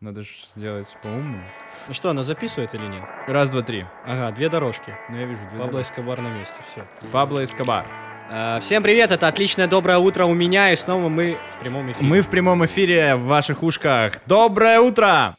Надо 0.00 0.22
же 0.22 0.28
сделать 0.54 0.86
по-умному. 1.02 1.42
Ну 1.88 1.94
что, 1.94 2.10
она 2.10 2.22
записывает 2.22 2.72
или 2.72 2.86
нет? 2.86 3.02
Раз, 3.26 3.50
два, 3.50 3.62
три. 3.62 3.84
Ага, 4.06 4.30
две 4.30 4.48
дорожки. 4.48 4.94
Ну, 5.08 5.16
я 5.18 5.24
вижу 5.26 5.40
две 5.40 5.58
Пабло 5.58 5.66
дороги. 5.66 5.86
Эскобар 5.86 6.20
на 6.20 6.28
месте, 6.28 6.54
все. 6.70 6.84
Пабло 7.10 7.42
Эскобар. 7.42 7.84
всем 8.60 8.84
привет, 8.84 9.10
это 9.10 9.26
отличное 9.26 9.66
доброе 9.66 9.98
утро 9.98 10.24
у 10.26 10.34
меня, 10.34 10.72
и 10.72 10.76
снова 10.76 11.08
мы 11.08 11.36
в 11.56 11.60
прямом 11.60 11.90
эфире. 11.90 12.06
Мы 12.06 12.20
в 12.20 12.28
прямом 12.28 12.64
эфире 12.64 13.16
в 13.16 13.24
ваших 13.24 13.64
ушках. 13.64 14.12
Доброе 14.26 14.78
утро! 14.78 15.34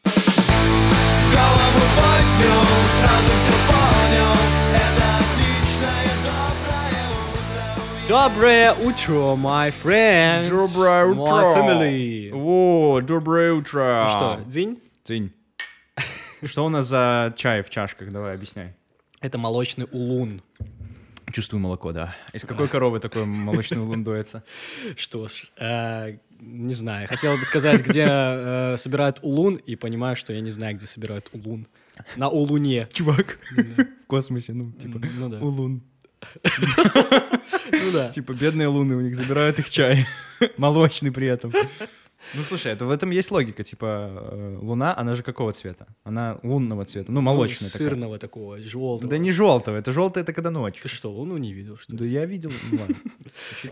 Голову 1.32 1.86
поднял, 1.96 2.62
сразу 3.00 3.39
доброе 8.10 8.72
утро 8.72 9.36
my 9.36 9.72
friends. 9.72 10.48
Доброе 10.48 11.04
My 11.04 11.12
утро! 11.12 11.54
family. 11.54 12.30
О, 12.34 13.00
доброе 13.02 13.52
утро! 13.52 14.04
Ну 14.08 14.16
что, 14.16 14.50
дзинь? 14.50 14.80
Дзинь. 15.04 15.32
Что 16.42 16.66
у 16.66 16.68
нас 16.68 16.88
за 16.88 17.32
чай 17.36 17.62
в 17.62 17.70
чашках? 17.70 18.10
Давай, 18.10 18.34
объясняй. 18.34 18.74
Это 19.20 19.38
молочный 19.38 19.86
улун. 19.92 20.42
Чувствую 21.32 21.60
молоко, 21.60 21.92
да. 21.92 22.16
Из 22.32 22.42
какой 22.42 22.66
коровы 22.66 22.98
такой 22.98 23.26
молочный 23.26 23.78
улун 23.78 24.02
дуется? 24.02 24.42
Что 24.96 25.28
ж, 25.28 25.48
э, 25.56 26.16
не 26.40 26.74
знаю. 26.74 27.06
Хотел 27.06 27.36
бы 27.36 27.44
сказать, 27.44 27.86
где 27.86 28.06
э, 28.08 28.76
собирают 28.76 29.20
улун, 29.22 29.54
и 29.54 29.76
понимаю, 29.76 30.16
что 30.16 30.32
я 30.32 30.40
не 30.40 30.50
знаю, 30.50 30.74
где 30.74 30.86
собирают 30.86 31.30
улун. 31.32 31.68
На 32.16 32.28
улуне. 32.28 32.88
Чувак, 32.92 33.38
в 33.52 34.06
космосе, 34.08 34.52
ну, 34.52 34.72
типа, 34.72 34.98
ну 34.98 35.28
улун. 35.46 35.82
Ну 37.72 37.92
да. 37.92 38.10
Типа, 38.10 38.32
бедные 38.32 38.68
луны, 38.68 38.96
у 38.96 39.00
них 39.00 39.14
забирают 39.14 39.58
их 39.58 39.70
чай. 39.70 40.06
Молочный 40.56 41.12
при 41.12 41.26
этом. 41.26 41.52
Ну, 42.34 42.42
слушай, 42.42 42.70
это 42.70 42.84
в 42.84 42.90
этом 42.90 43.10
есть 43.10 43.30
логика. 43.30 43.64
Типа, 43.64 44.10
э, 44.32 44.58
луна, 44.60 44.96
она 44.96 45.14
же 45.14 45.22
какого 45.22 45.52
цвета? 45.52 45.88
Она 46.04 46.38
лунного 46.42 46.84
цвета, 46.84 47.10
ну, 47.10 47.20
молочная 47.20 47.68
Ну, 47.68 47.72
такая. 47.72 47.88
Сырного 47.88 48.18
такого, 48.18 48.58
желтого. 48.60 49.10
Да 49.10 49.18
не 49.18 49.32
желтого, 49.32 49.76
это 49.76 49.92
желтое, 49.92 50.22
это 50.22 50.32
когда 50.32 50.50
ночь. 50.50 50.80
Ты 50.80 50.88
что, 50.88 51.10
луну 51.10 51.38
не 51.38 51.52
видел, 51.52 51.76
что 51.78 51.92
ли? 51.92 51.98
Да 51.98 52.04
я 52.04 52.26
видел, 52.26 52.52
ну 52.70 52.78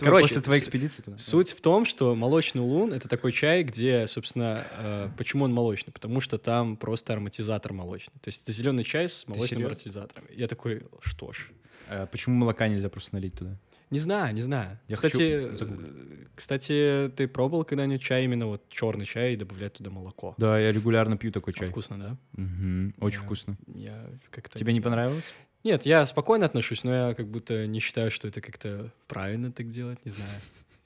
Короче, 0.00 0.28
после 0.28 0.40
твоей 0.42 0.60
экспедиции. 0.60 1.04
Суть 1.18 1.50
в 1.50 1.60
том, 1.60 1.84
что 1.84 2.14
молочный 2.14 2.62
улун— 2.62 2.92
это 2.94 3.08
такой 3.08 3.32
чай, 3.32 3.62
где, 3.62 4.06
собственно, 4.06 4.66
э, 4.76 5.08
почему 5.16 5.44
он 5.44 5.52
молочный? 5.52 5.92
Потому 5.92 6.20
что 6.20 6.38
там 6.38 6.76
просто 6.76 7.12
ароматизатор 7.12 7.72
молочный. 7.72 8.14
То 8.22 8.28
есть 8.28 8.42
это 8.42 8.52
зеленый 8.52 8.84
чай 8.84 9.08
с 9.08 9.28
молочным 9.28 9.60
ароматизатором. 9.60 10.24
Я 10.34 10.48
такой, 10.48 10.82
что 11.02 11.32
ж. 11.32 11.50
Э, 11.88 12.06
Почему 12.10 12.36
молока 12.36 12.68
нельзя 12.68 12.88
просто 12.88 13.14
налить 13.14 13.34
туда? 13.34 13.56
Не 13.90 13.98
знаю, 13.98 14.34
не 14.34 14.42
знаю. 14.42 14.78
Я 14.86 14.96
кстати, 14.96 15.16
э, 15.22 16.26
кстати, 16.34 17.10
ты 17.16 17.26
пробовал 17.26 17.64
когда-нибудь 17.64 18.02
чай 18.02 18.24
именно 18.24 18.46
вот 18.46 18.68
черный 18.68 19.06
чай 19.06 19.32
и 19.32 19.36
добавлять 19.36 19.72
туда 19.74 19.90
молоко? 19.90 20.34
Да, 20.36 20.58
я 20.58 20.72
регулярно 20.72 21.16
пью 21.16 21.32
такой 21.32 21.54
А 21.54 21.58
чай. 21.58 21.68
Вкусно, 21.70 21.98
да? 21.98 22.16
Мгм, 22.32 22.94
Очень 23.00 23.20
Да. 23.20 23.24
вкусно. 23.24 23.56
Я 23.74 24.10
как-то... 24.30 24.58
Тебе 24.58 24.74
не 24.74 24.82
понравилось? 24.82 25.24
Нет, 25.64 25.86
я 25.86 26.04
спокойно 26.06 26.44
отношусь, 26.46 26.84
но 26.84 27.08
я 27.08 27.14
как 27.14 27.28
будто 27.28 27.66
не 27.66 27.80
считаю, 27.80 28.10
что 28.10 28.28
это 28.28 28.40
как-то 28.40 28.92
правильно 29.06 29.50
так 29.50 29.70
делать, 29.70 30.04
не 30.04 30.10
знаю. 30.10 30.30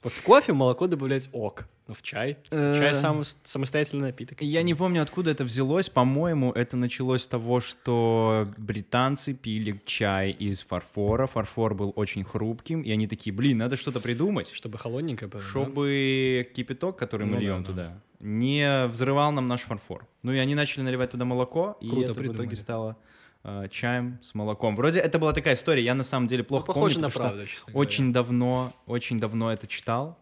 Вот 0.02 0.12
в 0.12 0.22
кофе 0.22 0.52
молоко 0.52 0.88
добавлять 0.88 1.28
ок, 1.32 1.66
но 1.86 1.94
в 1.94 2.02
чай... 2.02 2.36
Чай 2.50 2.90
Э, 2.90 2.94
сам, 2.94 3.22
самостоятельный 3.44 4.08
напиток. 4.08 4.40
Я 4.40 4.62
не 4.62 4.74
помню, 4.74 5.00
откуда 5.02 5.30
это 5.30 5.44
взялось. 5.44 5.88
По-моему, 5.88 6.50
это 6.52 6.76
началось 6.76 7.22
с 7.22 7.26
того, 7.26 7.60
что 7.60 8.48
британцы 8.56 9.32
пили 9.32 9.80
чай 9.84 10.30
из 10.30 10.62
фарфора. 10.62 11.26
Фарфор 11.26 11.74
был 11.74 11.92
очень 11.94 12.24
хрупким, 12.24 12.82
и 12.82 12.90
они 12.90 13.06
такие, 13.06 13.32
блин, 13.32 13.58
надо 13.58 13.76
что-то 13.76 14.00
придумать, 14.00 14.50
Чтобы 14.52 14.78
холодненько 14.78 15.28
было, 15.28 15.40
да? 15.40 15.48
чтобы 15.48 16.48
кипяток, 16.54 16.96
который 16.96 17.26
мы 17.26 17.34
Ну 17.34 17.36
да, 17.36 17.42
льем 17.42 17.62
да. 17.62 17.66
туда, 17.70 18.02
не 18.18 18.86
взрывал 18.88 19.30
нам 19.30 19.46
наш 19.46 19.60
фарфор. 19.60 20.06
Ну 20.22 20.32
и 20.32 20.38
они 20.38 20.54
начали 20.56 20.82
наливать 20.82 21.12
туда 21.12 21.24
молоко, 21.24 21.76
и 21.80 21.88
Круто 21.88 22.04
это 22.06 22.14
в 22.14 22.16
придумали. 22.16 22.42
итоге 22.42 22.56
стало 22.56 22.96
э, 23.44 23.68
чаем 23.70 24.18
с 24.22 24.34
молоком. 24.34 24.76
Вроде 24.76 25.00
это 25.00 25.18
была 25.18 25.32
такая 25.32 25.54
история, 25.54 25.82
я 25.82 25.94
на 25.94 26.04
самом 26.04 26.26
деле 26.28 26.42
Ну, 26.42 26.48
плохо 26.48 26.66
похоже 26.66 26.94
помню, 26.96 27.08
на 27.08 27.10
потому 27.12 27.46
что 27.46 27.46
правду, 27.46 27.72
говоря. 27.72 27.78
очень 27.80 28.12
давно, 28.12 28.72
очень 28.86 29.18
давно 29.18 29.52
это 29.52 29.66
читал. 29.66 30.18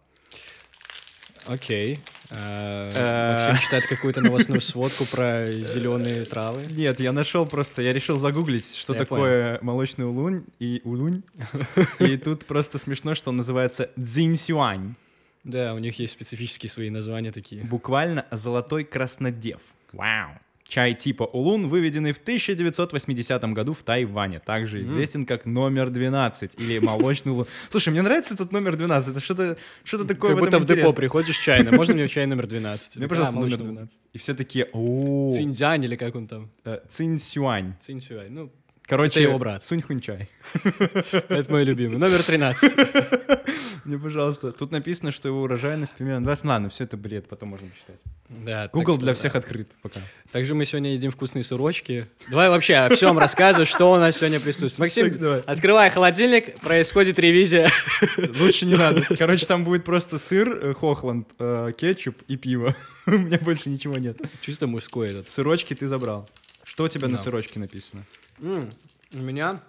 Окей. 1.46 1.98
Э, 2.30 2.90
Э. 2.94 3.32
Максим 3.48 3.64
читает 3.64 3.86
какую-то 3.88 4.20
новостную 4.20 4.60
сводку 4.60 5.04
про 5.06 5.46
зеленые 5.46 6.24
травы. 6.24 6.66
Нет, 6.70 7.00
я 7.00 7.12
нашел 7.12 7.46
просто, 7.46 7.82
я 7.82 7.92
решил 7.92 8.18
загуглить, 8.18 8.74
что 8.76 8.94
такое 8.94 9.58
молочный 9.62 10.06
улунь 10.06 10.44
и 10.58 10.80
улунь. 10.84 11.22
И 11.98 12.16
тут 12.18 12.44
просто 12.46 12.78
смешно, 12.78 13.14
что 13.14 13.30
он 13.30 13.36
называется 13.36 13.90
дзиньсюань. 13.96 14.94
Да, 15.42 15.72
у 15.74 15.78
них 15.78 15.98
есть 15.98 16.12
специфические 16.12 16.68
свои 16.68 16.90
названия 16.90 17.32
такие. 17.32 17.64
Буквально 17.64 18.26
золотой 18.30 18.84
краснодев. 18.84 19.60
Вау. 19.92 20.32
Чай 20.70 20.94
типа 20.94 21.24
улун, 21.24 21.66
выведенный 21.66 22.12
в 22.12 22.18
1980 22.18 23.42
году 23.52 23.72
в 23.74 23.82
Тайване. 23.82 24.38
Также 24.38 24.82
известен 24.82 25.26
как 25.26 25.44
номер 25.44 25.90
12 25.90 26.52
или 26.58 26.78
молочный 26.78 27.32
улун. 27.32 27.46
Слушай, 27.70 27.88
мне 27.88 28.02
нравится 28.02 28.34
этот 28.34 28.52
номер 28.52 28.76
12. 28.76 29.10
Это 29.10 29.20
что-то 29.20 29.56
что 29.82 30.04
такое 30.04 30.30
Как 30.30 30.38
будто 30.38 30.60
в 30.60 30.64
депо 30.64 30.92
приходишь 30.92 31.38
чайный. 31.38 31.72
Можно 31.72 31.94
мне 31.94 32.06
чай 32.06 32.24
номер 32.26 32.46
12? 32.46 32.96
Мне, 33.00 33.08
пожалуйста, 33.08 33.34
номер 33.34 33.58
молочный 33.58 33.72
12. 33.72 34.00
И 34.12 34.18
все 34.18 34.34
такие, 34.34 34.68
о 34.72 35.30
Циньцзянь 35.36 35.84
или 35.84 35.96
как 35.96 36.14
он 36.14 36.28
там? 36.28 36.50
Циньсюань. 36.88 37.74
Циньсюань. 37.80 38.30
Ну, 38.30 38.52
Короче, 38.90 39.20
Это 39.20 39.28
его 39.28 39.38
брат. 39.38 39.64
Сунь-хунь 39.64 40.00
чай. 40.00 40.28
это 40.64 41.46
мой 41.48 41.62
любимый. 41.62 41.96
Номер 41.96 42.24
13. 42.24 42.72
Мне, 43.84 43.96
пожалуйста. 43.96 44.50
Тут 44.50 44.72
написано, 44.72 45.12
что 45.12 45.28
его 45.28 45.42
урожайность 45.42 45.94
примерно 45.94 46.24
20. 46.24 46.44
Ладно, 46.44 46.70
все 46.70 46.82
это 46.82 46.96
бред, 46.96 47.28
потом 47.28 47.50
можно 47.50 47.68
почитать. 47.68 48.00
Да, 48.28 48.68
Google 48.72 48.98
для 48.98 49.14
всех 49.14 49.36
открыт 49.36 49.68
пока. 49.80 50.00
Также 50.32 50.54
мы 50.56 50.64
сегодня 50.64 50.92
едим 50.94 51.12
вкусные 51.12 51.44
сырочки. 51.44 52.06
Давай 52.30 52.48
вообще 52.48 52.74
о 52.74 52.92
всем 52.96 53.16
рассказывай, 53.16 53.64
что 53.64 53.92
у 53.92 53.96
нас 53.96 54.16
сегодня 54.16 54.40
присутствует. 54.40 54.78
Максим, 54.80 55.40
открывай 55.46 55.88
холодильник, 55.90 56.58
происходит 56.58 57.20
ревизия. 57.20 57.70
Лучше 58.40 58.66
не 58.66 58.74
надо. 58.74 59.06
Короче, 59.16 59.46
там 59.46 59.62
будет 59.62 59.84
просто 59.84 60.18
сыр, 60.18 60.48
э, 60.48 60.74
хохланд, 60.74 61.28
э, 61.38 61.70
кетчуп 61.78 62.22
и 62.26 62.36
пиво. 62.36 62.74
У 63.06 63.12
меня 63.12 63.38
больше 63.38 63.70
ничего 63.70 63.98
нет. 63.98 64.20
Чисто 64.40 64.66
мужской 64.66 65.10
этот. 65.10 65.28
Сырочки 65.28 65.74
ты 65.74 65.86
забрал. 65.86 66.28
Что 66.70 66.84
у 66.84 66.88
тебя 66.88 67.08
на 67.08 67.16
Да. 67.16 67.22
сырочке 67.24 67.58
написано? 67.58 68.04
М, 68.40 68.70
У 69.12 69.18
меня 69.18 69.60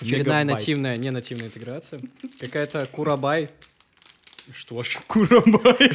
очередная 0.00 0.44
Мегабайт. 0.44 0.60
нативная, 0.60 0.96
не 0.96 1.10
нативная 1.10 1.46
интеграция. 1.48 2.00
Какая-то 2.38 2.86
курабай. 2.86 3.50
Что 4.54 4.82
ж, 4.84 4.98
Курамбай. 5.08 5.90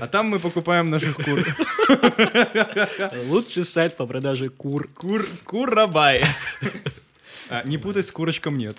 А 0.00 0.06
там 0.06 0.28
мы 0.28 0.38
покупаем 0.40 0.88
наших 0.90 1.16
кур. 1.16 1.44
лучший 3.26 3.64
сайт 3.64 3.96
по 3.96 4.06
продаже 4.06 4.48
кур. 4.48 4.88
Кур, 4.94 5.26
курабай. 5.44 6.24
А, 7.50 7.62
Не 7.64 7.76
путай 7.78 8.02
с 8.02 8.10
курочком 8.10 8.56
нет. 8.56 8.76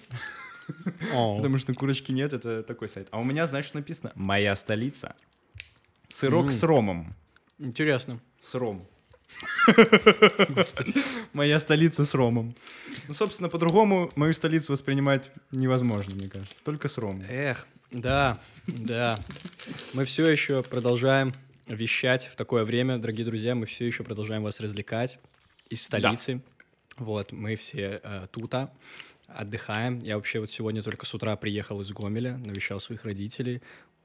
Потому 1.11 1.59
что 1.59 1.73
курочки 1.75 2.11
нет, 2.11 2.33
это 2.33 2.63
такой 2.63 2.89
сайт. 2.89 3.07
А 3.11 3.19
у 3.19 3.23
меня, 3.23 3.45
знаешь, 3.45 3.65
что 3.65 3.77
написано? 3.77 4.11
Моя 4.15 4.55
столица. 4.55 5.13
Сырок 6.09 6.51
с 6.51 6.63
ромом. 6.63 7.13
Интересно. 7.59 8.19
С 8.41 8.55
ром. 8.55 8.87
Моя 11.34 11.59
столица 11.59 12.06
с 12.06 12.13
ромом. 12.13 12.56
Ну, 13.07 13.13
собственно, 13.13 13.50
по-другому 13.50 14.12
мою 14.16 14.34
столицу 14.34 14.73
воспринимать 14.73 15.31
невозможно, 15.51 16.16
мне 16.16 16.29
кажется. 16.29 16.56
Только 16.63 16.88
с 16.88 16.97
ромом. 16.97 17.23
Эх, 17.29 17.68
да, 17.91 18.40
да. 18.68 19.18
Мы 19.94 20.06
все 20.06 20.29
еще 20.29 20.63
продолжаем 20.63 21.31
вещать 21.68 22.28
в 22.31 22.35
такое 22.35 22.63
время, 22.63 22.97
дорогие 22.97 23.25
друзья, 23.25 23.56
мы 23.56 23.66
все 23.66 23.85
еще 23.85 24.03
продолжаем 24.03 24.44
вас 24.44 24.59
развлекать 24.59 25.19
из 25.69 25.84
столицы. 25.84 26.41
Вот, 26.97 27.31
мы 27.31 27.56
все 27.56 28.00
э, 28.03 28.28
тута, 28.31 28.72
отдыхаем. 29.28 30.00
Я 30.00 30.16
вообще 30.16 30.40
вот 30.40 30.52
сегодня 30.52 30.81
только 30.81 31.06
с 31.06 31.13
утра 31.13 31.35
приехал 31.35 31.81
из 31.81 31.91
Гомеля, 31.91 32.38
навещал 32.38 32.79
своих 32.79 33.03
родителей. 33.03 33.62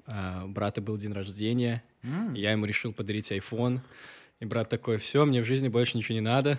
Э, 0.07 0.43
у 0.45 0.49
брата 0.49 0.81
был 0.81 0.97
день 0.97 1.12
рождения, 1.12 1.83
и 2.35 2.41
я 2.41 2.53
ему 2.53 2.65
решил 2.65 2.93
подарить 2.93 3.31
iPhone. 3.31 3.81
И 4.41 4.47
брат 4.47 4.71
такой, 4.71 4.97
все, 4.97 5.26
мне 5.26 5.43
в 5.43 5.44
жизни 5.44 5.69
больше 5.69 5.99
ничего 5.99 6.14
не 6.14 6.23
надо. 6.23 6.59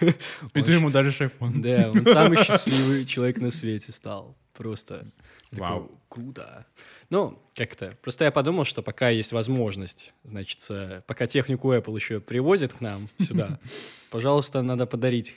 И 0.00 0.62
ты 0.62 0.72
ему 0.72 0.90
даришь 0.90 1.22
iPhone. 1.22 1.60
да, 1.62 1.90
он 1.90 2.04
самый 2.12 2.44
счастливый 2.44 3.06
человек 3.06 3.38
на 3.38 3.50
свете 3.50 3.92
стал. 3.92 4.36
Просто. 4.52 5.06
Вау. 5.50 5.90
Круто. 6.08 6.66
Ну, 7.08 7.42
как-то. 7.54 7.96
Просто 8.02 8.24
я 8.24 8.30
подумал, 8.30 8.64
что 8.64 8.82
пока 8.82 9.08
есть 9.08 9.32
возможность, 9.32 10.12
значит, 10.22 10.58
э, 10.68 11.00
пока 11.06 11.26
технику 11.26 11.72
Apple 11.72 11.94
еще 11.96 12.20
привозят 12.20 12.74
к 12.74 12.80
нам 12.80 13.08
сюда, 13.18 13.58
пожалуйста, 14.10 14.62
надо 14.62 14.86
подарить. 14.86 15.34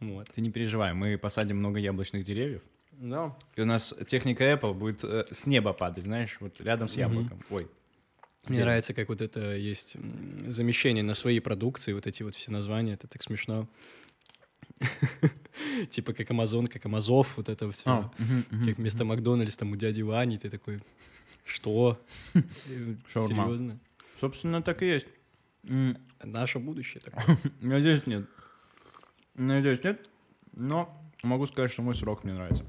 Вот. 0.00 0.28
Ты 0.34 0.40
не 0.40 0.50
переживай, 0.50 0.94
мы 0.94 1.18
посадим 1.18 1.58
много 1.58 1.78
яблочных 1.78 2.24
деревьев. 2.24 2.62
Да. 2.92 3.36
И 3.56 3.60
у 3.60 3.66
нас 3.66 3.94
техника 4.08 4.44
Apple 4.44 4.72
будет 4.72 5.04
э, 5.04 5.24
с 5.30 5.46
неба 5.46 5.72
падать, 5.72 6.04
знаешь, 6.04 6.36
вот 6.40 6.60
рядом 6.60 6.88
с 6.88 6.96
яблоком. 6.96 7.42
Ой. 7.50 7.68
Мне 8.48 8.60
нравится, 8.60 8.94
как 8.94 9.08
вот 9.08 9.20
это 9.20 9.54
есть 9.56 9.96
замещение 10.46 11.02
на 11.02 11.14
свои 11.14 11.40
продукции, 11.40 11.92
вот 11.92 12.06
эти 12.06 12.22
вот 12.22 12.34
все 12.34 12.50
названия, 12.50 12.94
это 12.94 13.08
так 13.08 13.22
смешно. 13.22 13.68
Типа 15.90 16.12
как 16.12 16.30
Амазон, 16.30 16.66
как 16.66 16.84
Амазов, 16.86 17.36
вот 17.36 17.48
это 17.48 17.70
все. 17.72 17.82
А, 17.86 18.10
Как 18.66 18.78
вместо 18.78 19.04
Макдональдс 19.04 19.56
там 19.56 19.72
у 19.72 19.76
дяди 19.76 20.02
Вани, 20.02 20.38
ты 20.38 20.50
такой, 20.50 20.80
что? 21.44 22.00
Серьезно? 23.12 23.78
Собственно, 24.20 24.62
так 24.62 24.82
и 24.82 24.86
есть. 24.86 25.06
Наше 26.22 26.58
будущее 26.58 27.00
такое. 27.00 27.38
Надеюсь, 27.60 28.06
нет. 28.06 28.26
Надеюсь, 29.34 29.82
нет. 29.82 30.08
Но 30.52 31.00
могу 31.22 31.46
сказать, 31.46 31.70
что 31.70 31.82
мой 31.82 31.94
срок 31.94 32.24
мне 32.24 32.34
нравится. 32.34 32.64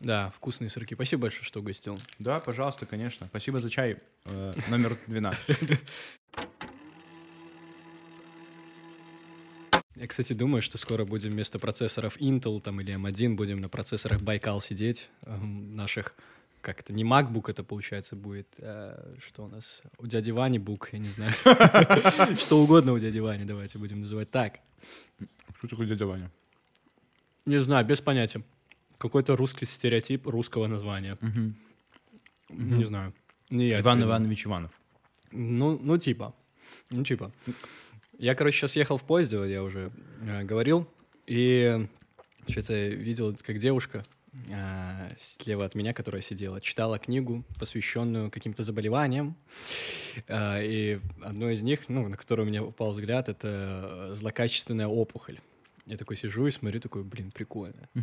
Да, 0.00 0.30
вкусные 0.36 0.70
сырки. 0.70 0.94
Спасибо 0.94 1.22
большое, 1.22 1.44
что 1.44 1.60
угостил. 1.60 1.98
Да, 2.18 2.38
пожалуйста, 2.38 2.86
конечно. 2.86 3.26
Спасибо 3.26 3.58
за 3.58 3.68
чай. 3.70 3.98
э, 4.26 4.52
номер 4.68 4.96
12. 5.06 5.58
Я, 9.96 10.06
кстати, 10.06 10.32
думаю, 10.32 10.62
что 10.62 10.78
скоро 10.78 11.04
будем 11.04 11.30
вместо 11.32 11.58
процессоров 11.58 12.16
Intel 12.18 12.60
там, 12.60 12.80
или 12.80 12.94
M1 12.94 13.34
будем 13.34 13.60
на 13.60 13.68
процессорах 13.68 14.22
Байкал 14.22 14.60
сидеть, 14.60 15.08
эм, 15.22 15.74
наших, 15.74 16.14
как 16.60 16.78
это, 16.78 16.92
не 16.92 17.02
MacBook 17.02 17.50
это 17.50 17.64
получается 17.64 18.14
будет, 18.14 18.46
а 18.60 19.16
что 19.26 19.46
у 19.46 19.48
нас, 19.48 19.82
у 19.98 20.06
дяди 20.06 20.30
Вани 20.30 20.60
бук, 20.60 20.90
я 20.92 21.00
не 21.00 21.08
знаю. 21.08 21.32
Что 22.36 22.62
угодно 22.62 22.92
у 22.92 22.98
дяди 23.00 23.18
Вани, 23.18 23.44
давайте 23.44 23.78
будем 23.78 24.02
называть 24.02 24.30
так. 24.30 24.60
Что 25.58 25.66
такое 25.66 25.88
дядя 25.88 26.06
Ваня? 26.06 26.30
Не 27.46 27.58
знаю, 27.58 27.84
без 27.84 28.00
понятия. 28.00 28.42
Какой-то 28.98 29.36
русский 29.36 29.66
стереотип 29.66 30.26
русского 30.26 30.66
названия. 30.66 31.16
Не 32.50 32.84
знаю. 32.84 33.14
Не 33.50 33.68
я 33.68 33.80
Иван. 33.80 34.02
Иванович 34.02 34.46
Иванов. 34.46 34.72
Ну, 35.32 35.78
ну 35.80 35.98
типа. 35.98 36.34
Ну, 36.90 37.04
типа. 37.04 37.32
Я, 38.18 38.34
короче, 38.34 38.58
сейчас 38.58 38.76
ехал 38.76 38.96
в 38.96 39.04
поезде, 39.04 39.36
я 39.48 39.62
уже 39.62 39.92
э, 40.22 40.42
говорил, 40.42 40.88
и 41.26 41.86
что-то 42.48 42.88
видел, 42.88 43.36
как 43.46 43.58
девушка 43.58 44.04
э, 44.48 45.08
слева 45.18 45.66
от 45.66 45.74
меня, 45.74 45.92
которая 45.92 46.22
сидела, 46.22 46.60
читала 46.60 46.98
книгу, 46.98 47.44
посвященную 47.58 48.30
каким-то 48.30 48.64
заболеваниям. 48.64 49.36
Э, 50.26 50.64
и 50.64 51.00
одно 51.22 51.50
из 51.50 51.62
них, 51.62 51.88
ну, 51.88 52.08
на 52.08 52.16
которое 52.16 52.42
у 52.42 52.46
меня 52.46 52.64
упал 52.64 52.90
взгляд, 52.90 53.28
это 53.28 54.08
э, 54.10 54.14
злокачественная 54.16 54.88
опухоль. 54.88 55.38
Я 55.86 55.96
такой 55.96 56.16
сижу 56.16 56.46
и 56.46 56.50
смотрю, 56.50 56.80
такой, 56.80 57.04
блин, 57.04 57.30
прикольно. 57.30 57.88
А, 57.94 58.00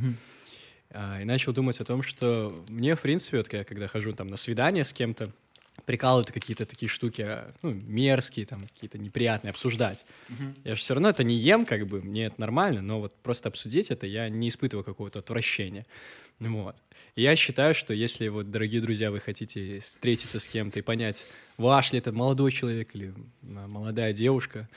и 0.92 1.26
начал 1.26 1.52
думать 1.54 1.80
о 1.80 1.86
том, 1.86 2.04
что 2.04 2.64
мне, 2.70 2.96
в 2.96 3.02
принципе, 3.02 3.38
вот 3.38 3.52
я 3.52 3.64
когда 3.64 3.88
хожу 3.88 4.14
там 4.14 4.28
на 4.28 4.38
свидание 4.38 4.84
с 4.84 4.94
кем-то, 4.94 5.32
прикалывают 5.86 6.32
какие-то 6.32 6.66
такие 6.66 6.90
штуки, 6.90 7.22
а, 7.22 7.54
ну, 7.62 7.72
мерзкие, 7.74 8.46
там, 8.46 8.64
какие-то 8.64 8.98
неприятные, 8.98 9.52
обсуждать. 9.52 10.06
Я 10.64 10.76
же 10.76 10.82
все 10.82 10.94
равно 10.94 11.10
это 11.10 11.24
не 11.24 11.36
ем, 11.36 11.66
как 11.66 11.86
бы, 11.86 12.02
мне 12.02 12.26
это 12.26 12.40
нормально, 12.40 12.82
но 12.82 13.00
вот 13.00 13.16
просто 13.18 13.50
обсудить 13.50 13.92
это 13.92 14.08
я 14.08 14.30
не 14.30 14.50
испытываю 14.50 14.84
какого-то 14.84 15.20
отвращения. 15.20 15.86
Вот. 16.40 16.76
И 17.16 17.22
я 17.22 17.36
считаю, 17.36 17.74
что 17.74 17.94
если 17.94 18.28
вот, 18.28 18.52
дорогие 18.52 18.82
друзья, 18.82 19.10
вы 19.12 19.20
хотите 19.20 19.80
встретиться 19.80 20.40
с 20.40 20.48
кем-то 20.48 20.80
и 20.80 20.82
понять, 20.82 21.24
ваш 21.58 21.94
ли 21.94 22.00
это 22.00 22.12
молодой 22.12 22.52
человек 22.52 22.94
или 22.94 23.14
молодая 23.42 24.12
девушка, 24.12 24.68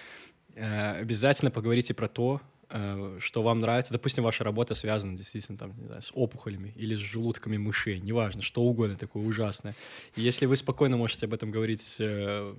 э, 0.54 1.00
обязательно 1.00 1.50
поговорите 1.50 1.94
про 1.94 2.08
то, 2.08 2.40
что 2.68 3.42
вам 3.42 3.60
нравится. 3.60 3.92
Допустим, 3.92 4.24
ваша 4.24 4.44
работа 4.44 4.74
связана 4.74 5.16
действительно 5.16 5.56
там, 5.56 5.74
не 5.78 5.86
знаю, 5.86 6.02
с 6.02 6.10
опухолями 6.12 6.72
или 6.76 6.94
с 6.94 6.98
желудками 6.98 7.56
мышей, 7.56 7.98
неважно, 8.00 8.42
что 8.42 8.62
угодно 8.62 8.96
такое 8.96 9.24
ужасное. 9.24 9.74
И 10.16 10.20
если 10.20 10.46
вы 10.46 10.56
спокойно 10.56 10.96
можете 10.96 11.26
об 11.26 11.34
этом 11.34 11.50
говорить 11.50 11.80
с 11.80 11.96
э, 11.98 12.54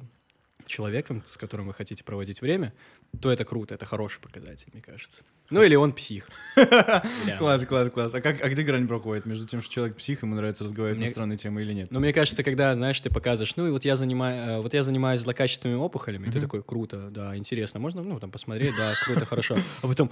человеком, 0.66 1.24
с 1.26 1.38
которым 1.38 1.68
вы 1.68 1.74
хотите 1.74 2.04
проводить 2.04 2.42
время, 2.42 2.74
то 3.22 3.32
это 3.32 3.46
круто, 3.46 3.76
это 3.76 3.86
хороший 3.86 4.20
показатель, 4.20 4.68
мне 4.74 4.82
кажется. 4.82 5.22
Ну 5.50 5.64
или 5.64 5.76
он 5.76 5.94
псих. 5.94 6.26
Класс, 7.38 7.66
класс, 7.66 7.90
класс. 7.90 8.14
А, 8.14 8.22
как, 8.22 8.44
а 8.44 8.50
где 8.50 8.64
грань 8.64 8.88
проходит 8.88 9.26
между 9.26 9.48
тем, 9.48 9.62
что 9.62 9.74
человек 9.74 9.96
псих, 9.96 10.24
ему 10.24 10.36
нравится 10.36 10.64
разговаривать 10.64 11.00
на 11.00 11.08
странные 11.08 11.38
темы 11.38 11.62
или 11.62 11.74
нет? 11.74 11.92
Но 11.92 12.00
мне 12.00 12.12
кажется, 12.12 12.44
когда, 12.44 12.76
знаешь, 12.76 13.00
ты 13.00 13.10
показываешь, 13.10 13.56
ну 13.56 13.68
и 13.68 13.72
вот 13.72 13.86
я, 13.86 13.96
занимаю, 13.96 14.62
вот 14.62 14.74
я 14.74 14.84
занимаюсь 14.84 15.22
злокачественными 15.22 15.80
опухолями, 15.80 16.28
и 16.28 16.32
ты 16.32 16.42
такой, 16.42 16.64
круто, 16.64 17.10
да, 17.12 17.36
интересно, 17.38 17.80
можно, 17.80 18.04
ну, 18.04 18.20
там, 18.20 18.32
посмотреть, 18.32 18.74
да, 18.78 18.94
круто, 19.06 19.26
хорошо. 19.26 19.56
А 19.82 19.88
потом, 19.88 20.12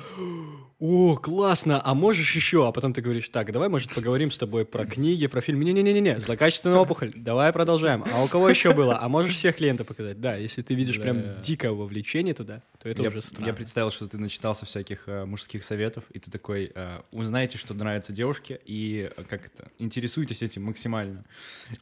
о, 0.79 1.15
классно, 1.17 1.81
а 1.83 1.93
можешь 1.93 2.35
еще? 2.35 2.67
А 2.67 2.71
потом 2.71 2.93
ты 2.93 3.01
говоришь, 3.01 3.29
так, 3.29 3.51
давай, 3.51 3.67
может, 3.69 3.93
поговорим 3.93 4.31
с 4.31 4.37
тобой 4.37 4.65
про 4.65 4.85
книги, 4.85 5.27
про 5.27 5.41
фильмы. 5.41 5.65
Не-не-не-не, 5.65 6.19
злокачественная 6.19 6.77
опухоль, 6.77 7.11
давай 7.15 7.51
продолжаем. 7.51 8.03
А 8.13 8.23
у 8.23 8.27
кого 8.27 8.49
еще 8.49 8.73
было? 8.73 8.99
А 8.99 9.09
можешь 9.09 9.35
всех 9.35 9.57
клиентов 9.57 9.87
показать? 9.87 10.21
Да, 10.21 10.35
если 10.35 10.61
ты 10.61 10.75
видишь 10.75 10.99
прям 11.01 11.41
дикое 11.41 11.71
вовлечение 11.71 12.33
туда, 12.33 12.61
то 12.79 12.89
это 12.89 13.01
я, 13.01 13.09
уже 13.09 13.21
странно. 13.21 13.47
я 13.47 13.53
представил, 13.53 13.89
что 13.89 14.07
ты 14.07 14.19
начитался 14.19 14.65
всяких 14.65 15.07
э, 15.07 15.25
мужских 15.25 15.63
советов, 15.63 16.03
и 16.11 16.19
ты 16.19 16.29
такой, 16.29 16.71
э, 16.73 17.01
узнаете, 17.11 17.57
что 17.57 17.73
нравится 17.73 18.13
девушке, 18.13 18.59
и 18.65 19.11
э, 19.15 19.23
как 19.23 19.47
это, 19.47 19.71
интересуйтесь 19.79 20.43
этим 20.43 20.63
максимально. 20.63 21.25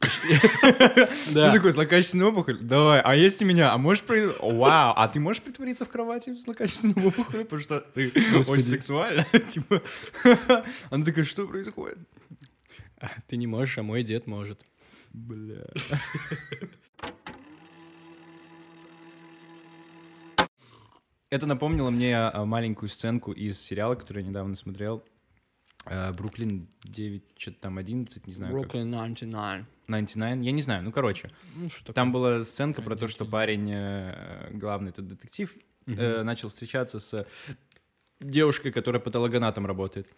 Ты 0.00 1.52
такой, 1.52 1.72
злокачественная 1.72 2.28
опухоль? 2.28 2.58
Давай, 2.60 3.00
а 3.00 3.14
есть 3.14 3.42
у 3.42 3.44
меня? 3.44 3.72
А 3.72 3.78
можешь... 3.78 4.04
Вау, 4.06 4.94
а 4.96 5.08
ты 5.08 5.20
можешь 5.20 5.42
притвориться 5.42 5.84
в 5.84 5.88
кровати 5.88 6.34
с 6.34 6.44
злокачественной 6.44 6.94
опухолью? 6.94 7.44
Потому 7.44 7.62
что 7.62 7.80
ты 7.80 8.12
очень 8.48 8.64
сексуально. 8.64 9.24
Типа, 9.50 9.82
она 10.90 11.04
такая, 11.04 11.24
что 11.24 11.46
происходит? 11.46 11.98
А, 12.98 13.10
Ты 13.26 13.36
не 13.36 13.46
можешь, 13.46 13.76
а 13.78 13.82
мой 13.82 14.02
дед 14.02 14.26
может. 14.26 14.64
Бля. 15.12 15.66
Это 21.36 21.44
напомнило 21.44 21.90
мне 21.90 22.16
а, 22.16 22.46
маленькую 22.46 22.88
сценку 22.88 23.30
из 23.30 23.60
сериала, 23.60 23.94
который 23.94 24.22
я 24.22 24.28
недавно 24.30 24.56
смотрел. 24.56 25.04
Э, 25.84 26.10
Бруклин 26.12 26.66
9, 26.84 27.22
что-то 27.36 27.60
там 27.60 27.76
11, 27.76 28.26
не 28.26 28.32
знаю. 28.32 28.54
Brooklyn 28.54 28.90
99. 28.90 29.66
99, 29.86 30.46
я 30.46 30.52
не 30.52 30.62
знаю, 30.62 30.82
ну 30.82 30.92
короче. 30.92 31.30
Ну, 31.54 31.68
что 31.68 31.92
Там 31.92 32.10
была 32.10 32.42
сценка 32.42 32.80
про 32.80 32.96
то, 32.96 33.06
что 33.06 33.26
парень, 33.26 33.70
э, 33.70 34.48
главный 34.52 34.92
этот 34.92 35.08
детектив, 35.08 35.54
э, 35.86 36.22
начал 36.22 36.48
встречаться 36.48 37.00
с 37.00 37.26
девушкой, 38.18 38.72
которая 38.72 39.02
патологоанатом 39.02 39.66
работает. 39.66 40.08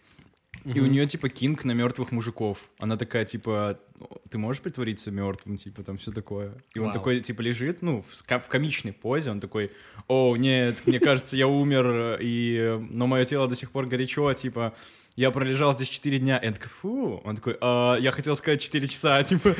И 0.65 0.79
у 0.79 0.85
нее, 0.85 1.07
типа, 1.07 1.29
кинг 1.29 1.63
на 1.63 1.71
мертвых 1.71 2.11
мужиков. 2.11 2.69
Она 2.79 2.97
такая, 2.97 3.25
типа, 3.25 3.79
«Ну, 3.97 4.09
ты 4.29 4.37
можешь 4.37 4.61
притвориться 4.61 5.09
мертвым, 5.09 5.57
типа, 5.57 5.83
там 5.83 5.97
все 5.97 6.11
такое. 6.11 6.53
И 6.75 6.79
он 6.79 6.85
Вау. 6.85 6.93
такой, 6.93 7.21
типа, 7.21 7.41
лежит, 7.41 7.81
ну, 7.81 8.03
в, 8.03 8.39
в 8.39 8.47
комичной 8.47 8.91
позе, 8.91 9.31
он 9.31 9.39
такой, 9.39 9.71
о, 10.07 10.35
нет, 10.35 10.85
мне 10.85 10.99
кажется, 10.99 11.37
я 11.37 11.47
умер, 11.47 12.17
и, 12.21 12.77
но 12.89 13.07
мое 13.07 13.25
тело 13.25 13.47
до 13.47 13.55
сих 13.55 13.71
пор 13.71 13.85
горячо, 13.85 14.33
типа, 14.33 14.75
я 15.15 15.31
пролежал 15.31 15.73
здесь 15.73 15.89
4 15.89 16.19
дня. 16.19 16.37
И 16.37 16.47
он 16.47 16.53
такой, 16.53 16.69
фу. 16.69 17.21
Он 17.23 17.35
такой, 17.35 17.57
«А, 17.61 17.95
я 17.95 18.11
хотел 18.11 18.35
сказать 18.35 18.61
4 18.61 18.87
часа, 18.87 19.23
типа. 19.25 19.55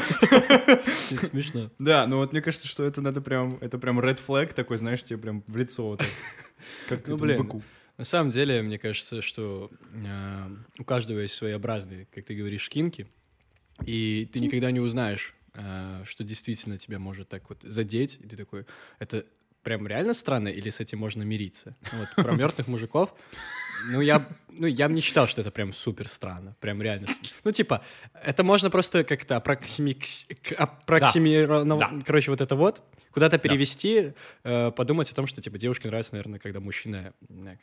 Смешно. 0.95 1.71
Да, 1.79 2.07
ну 2.07 2.17
вот 2.17 2.31
мне 2.31 2.41
кажется, 2.41 2.67
что 2.67 2.83
это 2.83 3.01
надо 3.01 3.21
прям, 3.21 3.57
это 3.61 3.77
прям 3.77 3.99
red 3.99 4.19
flag 4.25 4.53
такой, 4.53 4.77
знаешь, 4.77 5.03
тебе 5.03 5.17
прям 5.17 5.43
в 5.47 5.57
лицо. 5.57 5.97
Как 6.87 7.07
Ну, 7.07 7.17
блин, 7.17 7.37
быку. 7.37 7.63
На 7.99 8.05
самом 8.05 8.31
деле, 8.31 8.61
мне 8.61 8.79
кажется, 8.79 9.21
что 9.21 9.69
э, 9.91 10.49
у 10.77 10.85
каждого 10.85 11.19
есть 11.19 11.33
своеобразные, 11.33 12.07
как 12.15 12.23
ты 12.23 12.33
говоришь, 12.33 12.69
кинки, 12.69 13.09
и 13.85 14.25
ты 14.31 14.39
никогда 14.39 14.71
не 14.71 14.79
узнаешь, 14.79 15.35
э, 15.53 16.03
что 16.05 16.23
действительно 16.23 16.77
тебя 16.77 16.97
может 16.97 17.27
так 17.27 17.49
вот 17.49 17.61
задеть, 17.61 18.17
и 18.21 18.25
ты 18.25 18.37
такой, 18.37 18.65
это 18.99 19.25
прям 19.63 19.85
реально 19.85 20.13
странно, 20.13 20.47
или 20.47 20.69
с 20.69 20.79
этим 20.79 20.99
можно 20.99 21.23
мириться? 21.23 21.75
Вот 21.91 22.07
про 22.15 22.31
мертвых 22.31 22.69
мужиков, 22.69 23.13
ну 23.87 24.01
я, 24.01 24.25
ну 24.49 24.67
я 24.67 24.87
бы 24.87 24.93
не 24.93 25.01
считал, 25.01 25.27
что 25.27 25.41
это 25.41 25.51
прям 25.51 25.73
супер 25.73 26.07
странно, 26.07 26.55
прям 26.59 26.81
реально. 26.81 27.07
Ну 27.43 27.51
типа, 27.51 27.81
это 28.23 28.43
можно 28.43 28.69
просто 28.69 29.03
как-то 29.03 29.35
аппроксими- 29.37 29.93
к- 29.93 30.51
аппроксимировано- 30.53 31.79
Да. 31.79 31.91
короче, 32.05 32.31
вот 32.31 32.41
это 32.41 32.55
вот, 32.55 32.81
куда-то 33.11 33.37
перевести, 33.37 34.13
э, 34.43 34.71
подумать 34.71 35.11
о 35.11 35.15
том, 35.15 35.27
что, 35.27 35.41
типа, 35.41 35.57
девушке 35.57 35.87
нравится, 35.87 36.13
наверное, 36.13 36.39
когда 36.39 36.59
мужчина 36.59 37.13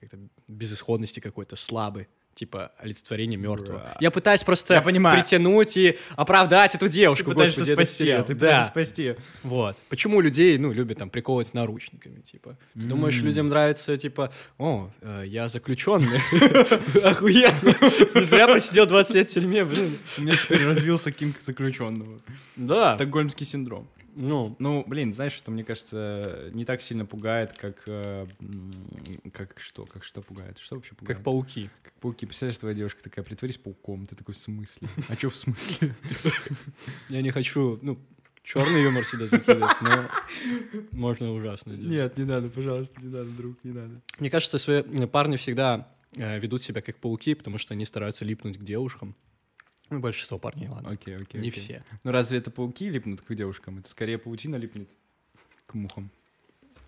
как-то 0.00 0.18
безысходности 0.48 1.20
какой-то, 1.20 1.56
слабый, 1.56 2.08
типа, 2.36 2.70
олицетворение 2.78 3.38
мертвого. 3.38 3.78
Бра. 3.78 3.96
Я 3.98 4.10
пытаюсь 4.10 4.44
просто 4.44 4.74
Я 4.74 4.82
понимаю. 4.82 5.18
притянуть 5.18 5.76
и 5.78 5.98
оправдать 6.16 6.74
эту 6.74 6.86
Ты 6.86 6.92
девушку, 6.92 7.30
пытаешься 7.30 7.60
господи, 7.60 7.74
спасти, 7.74 8.04
сериал. 8.04 8.24
ты 8.24 8.34
да. 8.34 8.38
пытаешься 8.38 8.70
спасти. 8.70 9.14
Вот. 9.42 9.76
Почему 9.88 10.20
людей, 10.20 10.58
ну, 10.58 10.70
любят 10.70 10.98
там 10.98 11.08
приковывать 11.08 11.54
наручниками, 11.54 12.20
типа? 12.20 12.58
Ты 12.74 12.80
думаешь, 12.80 13.18
М. 13.18 13.24
людям 13.24 13.48
нравится, 13.48 13.96
типа, 13.96 14.30
о, 14.58 14.90
э, 15.00 15.24
я 15.26 15.48
заключенный. 15.48 16.20
Охуенно. 17.02 18.24
Зря 18.24 18.46
посидел 18.48 18.86
20 18.86 19.14
лет 19.14 19.30
в 19.30 19.34
тюрьме, 19.34 19.64
блин. 19.64 19.96
У 20.18 20.22
меня 20.22 20.36
теперь 20.36 20.64
развился 20.66 21.10
кинг 21.12 21.36
заключенного. 21.40 22.18
Да. 22.56 22.94
Стокгольмский 22.96 23.46
синдром. 23.46 23.88
Ну, 24.16 24.56
Ну, 24.58 24.82
блин, 24.86 25.12
знаешь, 25.12 25.38
это, 25.40 25.50
мне 25.50 25.62
кажется, 25.62 26.50
не 26.52 26.64
так 26.64 26.80
сильно 26.80 27.04
пугает, 27.04 27.52
как... 27.52 27.82
э, 27.86 28.26
Как 29.32 29.60
что? 29.60 29.84
Как 29.84 30.04
что 30.04 30.22
пугает? 30.22 30.58
Что 30.58 30.76
вообще 30.76 30.94
пугает? 30.94 31.16
как 31.18 31.24
пауки. 31.24 31.68
Как 31.82 31.92
пауки. 32.00 32.24
Представляешь, 32.26 32.56
твоя 32.58 32.74
девушка 32.74 33.02
такая, 33.02 33.24
притворись 33.24 33.58
пауком. 33.58 34.06
Ты 34.06 34.14
такой, 34.16 34.34
в 34.34 34.38
смысле? 34.38 34.88
А 35.08 35.14
что 35.16 35.28
в 35.30 35.36
смысле? 35.36 35.94
Я 37.10 37.20
не 37.20 37.30
хочу, 37.30 37.78
ну, 37.82 37.98
черный 38.42 38.82
юмор 38.82 39.04
сюда 39.04 39.26
закидывать, 39.26 39.76
но 39.82 40.08
можно 40.92 41.32
ужасно 41.32 41.74
делать. 41.76 41.90
Нет, 41.90 42.16
не 42.16 42.24
надо, 42.24 42.48
пожалуйста, 42.48 43.00
не 43.02 43.08
надо, 43.08 43.28
друг, 43.30 43.56
не 43.64 43.72
надо. 43.72 44.00
Мне 44.18 44.30
кажется, 44.30 44.56
свои 44.58 44.82
парни 45.06 45.36
всегда 45.36 45.88
э, 46.16 46.38
ведут 46.38 46.62
себя 46.62 46.80
как 46.80 46.96
пауки, 46.96 47.34
потому 47.34 47.58
что 47.58 47.74
они 47.74 47.84
стараются 47.84 48.24
липнуть 48.24 48.56
к 48.56 48.62
девушкам. 48.62 49.14
Ну, 49.90 50.00
большинство 50.00 50.38
парней, 50.38 50.68
ладно. 50.68 50.90
Окей, 50.90 51.16
окей. 51.16 51.40
Не 51.40 51.48
окей. 51.50 51.62
все. 51.62 51.84
Ну 52.02 52.10
разве 52.10 52.38
это 52.38 52.50
пауки 52.50 52.88
липнут 52.88 53.20
к 53.20 53.34
девушкам? 53.34 53.78
Это 53.78 53.88
скорее 53.88 54.18
паутина 54.18 54.56
липнет 54.56 54.88
к 55.66 55.74
мухам. 55.74 56.10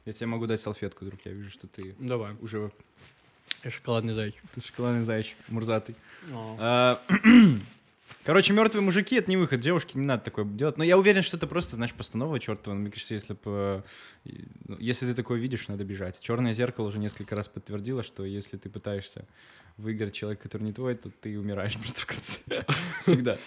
Я 0.04 0.12
тебе 0.12 0.26
могу 0.26 0.46
дать 0.46 0.60
салфетку, 0.60 1.04
друг. 1.04 1.20
Я 1.24 1.32
вижу, 1.32 1.50
что 1.50 1.66
ты 1.66 1.94
Давай. 1.98 2.34
уже 2.40 2.72
Я 3.62 3.70
шоколадный 3.70 4.14
зайчик. 4.14 4.42
ты 4.54 4.60
шоколадный 4.60 5.04
зайчик, 5.04 5.36
мурзатый. 5.48 5.94
А, 6.32 7.00
Короче, 8.28 8.52
мертвые 8.52 8.82
мужики 8.82 9.16
это 9.16 9.30
не 9.30 9.38
выход, 9.38 9.58
девушки 9.60 9.96
не 9.96 10.04
надо 10.04 10.22
такое 10.24 10.44
делать. 10.44 10.76
Но 10.76 10.84
я 10.84 10.98
уверен, 10.98 11.22
что 11.22 11.38
это 11.38 11.46
просто, 11.46 11.76
знаешь, 11.76 11.94
постанова 11.94 12.38
чертова. 12.38 12.74
Мне 12.74 12.90
кажется, 12.90 13.14
если 13.14 13.32
бы, 13.32 13.82
если 14.78 15.06
ты 15.06 15.14
такое 15.14 15.40
видишь, 15.40 15.66
надо 15.68 15.82
бежать. 15.82 16.20
Черное 16.20 16.52
зеркало 16.52 16.88
уже 16.88 16.98
несколько 16.98 17.34
раз 17.34 17.48
подтвердило, 17.48 18.02
что 18.02 18.26
если 18.26 18.58
ты 18.58 18.68
пытаешься 18.68 19.26
выиграть 19.78 20.12
человека, 20.14 20.42
который 20.42 20.64
не 20.64 20.74
твой, 20.74 20.94
то 20.96 21.08
ты 21.08 21.38
умираешь 21.38 21.74
просто 21.78 22.02
в 22.02 22.04
конце. 22.04 22.38
Всегда. 23.00 23.38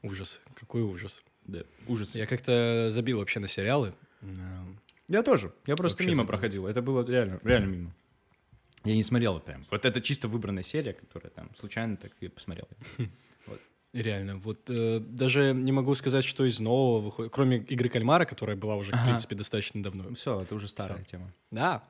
Ужас. 0.00 0.40
Какой 0.54 0.80
ужас. 0.84 1.22
Да. 1.44 1.64
Ужас. 1.86 2.14
Я 2.14 2.24
как-то 2.24 2.88
забил 2.90 3.18
вообще 3.18 3.40
на 3.40 3.46
сериалы. 3.46 3.92
Я 5.08 5.22
тоже. 5.22 5.52
Я 5.66 5.76
просто 5.76 5.98
Вообще 5.98 6.14
мимо 6.14 6.24
проходил. 6.24 6.66
Это 6.66 6.80
было 6.80 7.06
реально, 7.06 7.40
реально 7.44 7.66
мимо. 7.66 7.94
Я 8.84 8.94
не 8.94 9.02
смотрел 9.02 9.38
прям. 9.38 9.66
Вот 9.70 9.84
это 9.84 10.00
чисто 10.00 10.28
выбранная 10.28 10.62
серия, 10.62 10.94
которая 10.94 11.28
там 11.28 11.50
случайно 11.58 11.98
так 11.98 12.12
и 12.20 12.28
посмотрел. 12.28 12.66
Реально, 13.92 14.36
вот 14.36 14.70
э, 14.70 15.00
даже 15.00 15.52
не 15.52 15.72
могу 15.72 15.94
сказать, 15.96 16.24
что 16.24 16.44
из 16.44 16.60
нового 16.60 17.00
выходит, 17.00 17.32
кроме 17.32 17.56
игры 17.58 17.88
кальмара, 17.88 18.24
которая 18.24 18.56
была 18.56 18.76
уже, 18.76 18.92
в 18.92 18.94
Ага. 18.94 19.04
принципе, 19.04 19.34
достаточно 19.34 19.82
давно. 19.82 20.14
Все, 20.14 20.40
это 20.40 20.54
уже 20.54 20.68
старая 20.68 21.02
тема. 21.02 21.32
Да, 21.50 21.82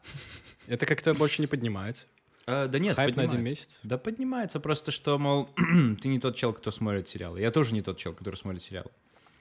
это 0.67 0.87
как-то 0.87 1.13
больше 1.13 1.43
не 1.43 1.47
поднимается. 1.47 2.07
А, 2.47 2.69
да 2.69 2.79
нет, 2.79 2.97
Хайп 2.97 3.17
на 3.17 3.25
один 3.25 3.35
поднимается. 3.37 3.63
месяц. 3.65 3.81
Да 3.83 3.99
поднимается 3.99 4.61
просто, 4.61 4.91
что, 4.91 5.19
мол, 5.19 5.51
ты 6.01 6.09
не 6.09 6.19
тот 6.19 6.37
чел, 6.37 6.55
кто 6.55 6.71
смотрит 6.71 7.07
сериалы. 7.07 7.39
Я 7.41 7.51
тоже 7.51 7.75
не 7.75 7.83
тот 7.83 7.99
чел, 7.99 8.15
который 8.15 8.37
смотрит 8.37 8.63
сериалы. 8.63 8.89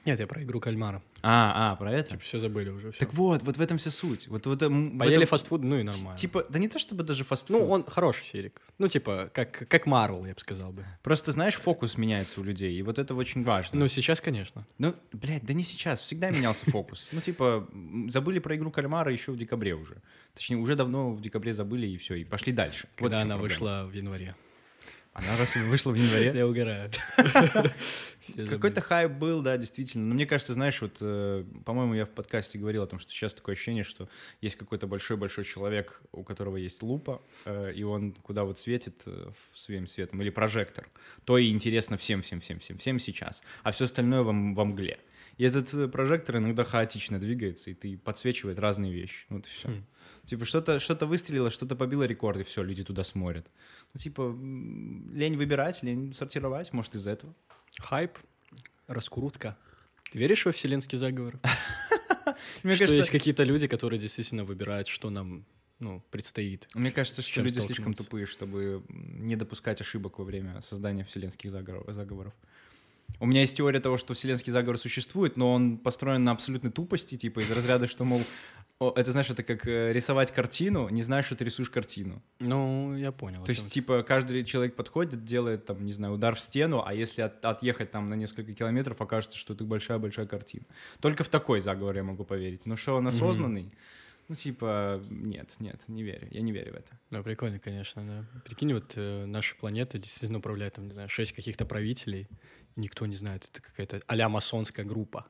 Нет, 0.06 0.18
я 0.18 0.26
про 0.26 0.42
игру 0.42 0.60
кальмара. 0.60 1.02
А, 1.22 1.72
а, 1.72 1.76
про 1.76 1.92
это? 1.92 2.10
Типа 2.10 2.22
все 2.22 2.38
забыли 2.38 2.70
уже. 2.70 2.92
Всё. 2.92 2.98
Так 2.98 3.12
вот, 3.12 3.42
вот 3.42 3.56
в 3.56 3.60
этом 3.60 3.76
вся 3.76 3.90
суть. 3.90 4.28
Вот, 4.28 4.46
вот, 4.46 4.60
Поели 4.60 5.16
этом- 5.16 5.26
фастфуд, 5.26 5.62
ну 5.62 5.78
и 5.78 5.82
нормально. 5.82 6.16
Типа, 6.16 6.46
да 6.48 6.58
не 6.58 6.68
то 6.68 6.78
чтобы 6.78 7.04
даже 7.04 7.24
фастфуд. 7.24 7.60
ну, 7.60 7.68
он 7.68 7.84
хороший 7.84 8.24
серик. 8.24 8.62
Ну, 8.78 8.88
типа, 8.88 9.30
как, 9.34 9.68
как 9.68 9.86
Марвел, 9.86 10.24
я 10.24 10.32
бы 10.32 10.40
сказал 10.40 10.72
бы. 10.72 10.86
Просто, 11.02 11.32
знаешь, 11.32 11.56
фокус 11.56 11.98
меняется 11.98 12.40
у 12.40 12.44
людей, 12.44 12.74
и 12.74 12.82
вот 12.82 12.98
это 12.98 13.14
очень 13.14 13.44
важно. 13.44 13.78
Ну, 13.78 13.88
сейчас, 13.88 14.20
конечно. 14.20 14.66
Ну, 14.78 14.94
блядь, 15.12 15.44
да 15.44 15.52
не 15.52 15.62
сейчас, 15.62 16.00
всегда 16.00 16.30
менялся 16.30 16.70
фокус. 16.70 17.08
Ну, 17.12 17.20
типа, 17.20 17.68
забыли 18.08 18.38
про 18.38 18.56
игру 18.56 18.70
кальмара 18.70 19.12
еще 19.12 19.32
в 19.32 19.36
декабре 19.36 19.74
уже. 19.74 19.96
Точнее, 20.34 20.56
уже 20.56 20.76
давно 20.76 21.12
в 21.12 21.20
декабре 21.20 21.52
забыли, 21.52 21.86
и 21.86 21.98
все, 21.98 22.14
и 22.14 22.24
пошли 22.24 22.52
дальше. 22.52 22.88
Вот 22.98 23.10
Когда 23.10 23.18
чем 23.18 23.32
она 23.32 23.36
вышла 23.36 23.86
в 23.86 23.92
январе. 23.92 24.34
Она 25.12 25.36
раз 25.36 25.54
вышла 25.56 25.90
в 25.90 25.96
январе. 25.96 26.32
Я 26.34 26.46
угораю. 26.46 26.90
Какой-то 28.48 28.80
хайп 28.80 29.12
был, 29.12 29.42
да, 29.42 29.56
действительно. 29.56 30.06
Но 30.06 30.14
мне 30.14 30.26
кажется, 30.26 30.54
знаешь, 30.54 30.80
вот, 30.80 30.96
э, 31.00 31.44
по-моему, 31.64 31.94
я 31.94 32.04
в 32.04 32.10
подкасте 32.10 32.58
говорил 32.58 32.82
о 32.82 32.86
том, 32.86 32.98
что 32.98 33.10
сейчас 33.10 33.34
такое 33.34 33.54
ощущение, 33.54 33.82
что 33.82 34.08
есть 34.40 34.56
какой-то 34.56 34.86
большой-большой 34.86 35.44
человек, 35.44 36.00
у 36.12 36.22
которого 36.24 36.56
есть 36.56 36.82
лупа, 36.82 37.22
э, 37.44 37.72
и 37.74 37.82
он 37.82 38.12
куда 38.12 38.44
вот 38.44 38.58
светит 38.58 39.02
э, 39.06 39.30
своим 39.54 39.86
светом, 39.86 40.22
или 40.22 40.30
прожектор, 40.30 40.88
то 41.24 41.38
и 41.38 41.50
интересно 41.50 41.96
всем-всем-всем-всем-всем 41.96 42.98
сейчас, 42.98 43.42
а 43.62 43.72
все 43.72 43.84
остальное 43.84 44.22
во, 44.22 44.30
м- 44.30 44.54
во 44.54 44.64
мгле. 44.64 44.98
И 45.36 45.44
этот 45.44 45.72
э, 45.72 45.88
прожектор 45.88 46.36
иногда 46.36 46.64
хаотично 46.64 47.18
двигается, 47.18 47.70
и 47.70 47.74
ты 47.74 47.96
подсвечивает 47.96 48.58
разные 48.58 48.92
вещи. 48.92 49.24
Вот 49.30 49.46
и 49.46 49.48
все. 49.48 49.68
Хм. 49.68 49.84
Типа 50.26 50.44
что-то 50.44 50.78
что 50.78 51.06
выстрелило, 51.06 51.50
что-то 51.50 51.76
побило 51.76 52.02
рекорд, 52.02 52.40
и 52.40 52.42
все, 52.44 52.62
люди 52.62 52.84
туда 52.84 53.04
смотрят. 53.04 53.46
Ну, 53.94 53.98
типа, 53.98 54.22
лень 54.22 55.36
выбирать, 55.36 55.82
лень 55.82 56.12
сортировать, 56.14 56.72
может, 56.72 56.94
из-за 56.94 57.12
этого. 57.12 57.34
Хайп, 57.78 58.18
раскрутка. 58.86 59.56
Ты 60.10 60.18
веришь 60.18 60.44
во 60.44 60.52
вселенский 60.52 60.98
заговор? 60.98 61.38
Мне 62.62 62.74
что 62.74 62.84
кажется, 62.84 62.96
есть 62.96 63.10
какие-то 63.10 63.44
люди, 63.44 63.66
которые 63.66 64.00
действительно 64.00 64.44
выбирают, 64.44 64.88
что 64.88 65.10
нам 65.10 65.44
ну, 65.78 66.02
предстоит. 66.10 66.68
Мне 66.74 66.90
кажется, 66.90 67.22
что 67.22 67.42
люди 67.42 67.58
слишком 67.60 67.94
тупые, 67.94 68.26
чтобы 68.26 68.82
не 68.88 69.36
допускать 69.36 69.80
ошибок 69.80 70.18
во 70.18 70.24
время 70.24 70.60
создания 70.62 71.04
вселенских 71.04 71.50
заговор- 71.50 71.90
заговоров. 71.92 72.34
У 73.18 73.26
меня 73.26 73.40
есть 73.40 73.56
теория 73.56 73.80
того, 73.80 73.96
что 73.96 74.14
вселенский 74.14 74.52
заговор 74.52 74.78
существует, 74.78 75.36
но 75.36 75.52
он 75.52 75.78
построен 75.78 76.24
на 76.24 76.32
абсолютной 76.32 76.70
тупости, 76.70 77.16
типа 77.16 77.40
из 77.40 77.50
разряда, 77.50 77.86
что, 77.86 78.04
мол, 78.04 78.22
это, 78.96 79.12
знаешь, 79.12 79.28
это 79.28 79.42
как 79.42 79.66
э, 79.66 79.92
рисовать 79.92 80.32
картину, 80.32 80.88
не 80.88 81.02
знаешь, 81.02 81.26
что 81.26 81.36
ты 81.36 81.44
рисуешь 81.44 81.68
картину. 81.68 82.22
Ну, 82.38 82.96
я 82.96 83.12
понял. 83.12 83.44
То 83.44 83.50
есть, 83.50 83.70
типа, 83.70 84.02
каждый 84.02 84.42
человек 84.44 84.74
подходит, 84.74 85.22
делает, 85.24 85.66
там, 85.66 85.84
не 85.84 85.92
знаю, 85.92 86.14
удар 86.14 86.34
в 86.34 86.40
стену, 86.40 86.82
а 86.86 86.94
если 86.94 87.20
от- 87.20 87.44
отъехать 87.44 87.90
там 87.90 88.08
на 88.08 88.14
несколько 88.14 88.54
километров, 88.54 88.98
окажется, 89.02 89.36
что 89.36 89.52
это 89.52 89.64
большая-большая 89.64 90.26
картина. 90.26 90.64
Только 91.00 91.24
в 91.24 91.28
такой 91.28 91.60
заговор 91.60 91.94
я 91.96 92.02
могу 92.04 92.24
поверить. 92.24 92.64
Но 92.64 92.76
что 92.76 92.96
он 92.96 93.06
осознанный, 93.06 93.70
ну, 94.28 94.34
типа, 94.34 95.02
нет, 95.10 95.50
нет, 95.58 95.80
не 95.88 96.02
верю. 96.02 96.28
Я 96.30 96.40
не 96.40 96.52
верю 96.52 96.72
в 96.72 96.76
это. 96.76 96.98
Да, 97.10 97.22
прикольно, 97.22 97.58
конечно, 97.58 98.02
да. 98.06 98.40
Прикинь, 98.46 98.72
вот 98.72 98.92
э, 98.94 99.26
наша 99.26 99.56
планета 99.56 99.98
действительно 99.98 100.38
управляет, 100.38 100.74
там, 100.74 100.86
не 100.86 100.92
знаю, 100.92 101.08
шесть 101.10 101.32
каких-то 101.32 101.66
правителей, 101.66 102.28
никто 102.76 103.06
не 103.06 103.16
знает, 103.16 103.48
это 103.50 103.62
какая-то 103.62 104.02
а 104.06 104.28
масонская 104.28 104.84
группа. 104.84 105.26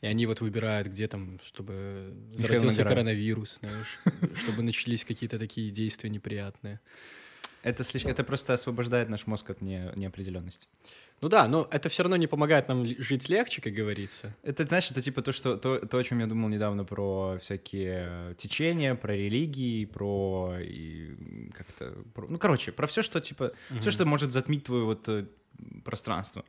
И 0.00 0.06
они 0.06 0.26
вот 0.26 0.40
выбирают, 0.40 0.88
где 0.88 1.08
там, 1.08 1.40
чтобы 1.44 2.14
зародился 2.34 2.84
коронавирус, 2.84 3.58
знаешь, 3.60 3.98
чтобы 4.36 4.62
начались 4.62 5.04
какие-то 5.04 5.38
такие 5.38 5.70
действия 5.70 6.08
неприятные. 6.08 6.80
Это, 7.62 7.82
слишком, 7.82 8.12
это 8.12 8.22
просто 8.22 8.54
освобождает 8.54 9.08
наш 9.08 9.26
мозг 9.26 9.50
от 9.50 9.60
не, 9.60 9.90
неопределенности. 9.96 10.68
Ну 11.20 11.28
да, 11.28 11.48
но 11.48 11.66
это 11.72 11.88
все 11.88 12.04
равно 12.04 12.16
не 12.16 12.28
помогает 12.28 12.68
нам 12.68 12.86
жить 12.86 13.28
легче, 13.28 13.60
как 13.60 13.72
говорится. 13.72 14.36
Это, 14.44 14.64
знаешь, 14.64 14.88
это 14.90 15.02
типа 15.02 15.22
то, 15.22 15.32
что, 15.32 15.56
то, 15.56 15.84
то, 15.84 15.98
о 15.98 16.04
чем 16.04 16.20
я 16.20 16.26
думал 16.26 16.48
недавно 16.48 16.84
про 16.84 17.38
всякие 17.40 18.34
течения, 18.36 18.94
про 18.94 19.16
религии, 19.16 19.84
про, 19.84 20.54
как-то, 21.52 21.94
про- 22.14 22.28
ну, 22.28 22.38
короче, 22.38 22.70
про 22.70 22.86
все, 22.86 23.02
что, 23.02 23.20
типа, 23.20 23.52
все, 23.80 23.90
что 23.90 24.06
может 24.06 24.32
затмить 24.32 24.64
твое 24.64 24.84
вот 24.84 25.08
э, 25.08 25.26
пространство, 25.84 26.44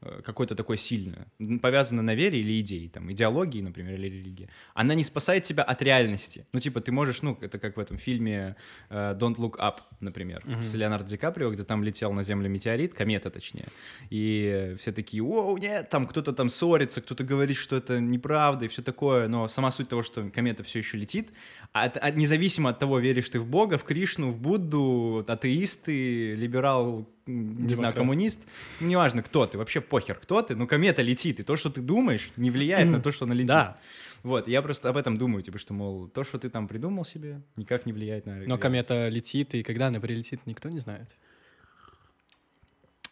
э, 0.00 0.20
какое-то 0.24 0.54
такое 0.54 0.76
сильное, 0.76 1.26
повязано 1.62 2.02
на 2.02 2.14
вере 2.14 2.40
или 2.40 2.60
идее, 2.60 2.88
там, 2.88 3.10
идеологии, 3.12 3.60
например, 3.62 3.94
или 3.94 4.08
религии, 4.08 4.48
она 4.74 4.94
не 4.94 5.04
спасает 5.04 5.44
тебя 5.44 5.62
от 5.62 5.82
реальности. 5.82 6.46
Ну, 6.52 6.60
типа, 6.60 6.80
ты 6.80 6.92
можешь, 6.92 7.22
ну, 7.22 7.36
это 7.40 7.58
как 7.58 7.76
в 7.76 7.80
этом 7.80 7.96
фильме 7.98 8.56
э, 8.90 9.14
Don't 9.18 9.36
Look 9.36 9.56
Up, 9.58 9.76
например, 10.00 10.42
Мгм. 10.44 10.62
с 10.62 10.74
Леонардо 10.74 11.08
Ди 11.10 11.16
Каприо, 11.16 11.50
где 11.50 11.64
там 11.64 11.82
летел 11.84 12.12
на 12.12 12.22
Землю 12.22 12.48
метеорит, 12.48 12.94
комета 12.94 13.30
точнее, 13.30 13.68
и 14.10 14.74
все 14.78 14.92
такие, 14.92 15.22
оу, 15.22 15.56
нет, 15.58 15.90
там 15.90 16.06
кто-то 16.06 16.32
там 16.32 16.48
ссорится, 16.48 17.00
кто-то 17.00 17.24
говорит, 17.24 17.56
что 17.56 17.76
это 17.76 18.00
неправда 18.00 18.64
и 18.64 18.68
все 18.68 18.82
такое, 18.82 19.28
но 19.28 19.48
сама 19.48 19.70
суть 19.70 19.88
того, 19.88 20.02
что 20.02 20.30
комета 20.30 20.62
все 20.62 20.78
еще 20.80 20.96
летит, 20.98 21.32
от- 21.74 21.96
от- 21.96 22.14
независимо 22.16 22.70
от 22.70 22.78
того, 22.78 23.00
веришь 23.00 23.28
ты 23.28 23.40
в 23.40 23.46
Бога, 23.46 23.76
в 23.78 23.84
Кришну, 23.84 24.30
в 24.30 24.38
Будду, 24.40 25.24
атеист 25.26 25.82
ты, 25.82 26.34
либерал, 26.36 27.04
не 27.26 27.52
знаю, 27.54 27.68
Демократ. 27.68 27.94
коммунист, 27.94 28.40
неважно, 28.80 29.22
кто 29.24 29.44
ты, 29.46 29.58
вообще 29.58 29.80
похер, 29.80 30.14
кто 30.14 30.40
ты, 30.42 30.54
но 30.54 30.66
комета 30.68 31.02
летит, 31.02 31.40
и 31.40 31.42
то, 31.42 31.56
что 31.56 31.70
ты 31.70 31.80
думаешь, 31.80 32.30
не 32.36 32.50
влияет 32.50 32.88
на 32.88 33.00
то, 33.00 33.10
что 33.10 33.24
она 33.24 33.34
летит. 33.34 33.48
Да, 33.48 33.76
Вот, 34.22 34.46
я 34.48 34.62
просто 34.62 34.88
об 34.88 34.96
этом 34.96 35.18
думаю, 35.18 35.42
типа, 35.42 35.58
что, 35.58 35.74
мол, 35.74 36.06
то, 36.08 36.22
что 36.24 36.38
ты 36.38 36.48
там 36.48 36.68
придумал 36.68 37.04
себе, 37.04 37.42
никак 37.56 37.86
не 37.86 37.92
влияет 37.92 38.24
на... 38.24 38.36
но 38.36 38.56
комета 38.56 39.08
летит, 39.08 39.54
и 39.54 39.62
когда 39.64 39.88
она 39.88 39.98
прилетит, 40.00 40.46
никто 40.46 40.68
не 40.70 40.78
знает. 40.78 41.08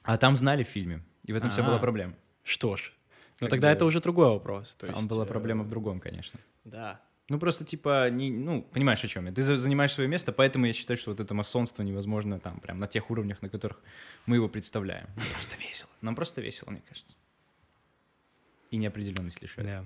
А 0.04 0.16
там 0.18 0.36
знали 0.36 0.62
в 0.64 0.68
фильме, 0.68 1.02
и 1.26 1.32
в 1.32 1.36
этом 1.36 1.50
вся 1.50 1.62
А. 1.62 1.66
была 1.66 1.78
проблема. 1.78 2.14
Что 2.44 2.76
ж, 2.76 2.92
но 3.40 3.46
Как 3.46 3.50
тогда 3.50 3.68
бы 3.68 3.72
это 3.74 3.84
уже 3.86 4.00
другой 4.00 4.28
вопрос. 4.28 4.74
То 4.76 4.86
Там 4.86 4.96
есть, 4.96 5.08
была 5.08 5.24
э, 5.24 5.28
проблема 5.28 5.64
в 5.64 5.68
другом, 5.68 6.00
конечно. 6.00 6.38
Да. 6.64 7.00
Ну, 7.28 7.38
просто, 7.38 7.64
типа, 7.64 8.10
не, 8.10 8.30
ну, 8.30 8.62
понимаешь, 8.62 9.02
о 9.04 9.08
чем 9.08 9.26
я. 9.26 9.32
Ты 9.32 9.42
за- 9.42 9.56
занимаешь 9.56 9.92
свое 9.92 10.08
место, 10.08 10.32
поэтому 10.32 10.66
я 10.66 10.72
считаю, 10.72 10.96
что 10.98 11.10
вот 11.10 11.20
это 11.20 11.34
масонство 11.34 11.82
невозможно 11.82 12.38
там, 12.40 12.60
прям 12.60 12.76
на 12.76 12.86
тех 12.86 13.10
уровнях, 13.10 13.40
на 13.42 13.48
которых 13.48 13.80
мы 14.26 14.36
его 14.36 14.48
представляем. 14.48 15.06
Нам 15.16 15.26
просто 15.32 15.56
весело. 15.56 15.90
Нам 16.02 16.14
просто 16.16 16.40
весело, 16.40 16.70
мне 16.70 16.82
кажется. 16.86 17.14
И 18.70 18.76
неопределенность 18.76 19.40
лишает. 19.42 19.66
Да. 19.68 19.84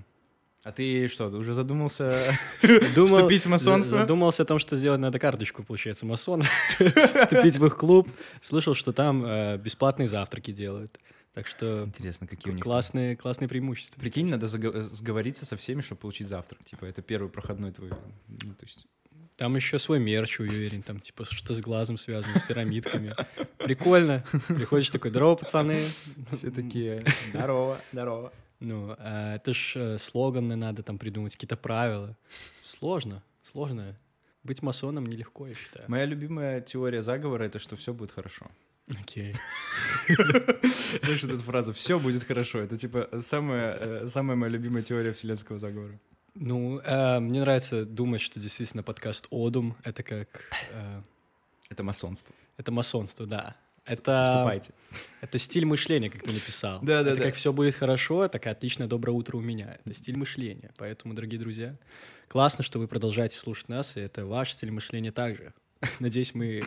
А 0.63 0.71
ты 0.71 1.07
что, 1.07 1.27
уже 1.29 1.53
задумался 1.53 2.37
Думал- 2.95 3.17
вступить 3.19 3.43
в 3.45 3.49
масонство? 3.49 3.91
за- 3.91 3.99
Задумался 3.99 4.43
о 4.43 4.45
том, 4.45 4.59
что 4.59 4.75
сделать 4.75 4.99
надо 4.99 5.17
карточку, 5.19 5.63
получается, 5.63 6.05
масона. 6.05 6.45
Вступить 7.21 7.55
в 7.57 7.65
их 7.65 7.77
клуб. 7.77 8.09
Слышал, 8.41 8.73
что 8.73 8.91
там 8.91 9.23
э, 9.25 9.57
бесплатные 9.57 10.07
завтраки 10.09 10.51
делают. 10.51 10.99
Так 11.37 11.45
что 11.45 11.83
Интересно, 11.83 12.25
какие 12.25 12.49
у 12.49 12.55
них 12.55 12.63
там. 12.63 12.71
классные, 12.71 13.15
классные 13.15 13.47
преимущества. 13.47 14.01
Прикинь, 14.01 14.27
надо 14.27 14.47
заго- 14.47 14.81
сговориться 14.81 15.45
со 15.45 15.55
всеми, 15.55 15.81
чтобы 15.81 16.01
получить 16.01 16.27
завтрак. 16.27 16.63
Типа, 16.63 16.85
это 16.85 17.03
первый 17.03 17.29
проходной 17.29 17.71
твой. 17.71 17.91
Ну, 18.27 18.55
то 18.55 18.63
есть... 18.63 18.87
Там 19.35 19.55
еще 19.55 19.77
свой 19.77 19.99
мерч, 19.99 20.39
уверен, 20.39 20.81
там 20.81 20.99
типа 20.99 21.25
что 21.25 21.53
с 21.53 21.61
глазом 21.61 21.99
связано, 21.99 22.39
с 22.39 22.41
пирамидками. 22.41 23.13
Прикольно. 23.59 24.23
Приходишь 24.47 24.89
такой, 24.89 25.11
здорово, 25.11 25.35
пацаны. 25.35 25.79
Все 26.31 26.49
такие, 26.49 27.03
здорово, 27.29 27.79
здорово. 27.91 28.33
Ну, 28.59 28.95
а 28.97 29.35
это 29.35 29.53
ж 29.53 29.73
э, 29.75 29.97
слоганы 29.99 30.55
надо 30.55 30.81
там 30.81 30.97
придумать, 30.97 31.33
какие-то 31.33 31.55
правила. 31.55 32.17
Сложно, 32.63 33.21
сложно. 33.43 33.95
Быть 34.41 34.63
масоном 34.63 35.05
нелегко, 35.05 35.45
я 35.45 35.53
считаю. 35.53 35.85
Моя 35.87 36.05
любимая 36.05 36.61
теория 36.61 37.03
заговора— 37.03 37.43
это 37.45 37.59
что 37.59 37.75
все 37.75 37.93
будет 37.93 38.09
хорошо. 38.09 38.47
Окей. 38.89 39.35
Знаешь, 40.07 41.23
вот 41.23 41.31
эту 41.33 41.43
фразу 41.43 41.73
«все 41.73 41.99
будет 41.99 42.23
хорошо»— 42.23 42.59
это 42.61 42.77
типа 42.77 43.09
самая, 43.21 43.75
э, 43.75 44.07
самая 44.07 44.37
моя 44.37 44.51
любимая 44.51 44.83
теория 44.83 45.11
вселенского 45.11 45.59
заговора. 45.59 45.99
Ну, 46.35 46.79
э, 46.79 47.19
мне 47.19 47.41
нравится 47.41 47.83
думать, 47.85 48.21
что 48.21 48.39
действительно 48.39 48.83
подкаст 48.83 49.27
«Одум»— 49.31 49.75
это 49.83 50.03
как... 50.03 50.27
э, 50.71 51.01
Это 51.69 51.83
масонство. 51.83 52.33
это 52.57 52.71
масонство, 52.71 53.25
да. 53.25 53.55
Это, 53.85 54.33
Вступайте. 54.35 54.73
это 55.21 55.37
стиль 55.37 55.65
мышления, 55.65 56.09
как 56.09 56.21
ты 56.23 56.31
написал. 56.33 56.79
Да, 56.81 57.03
да, 57.03 57.11
это 57.11 57.21
да. 57.21 57.27
как 57.27 57.35
все 57.35 57.53
будет 57.53 57.73
хорошо, 57.75 58.27
так 58.27 58.45
и 58.45 58.49
отличное 58.49 58.87
доброе 58.87 59.13
утро 59.13 59.37
у 59.37 59.41
меня. 59.41 59.77
Это 59.85 59.93
стиль 59.93 60.17
мышления. 60.17 60.71
Поэтому, 60.77 61.13
дорогие 61.13 61.39
друзья, 61.39 61.75
классно, 62.27 62.63
что 62.65 62.79
вы 62.79 62.87
продолжаете 62.87 63.37
слушать 63.37 63.69
нас, 63.69 63.95
и 63.95 64.01
это 64.01 64.25
ваш 64.25 64.51
стиль 64.51 64.71
мышления 64.71 65.11
также. 65.13 65.53
Надеюсь, 65.99 66.33
мы 66.35 66.63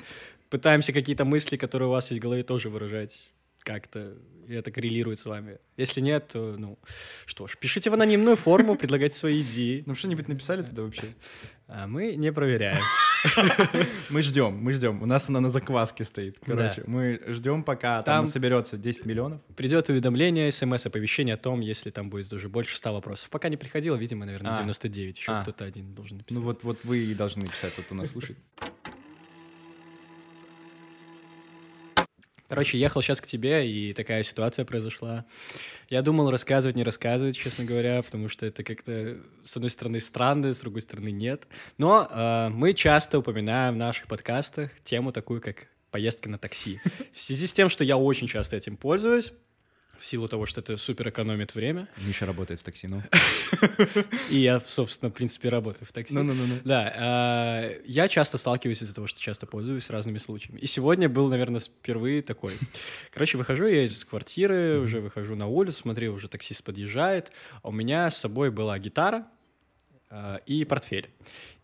пытаемся 0.50 0.92
какие-то 0.92 1.24
мысли, 1.24 1.56
которые 1.56 1.88
у 1.88 1.92
вас 1.92 2.10
есть 2.10 2.20
в 2.20 2.22
голове, 2.22 2.42
тоже 2.42 2.68
выражать 2.68 3.30
как-то, 3.62 4.14
и 4.48 4.54
это 4.54 4.70
коррелирует 4.70 5.18
с 5.18 5.24
вами. 5.26 5.58
Если 5.76 6.00
нет, 6.00 6.28
то, 6.32 6.56
ну, 6.58 6.78
что 7.26 7.46
ж, 7.46 7.56
пишите 7.58 7.90
в 7.90 7.94
анонимную 7.94 8.36
форму, 8.36 8.74
предлагайте 8.74 9.16
свои 9.16 9.42
идеи. 9.42 9.82
Ну 9.86 9.94
что-нибудь 9.94 10.28
написали 10.28 10.62
тогда 10.62 10.82
вообще? 10.82 11.14
А 11.66 11.86
мы 11.86 12.16
не 12.16 12.32
проверяем. 12.32 12.82
Мы 14.10 14.22
ждем, 14.22 14.56
мы 14.56 14.72
ждем. 14.72 15.02
У 15.02 15.06
нас 15.06 15.28
она 15.28 15.40
на 15.40 15.50
закваске 15.50 16.04
стоит. 16.04 16.38
Короче, 16.44 16.82
мы 16.86 17.20
ждем, 17.26 17.62
пока 17.62 18.02
там, 18.02 18.26
соберется 18.26 18.78
10 18.78 19.04
миллионов. 19.04 19.42
Придет 19.56 19.90
уведомление, 19.90 20.50
смс-оповещение 20.50 21.34
о 21.34 21.36
том, 21.36 21.60
если 21.60 21.90
там 21.90 22.08
будет 22.08 22.32
уже 22.32 22.48
больше 22.48 22.78
100 22.78 22.92
вопросов. 22.94 23.28
Пока 23.28 23.50
не 23.50 23.58
приходило, 23.58 23.96
видимо, 23.96 24.24
наверное, 24.24 24.52
А. 24.52 24.56
99. 24.56 25.18
Еще 25.18 25.32
А. 25.32 25.42
кто-то 25.42 25.66
один 25.66 25.94
должен 25.94 26.16
написать. 26.16 26.38
Ну 26.38 26.46
вот, 26.46 26.64
вот 26.64 26.78
вы 26.84 26.98
и 26.98 27.14
должны 27.14 27.42
написать, 27.44 27.74
тот, 27.76 27.84
кто 27.84 27.94
нас 27.94 28.08
слушает. 28.08 28.38
Короче, 32.50 32.78
ехал 32.78 33.00
сейчас 33.00 33.20
к 33.20 33.28
тебе, 33.28 33.70
и 33.70 33.92
такая 33.92 34.24
ситуация 34.24 34.64
произошла. 34.64 35.24
Я 35.88 36.02
думал 36.02 36.32
рассказывать, 36.32 36.74
не 36.74 36.82
рассказывать, 36.82 37.36
честно 37.36 37.64
говоря, 37.64 38.02
потому 38.02 38.28
что 38.28 38.44
это 38.44 38.64
как-то, 38.64 39.18
с 39.44 39.54
одной 39.54 39.70
стороны, 39.70 40.00
странно, 40.00 40.52
с 40.52 40.58
другой 40.58 40.82
стороны, 40.82 41.12
нет. 41.12 41.46
Но 41.78 42.08
э, 42.10 42.48
мы 42.48 42.74
часто 42.74 43.20
упоминаем 43.20 43.74
в 43.74 43.76
наших 43.76 44.08
подкастах 44.08 44.72
тему 44.82 45.12
такую, 45.12 45.40
как 45.40 45.68
поездки 45.92 46.26
на 46.26 46.38
такси. 46.38 46.80
В 47.14 47.20
связи 47.20 47.46
с 47.46 47.52
тем, 47.52 47.68
что 47.68 47.84
я 47.84 47.96
очень 47.96 48.26
часто 48.26 48.56
этим 48.56 48.76
пользуюсь, 48.76 49.32
в 50.00 50.06
силу 50.06 50.28
того, 50.28 50.46
что 50.46 50.60
это 50.60 50.76
супер 50.78 51.10
экономит 51.10 51.54
время, 51.54 51.86
Миша 51.98 52.24
работает 52.24 52.60
в 52.60 52.62
такси, 52.62 52.88
ну. 52.88 53.02
и 54.30 54.36
я, 54.36 54.60
собственно, 54.66 55.10
в 55.10 55.14
принципе, 55.14 55.50
работаю 55.50 55.86
в 55.86 55.92
такси. 55.92 56.14
Ну-ну-ну. 56.14 56.60
Да, 56.64 56.92
а, 56.96 57.70
я 57.84 58.08
часто 58.08 58.38
сталкиваюсь 58.38 58.82
из-за 58.82 58.94
того, 58.94 59.06
что 59.06 59.20
часто 59.20 59.46
пользуюсь 59.46 59.90
разными 59.90 60.18
случаями. 60.18 60.58
И 60.58 60.66
сегодня 60.66 61.08
был, 61.08 61.28
наверное, 61.28 61.60
впервые 61.60 62.22
такой. 62.22 62.54
Короче, 63.12 63.36
выхожу 63.36 63.66
я 63.66 63.84
из 63.84 64.04
квартиры, 64.04 64.80
уже 64.80 65.00
выхожу 65.00 65.36
на 65.36 65.46
улицу, 65.46 65.82
смотрю, 65.82 66.14
уже 66.14 66.28
таксист 66.28 66.64
подъезжает, 66.64 67.30
а 67.62 67.68
у 67.68 67.72
меня 67.72 68.10
с 68.10 68.16
собой 68.16 68.50
была 68.50 68.78
гитара 68.78 69.26
а, 70.08 70.36
и 70.46 70.64
портфель. 70.64 71.10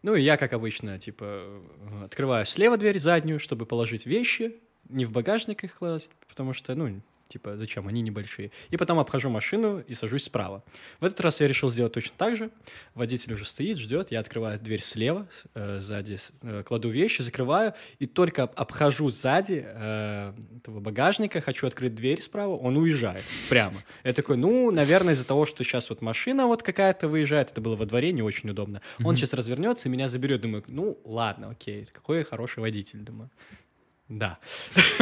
Ну, 0.02 0.14
и 0.14 0.22
я, 0.22 0.36
как 0.36 0.52
обычно, 0.52 0.98
типа, 0.98 1.62
открываю 2.04 2.44
слева 2.44 2.76
дверь 2.76 2.98
заднюю, 2.98 3.40
чтобы 3.40 3.64
положить 3.64 4.04
вещи, 4.04 4.56
не 4.88 5.04
в 5.04 5.10
багажник 5.10 5.64
их 5.64 5.78
класть, 5.78 6.12
потому 6.28 6.52
что, 6.52 6.74
ну, 6.74 7.00
типа, 7.28 7.56
зачем, 7.56 7.88
они 7.88 8.02
небольшие. 8.02 8.50
И 8.70 8.76
потом 8.76 8.98
обхожу 8.98 9.30
машину 9.30 9.80
и 9.80 9.94
сажусь 9.94 10.24
справа. 10.24 10.62
В 11.00 11.04
этот 11.04 11.20
раз 11.20 11.40
я 11.40 11.48
решил 11.48 11.70
сделать 11.70 11.92
точно 11.92 12.14
так 12.16 12.36
же. 12.36 12.50
Водитель 12.94 13.34
уже 13.34 13.44
стоит, 13.44 13.78
ждет, 13.78 14.10
я 14.10 14.20
открываю 14.20 14.58
дверь 14.58 14.82
слева, 14.82 15.28
э, 15.54 15.80
сзади 15.80 16.18
э, 16.42 16.62
кладу 16.64 16.88
вещи, 16.88 17.22
закрываю, 17.22 17.74
и 17.98 18.06
только 18.06 18.44
об- 18.44 18.52
обхожу 18.54 19.10
сзади 19.10 19.64
э, 19.66 20.32
этого 20.58 20.80
багажника, 20.80 21.40
хочу 21.40 21.66
открыть 21.66 21.94
дверь 21.94 22.22
справа, 22.22 22.56
он 22.56 22.76
уезжает 22.76 23.24
прямо. 23.48 23.76
Я 24.04 24.12
такой, 24.12 24.36
ну, 24.36 24.70
наверное, 24.70 25.14
из-за 25.14 25.24
того, 25.24 25.46
что 25.46 25.64
сейчас 25.64 25.90
вот 25.90 26.02
машина 26.02 26.46
вот 26.46 26.62
какая-то 26.62 27.08
выезжает, 27.08 27.50
это 27.50 27.60
было 27.60 27.76
во 27.76 27.86
дворе, 27.86 28.12
не 28.12 28.22
очень 28.22 28.50
удобно. 28.50 28.80
Он 29.04 29.16
сейчас 29.16 29.32
развернется 29.34 29.88
и 29.88 29.92
меня 29.92 30.08
заберет, 30.08 30.40
думаю, 30.40 30.64
ну, 30.68 30.98
ладно, 31.04 31.50
окей, 31.50 31.88
какой 31.92 32.22
хороший 32.24 32.60
водитель, 32.60 33.00
думаю. 33.00 33.30
Да. 34.08 34.38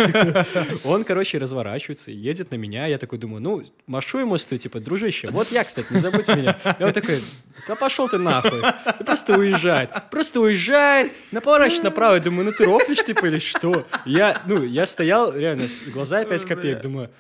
Он, 0.85 1.05
короче, 1.05 1.37
разворачивается 1.37 2.11
едет 2.11 2.51
на 2.51 2.55
меня. 2.55 2.87
Я 2.87 2.97
такой 2.97 3.19
думаю, 3.19 3.43
ну, 3.43 3.63
машу 3.87 4.19
ему, 4.19 4.39
стою, 4.39 4.59
типа, 4.59 4.81
дружище, 4.81 5.29
вот 5.31 5.51
я, 5.51 5.63
кстати, 5.65 5.93
не 5.93 6.01
забудь 6.01 6.27
меня. 6.29 6.57
И 6.79 6.83
он 6.83 6.93
такой, 6.93 7.21
да 7.69 7.77
пошел 7.77 8.09
ты 8.09 8.17
нахуй. 8.17 8.63
И 8.99 9.05
просто 9.05 9.39
уезжает. 9.39 9.91
Просто 10.11 10.41
уезжает, 10.41 11.13
на 11.33 11.43
поворачивает 11.43 11.85
направо. 11.85 12.15
Я 12.15 12.21
думаю, 12.23 12.47
ну 12.47 12.53
ты 12.53 12.65
рофлишь, 12.65 13.05
типа, 13.05 13.27
или 13.27 13.41
что? 13.41 13.87
Я, 14.07 14.41
ну, 14.47 14.63
я 14.63 14.87
стоял, 14.87 15.35
реально, 15.37 15.69
глаза 15.93 16.25
5 16.25 16.45
копеек, 16.47 16.81
думаю, 16.81 17.11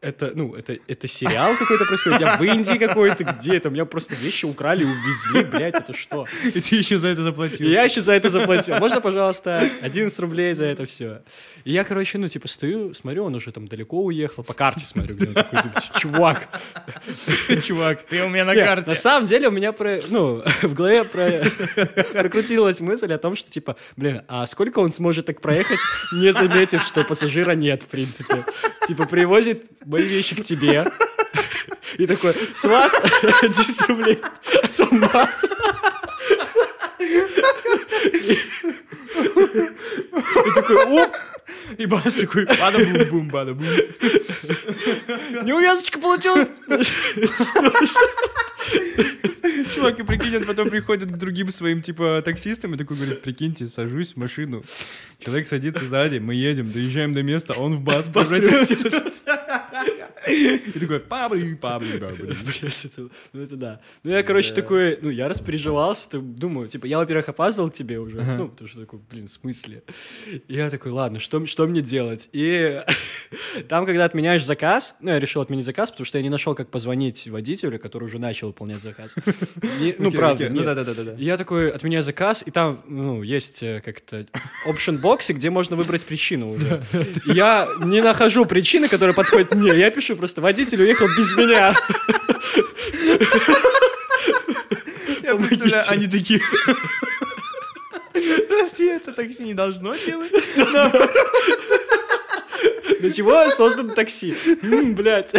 это, 0.00 0.30
ну, 0.32 0.54
это, 0.54 0.78
это 0.86 1.08
сериал 1.08 1.56
какой-то 1.56 1.86
происходит, 1.86 2.20
я 2.20 2.36
в 2.36 2.42
Индии 2.44 2.78
какой-то, 2.78 3.24
где 3.24 3.56
это, 3.56 3.70
меня 3.70 3.84
просто 3.84 4.14
вещи 4.14 4.44
украли, 4.44 4.84
увезли, 4.84 5.42
блядь, 5.42 5.74
это 5.74 5.96
что? 5.96 6.26
И 6.44 6.60
ты 6.60 6.76
еще 6.76 6.98
за 6.98 7.08
это 7.08 7.22
заплатил. 7.22 7.66
И 7.66 7.70
я 7.70 7.82
еще 7.82 8.00
за 8.00 8.12
это 8.12 8.30
заплатил. 8.30 8.76
Можно, 8.76 9.00
пожалуйста, 9.00 9.68
11 9.82 10.18
рублей 10.20 10.54
за 10.54 10.66
это 10.66 10.84
все? 10.86 11.15
И 11.64 11.72
я, 11.72 11.84
короче, 11.84 12.18
ну, 12.18 12.28
типа, 12.28 12.48
стою, 12.48 12.94
смотрю, 12.94 13.24
он 13.24 13.34
уже 13.34 13.52
там 13.52 13.68
далеко 13.68 14.02
уехал, 14.04 14.42
по 14.42 14.54
карте 14.54 14.84
смотрю, 14.84 15.16
где 15.16 15.28
он 15.28 15.34
такой, 15.34 15.62
типа, 15.62 15.82
чувак. 15.98 16.48
Чувак, 17.62 18.02
ты 18.02 18.22
у 18.24 18.28
меня 18.28 18.44
на 18.44 18.54
карте. 18.54 18.90
На 18.90 18.94
самом 18.94 19.26
деле 19.26 19.48
у 19.48 19.50
меня 19.50 19.74
ну, 20.08 20.42
в 20.62 20.74
голове 20.74 21.04
про, 21.04 21.44
прокрутилась 22.12 22.80
мысль 22.80 23.12
о 23.12 23.18
том, 23.18 23.36
что, 23.36 23.50
типа, 23.50 23.76
блин, 23.96 24.22
а 24.28 24.46
сколько 24.46 24.80
он 24.80 24.92
сможет 24.92 25.26
так 25.26 25.40
проехать, 25.40 25.78
не 26.12 26.32
заметив, 26.32 26.82
что 26.82 27.04
пассажира 27.04 27.52
нет, 27.52 27.82
в 27.82 27.86
принципе. 27.86 28.44
Типа, 28.86 29.06
привозит 29.06 29.64
мои 29.84 30.04
вещи 30.04 30.36
к 30.36 30.44
тебе, 30.44 30.84
и 31.98 32.06
такой, 32.06 32.34
с 32.54 32.64
вас 32.64 33.00
10 33.42 33.88
рублей, 33.88 34.20
а 34.62 34.68
то 34.68 34.86
масса. 34.94 35.48
И 39.16 40.50
такой, 40.54 40.84
оп, 40.84 41.14
И 41.78 41.86
бас 41.86 42.12
такой, 42.12 42.44
бада-бум-бум, 42.46 43.28
бада-бум. 43.28 43.66
неувязочка 45.42 45.98
получилась. 45.98 46.48
Чувак, 49.74 49.98
и 50.00 50.02
прикинь, 50.02 50.36
он 50.36 50.44
потом 50.44 50.70
приходит 50.70 51.10
к 51.10 51.16
другим 51.16 51.50
своим, 51.50 51.82
типа, 51.82 52.22
таксистам 52.24 52.74
и 52.74 52.78
такой 52.78 52.96
говорит, 52.96 53.22
прикиньте, 53.22 53.68
сажусь 53.68 54.12
в 54.14 54.16
машину, 54.16 54.64
человек 55.18 55.46
садится 55.46 55.86
сзади, 55.86 56.18
мы 56.18 56.34
едем, 56.34 56.72
доезжаем 56.72 57.14
до 57.14 57.22
места, 57.22 57.54
он 57.54 57.76
в 57.76 57.80
бас 57.80 58.08
превратился. 58.08 58.74
И 60.28 60.58
такой, 60.78 61.00
пабли, 61.00 61.54
пабли, 61.54 61.98
пабли. 62.00 62.36
Блять, 62.44 62.84
это, 62.84 63.08
ну 63.32 63.42
это 63.42 63.56
да. 63.56 63.80
Ну 64.02 64.10
я, 64.10 64.22
короче, 64.22 64.52
такой, 64.52 64.98
ну 65.00 65.10
я 65.10 65.28
распереживался, 65.28 66.18
думаю, 66.18 66.68
типа, 66.68 66.86
я, 66.86 66.98
во-первых, 66.98 67.28
опаздывал 67.28 67.70
к 67.70 67.74
тебе 67.74 67.98
уже, 67.98 68.22
ну, 68.22 68.48
потому 68.48 68.68
что 68.68 68.80
такой, 68.80 69.00
блин, 69.10 69.28
в 69.28 69.30
смысле? 69.30 69.82
Я 70.48 70.70
такой, 70.70 70.92
ладно, 70.92 71.18
что, 71.18 71.44
что 71.46 71.66
мне 71.66 71.82
делать? 71.82 72.28
И 72.32 72.82
там, 73.68 73.86
когда 73.86 74.04
отменяешь 74.04 74.44
заказ, 74.44 74.94
ну, 75.00 75.10
я 75.10 75.18
решил 75.18 75.42
отменить 75.42 75.64
заказ, 75.64 75.90
потому 75.90 76.06
что 76.06 76.18
я 76.18 76.22
не 76.22 76.30
нашел, 76.30 76.54
как 76.54 76.70
позвонить 76.70 77.26
водителю, 77.28 77.78
который 77.78 78.04
уже 78.04 78.18
начал 78.18 78.48
выполнять 78.48 78.82
заказ. 78.82 79.14
Ну, 79.98 80.10
правда, 80.10 80.48
Ну. 80.50 80.60
И 80.60 80.64
Я 81.18 81.36
такой 81.36 81.70
отменяю 81.70 82.02
заказ, 82.02 82.42
и 82.44 82.50
там, 82.50 82.82
ну, 82.88 83.22
есть 83.22 83.62
э, 83.62 83.80
как-то 83.84 84.26
option 84.66 84.98
боксе, 84.98 85.32
где 85.32 85.50
можно 85.50 85.76
выбрать 85.76 86.02
причину 86.02 86.52
уже. 86.52 86.82
Я 87.24 87.68
не 87.80 88.00
нахожу 88.00 88.44
причины, 88.46 88.88
которая 88.88 89.14
подходит 89.14 89.54
мне. 89.54 89.76
Я 89.76 89.90
пишу 89.90 90.15
просто, 90.16 90.40
водитель 90.40 90.82
уехал 90.82 91.06
без 91.16 91.36
меня. 91.36 91.76
Я 95.22 95.36
представляю, 95.36 95.84
они 95.88 96.06
такие... 96.06 96.40
Разве 98.50 98.96
это 98.96 99.12
такси 99.12 99.44
не 99.44 99.54
должно 99.54 99.94
делать? 99.96 100.32
Для 103.00 103.12
чего 103.12 103.48
создано 103.50 103.94
такси? 103.94 104.34
М, 104.62 104.94
Блядь. 104.94 105.32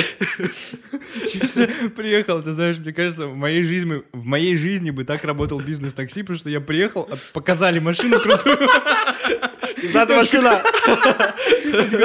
Честно, 1.31 1.67
приехал, 1.95 2.41
ты 2.41 2.53
знаешь, 2.53 2.77
мне 2.77 2.93
кажется, 2.93 3.27
в 3.27 3.35
моей 3.35 3.63
жизни, 3.63 4.03
в 4.13 4.25
моей 4.25 4.55
жизни 4.57 4.91
бы 4.91 5.03
так 5.03 5.23
работал 5.23 5.59
бизнес 5.59 5.93
такси, 5.93 6.21
потому 6.21 6.39
что 6.39 6.49
я 6.49 6.61
приехал, 6.61 7.07
а 7.11 7.15
показали 7.33 7.79
машину 7.79 8.19
крутую, 8.19 8.57
Надо 9.93 10.15
машина. 10.15 10.61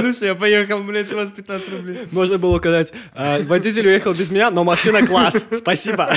ну 0.02 0.12
все, 0.12 0.26
я 0.26 0.34
поехал, 0.34 0.82
блядь, 0.82 1.08
с 1.08 1.12
вас 1.12 1.32
15 1.32 1.72
рублей. 1.72 1.98
Можно 2.10 2.38
было 2.38 2.56
указать, 2.56 2.92
«А, 3.14 3.40
водитель 3.42 3.86
уехал 3.86 4.14
без 4.14 4.30
меня, 4.30 4.50
но 4.50 4.64
машина 4.64 5.06
класс, 5.06 5.44
спасибо. 5.52 6.14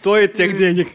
Стоит 0.00 0.34
тех 0.34 0.56
денег. 0.56 0.88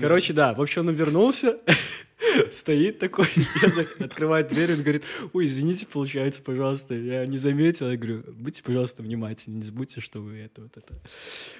Короче, 0.00 0.32
да, 0.32 0.54
в 0.54 0.60
общем, 0.60 0.88
он 0.88 0.94
вернулся, 0.94 1.58
стоит 2.52 2.98
такой, 2.98 3.28
открывает 3.98 4.48
дверь, 4.48 4.72
он 4.72 4.82
говорит, 4.82 5.04
ой, 5.32 5.46
извините, 5.46 5.86
получается, 5.86 6.42
пожалуйста, 6.42 6.94
я 6.94 7.26
не 7.26 7.38
заметил. 7.38 7.90
Я 7.90 7.96
говорю, 7.96 8.24
будьте, 8.28 8.62
пожалуйста, 8.62 9.02
внимательны, 9.02 9.56
не 9.56 9.62
забудьте, 9.62 10.00
что 10.00 10.20
вы 10.20 10.38
это, 10.38 10.62
вот 10.62 10.76
это. 10.76 10.94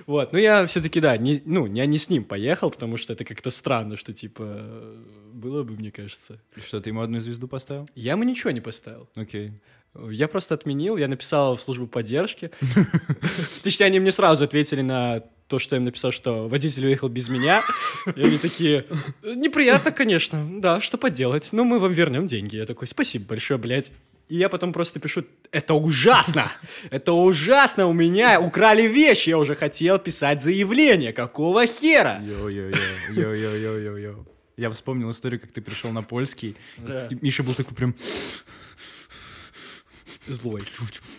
Вот, 0.07 0.33
ну 0.33 0.38
я 0.38 0.67
все-таки, 0.67 1.01
да, 1.01 1.17
не, 1.17 1.43
ну, 1.45 1.67
я 1.67 1.87
не 1.87 1.99
с 1.99 2.09
ним 2.09 2.25
поехал, 2.25 2.71
потому 2.71 2.97
что 2.97 3.12
это 3.12 3.25
как-то 3.25 3.51
странно, 3.51 3.97
что, 3.97 4.12
типа, 4.12 4.97
было 5.33 5.62
бы, 5.62 5.75
мне 5.75 5.91
кажется. 5.91 6.41
Что, 6.57 6.81
ты 6.81 6.91
ему 6.91 7.01
одну 7.01 7.21
звезду 7.21 7.49
поставил? 7.49 7.88
Я 7.95 8.12
ему 8.12 8.25
ничего 8.25 8.51
не 8.51 8.61
поставил. 8.61 9.09
Окей. 9.14 9.53
Я 10.11 10.29
просто 10.29 10.55
отменил, 10.55 10.97
я 10.97 11.09
написал 11.09 11.57
в 11.57 11.61
службу 11.61 11.87
поддержки. 11.87 12.51
Точнее, 13.62 13.87
они 13.87 14.01
мне 14.01 14.12
сразу 14.12 14.45
ответили 14.45 14.83
на 14.83 15.25
то, 15.49 15.59
что 15.59 15.75
я 15.75 15.79
им 15.79 15.87
написал, 15.87 16.13
что 16.13 16.47
водитель 16.47 16.87
уехал 16.87 17.09
без 17.09 17.29
меня. 17.29 17.63
И 18.15 18.23
они 18.23 18.39
такие, 18.39 18.85
неприятно, 19.23 19.91
конечно, 19.91 20.61
да, 20.61 20.81
что 20.81 20.99
поделать. 20.99 21.49
Но 21.53 21.65
мы 21.65 21.81
вам 21.81 21.93
вернем 21.93 22.27
деньги. 22.27 22.57
Я 22.57 22.67
такой, 22.67 22.87
спасибо 22.87 23.25
большое, 23.27 23.59
блядь. 23.59 23.91
И 24.29 24.37
я 24.37 24.51
потом 24.51 24.75
просто 24.75 25.01
пишу, 25.01 25.25
это 25.53 25.73
ужасно, 25.73 26.53
это 26.91 27.13
ужасно, 27.13 27.87
у 27.87 27.95
меня 27.95 28.39
украли 28.39 28.83
вещи, 28.83 29.31
я 29.31 29.39
уже 29.39 29.55
хотел 29.55 29.99
писать 29.99 30.43
заявление, 30.43 31.15
какого 31.15 31.67
хера? 31.67 32.21
Йо-йо-йо-йо-йо-йо-йо. 32.23 34.27
Я 34.59 34.71
вспомнил 34.71 35.11
историю, 35.13 35.41
как 35.41 35.53
ты 35.53 35.63
пришел 35.63 35.93
на 35.93 36.03
польский. 36.03 36.57
Да. 36.77 37.07
и 37.11 37.17
Миша 37.23 37.43
был 37.43 37.55
такой 37.55 37.75
прям, 37.75 37.95
Злой. 40.29 40.62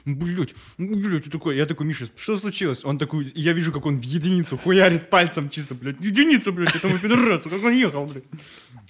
блять, 0.06 0.56
блять, 0.78 1.32
такой, 1.32 1.58
я 1.58 1.66
такой, 1.66 1.86
Миша, 1.86 2.10
что 2.16 2.38
случилось? 2.38 2.84
Он 2.84 2.98
такой, 2.98 3.32
я 3.36 3.54
вижу, 3.54 3.72
как 3.72 3.86
он 3.86 4.00
в 4.00 4.04
единицу 4.04 4.58
хуярит 4.58 5.10
пальцем 5.10 5.50
чисто, 5.50 5.76
блядь, 5.76 6.00
единицу, 6.00 6.54
блядь, 6.54 6.76
этому 6.76 7.00
пидорасу, 7.00 7.50
как 7.50 7.64
он 7.64 7.74
ехал, 7.74 8.06
блядь. 8.06 8.24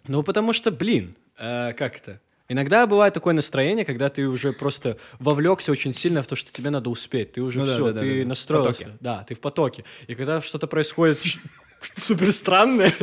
Ну, 0.08 0.24
потому 0.24 0.54
что, 0.54 0.72
блин, 0.72 1.16
э, 1.38 1.74
как 1.74 1.98
это? 1.98 2.20
Иногда 2.52 2.88
бывает 2.88 3.14
такое 3.14 3.36
настроение, 3.36 3.86
когда 3.86 4.10
ты 4.10 4.28
уже 4.28 4.54
просто 4.54 4.98
вовлекся 5.20 5.72
очень 5.72 5.94
сильно 5.94 6.24
в 6.24 6.28
то, 6.28 6.36
что 6.36 6.52
тебе 6.52 6.72
надо 6.72 6.90
успеть. 6.90 7.34
Ты 7.34 7.44
уже 7.44 7.60
Ну 7.60 7.66
все, 7.66 7.86
да, 7.86 7.92
да, 7.94 8.00
ты 8.00 8.10
да, 8.10 8.24
да. 8.24 8.30
Настроился. 8.30 8.72
потоке. 8.72 8.98
Да, 9.02 9.24
ты 9.24 9.36
в 9.36 9.40
потоке. 9.40 9.84
И 10.08 10.16
когда 10.16 10.42
что-то 10.42 10.66
происходит 10.66 11.22
супер 11.96 12.32
странное, 12.32 12.94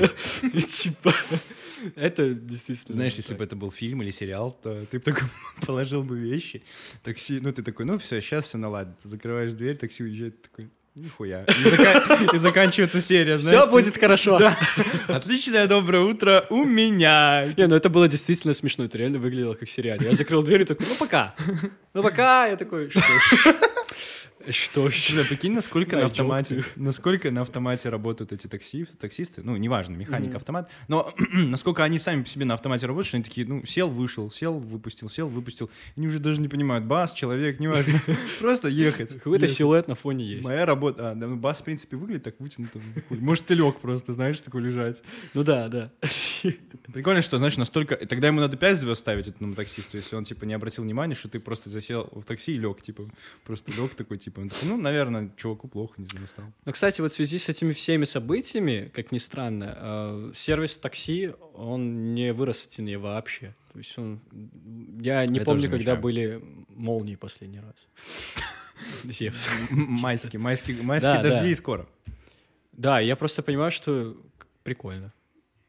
и 0.43 0.63
типа, 0.63 1.15
это 1.95 2.31
действительно... 2.35 2.95
Знаешь, 2.97 3.15
если 3.15 3.35
бы 3.35 3.45
это 3.45 3.57
был 3.57 3.71
фильм 3.71 4.03
или 4.03 4.11
сериал, 4.11 4.59
то 4.63 4.85
ты 4.91 4.99
бы 4.99 5.05
такой 5.05 5.29
положил 5.67 6.03
бы 6.03 6.19
вещи, 6.19 6.63
такси, 7.03 7.41
ну 7.41 7.53
ты 7.53 7.63
такой, 7.63 7.87
ну 7.87 7.99
все, 7.99 8.21
сейчас 8.21 8.47
все 8.47 8.59
наладится, 8.59 9.09
закрываешь 9.09 9.53
дверь, 9.53 9.77
такси 9.77 10.03
уезжает, 10.03 10.43
такой, 10.43 10.71
нихуя. 10.95 11.45
И, 11.45 11.63
зака- 11.69 12.35
и 12.35 12.39
заканчивается 12.39 13.01
серия, 13.01 13.39
знаешь. 13.39 13.63
Все 13.63 13.71
будет 13.71 13.99
хорошо. 13.99 14.39
Да. 14.39 14.59
Отличное 15.09 15.67
доброе 15.67 16.03
утро 16.05 16.47
у 16.51 16.65
меня. 16.65 17.53
Не, 17.57 17.67
ну 17.67 17.77
это 17.77 17.91
было 17.91 18.09
действительно 18.09 18.55
смешно, 18.55 18.85
это 18.85 18.97
реально 18.99 19.19
выглядело 19.19 19.55
как 19.55 19.69
в 19.69 19.73
сериале. 19.73 20.09
Я 20.09 20.15
закрыл 20.17 20.43
дверь 20.43 20.63
и 20.63 20.65
такой, 20.65 20.87
ну 20.89 20.95
пока, 20.99 21.35
ну 21.95 22.03
пока, 22.03 22.47
я 22.47 22.57
такой, 22.57 22.89
что 22.91 23.01
ж, 23.01 23.55
что. 24.51 24.89
Да, 25.15 25.25
прикинь, 25.25 25.53
насколько 25.53 25.97
на 25.97 26.07
автомате, 26.07 26.65
насколько 26.77 27.31
на 27.31 27.43
автомате 27.43 27.89
работают 27.89 28.33
эти 28.33 28.47
такси, 28.47 28.85
таксисты, 28.85 29.43
ну, 29.43 29.57
неважно, 29.57 29.95
механик, 29.95 30.35
автомат, 30.35 30.71
но 30.89 31.13
насколько 31.33 31.85
они 31.85 31.99
сами 31.99 32.23
по 32.23 32.29
себе 32.29 32.45
на 32.45 32.55
автомате 32.55 32.87
работают, 32.87 33.09
что 33.09 33.17
они 33.17 33.25
такие, 33.25 33.47
ну, 33.47 33.65
сел, 33.67 33.91
вышел, 33.91 34.31
сел, 34.31 34.59
выпустил, 34.59 35.09
сел, 35.09 35.29
выпустил, 35.29 35.71
они 35.97 36.07
уже 36.07 36.19
даже 36.19 36.41
не 36.41 36.49
понимают, 36.49 36.85
бас, 36.85 37.13
человек, 37.13 37.61
неважно, 37.61 38.01
просто 38.41 38.69
ехать. 38.69 39.11
Какой-то 39.15 39.49
силуэт 39.49 39.89
на 39.89 39.95
фоне 39.95 40.25
есть. 40.25 40.45
Моя 40.45 40.67
работа, 40.67 41.11
а, 41.11 41.15
да, 41.15 41.27
ну, 41.27 41.37
бас, 41.37 41.61
в 41.61 41.65
принципе, 41.65 41.97
выглядит 41.97 42.25
так 42.25 42.39
вытянуто. 42.39 42.81
хуй. 43.09 43.19
Может, 43.19 43.47
ты 43.47 43.55
лег 43.55 43.81
просто, 43.81 44.13
знаешь, 44.13 44.39
такой 44.39 44.63
лежать. 44.63 45.03
Ну 45.35 45.43
да, 45.43 45.69
да. 45.69 45.93
Прикольно, 46.93 47.23
что, 47.23 47.39
знаешь, 47.39 47.57
настолько... 47.57 47.97
Тогда 47.97 48.29
ему 48.29 48.41
надо 48.41 48.57
5 48.57 48.79
звезд 48.79 49.01
ставить 49.01 49.29
этому 49.29 49.55
таксисту, 49.55 49.97
если 49.97 50.17
он, 50.17 50.25
типа, 50.25 50.45
не 50.45 50.55
обратил 50.55 50.85
внимания, 50.85 51.15
что 51.15 51.29
ты 51.29 51.41
просто 51.41 51.71
засел 51.71 52.09
в 52.13 52.23
такси 52.25 52.55
и 52.55 52.59
лег, 52.59 52.81
типа, 52.81 53.09
просто 53.45 53.73
лег 53.73 53.95
такой, 53.95 54.19
типа, 54.19 54.36
он 54.43 54.49
такой, 54.49 54.69
ну, 54.69 54.77
наверное, 54.77 55.31
чуваку 55.37 55.69
плохо, 55.69 55.95
не 55.99 56.07
знаю, 56.07 56.27
стало. 56.27 56.53
Но, 56.65 56.73
кстати, 56.73 57.01
вот 57.01 57.13
в 57.13 57.15
связи 57.15 57.39
с 57.39 57.49
этими 57.49 57.73
всеми 57.73 58.05
событиями, 58.05 58.91
как 58.95 59.13
ни 59.13 59.19
странно, 59.19 59.75
э, 59.77 60.33
сервис 60.35 60.79
такси, 60.79 61.33
он 61.55 62.15
не 62.15 62.33
вырос 62.33 62.61
в 62.61 62.67
цене 62.67 62.99
вообще. 62.99 63.55
То 63.73 63.79
есть 63.79 63.97
он... 63.99 64.21
Я 65.01 65.27
не 65.27 65.39
Я 65.39 65.45
помню, 65.45 65.71
когда 65.71 65.97
были 65.97 66.43
молнии 66.69 67.17
последний 67.17 67.61
раз. 67.61 67.89
Зевс. 69.05 69.49
Майские, 69.71 70.41
майские, 70.41 70.83
майские 70.83 71.15
Да, 71.17 71.23
дожди 71.23 71.41
да. 71.41 71.49
и 71.49 71.55
скоро. 71.55 71.87
Да, 72.73 73.01
я 73.01 73.17
просто 73.17 73.43
понимаю, 73.43 73.71
что 73.71 74.17
прикольно. 74.63 75.13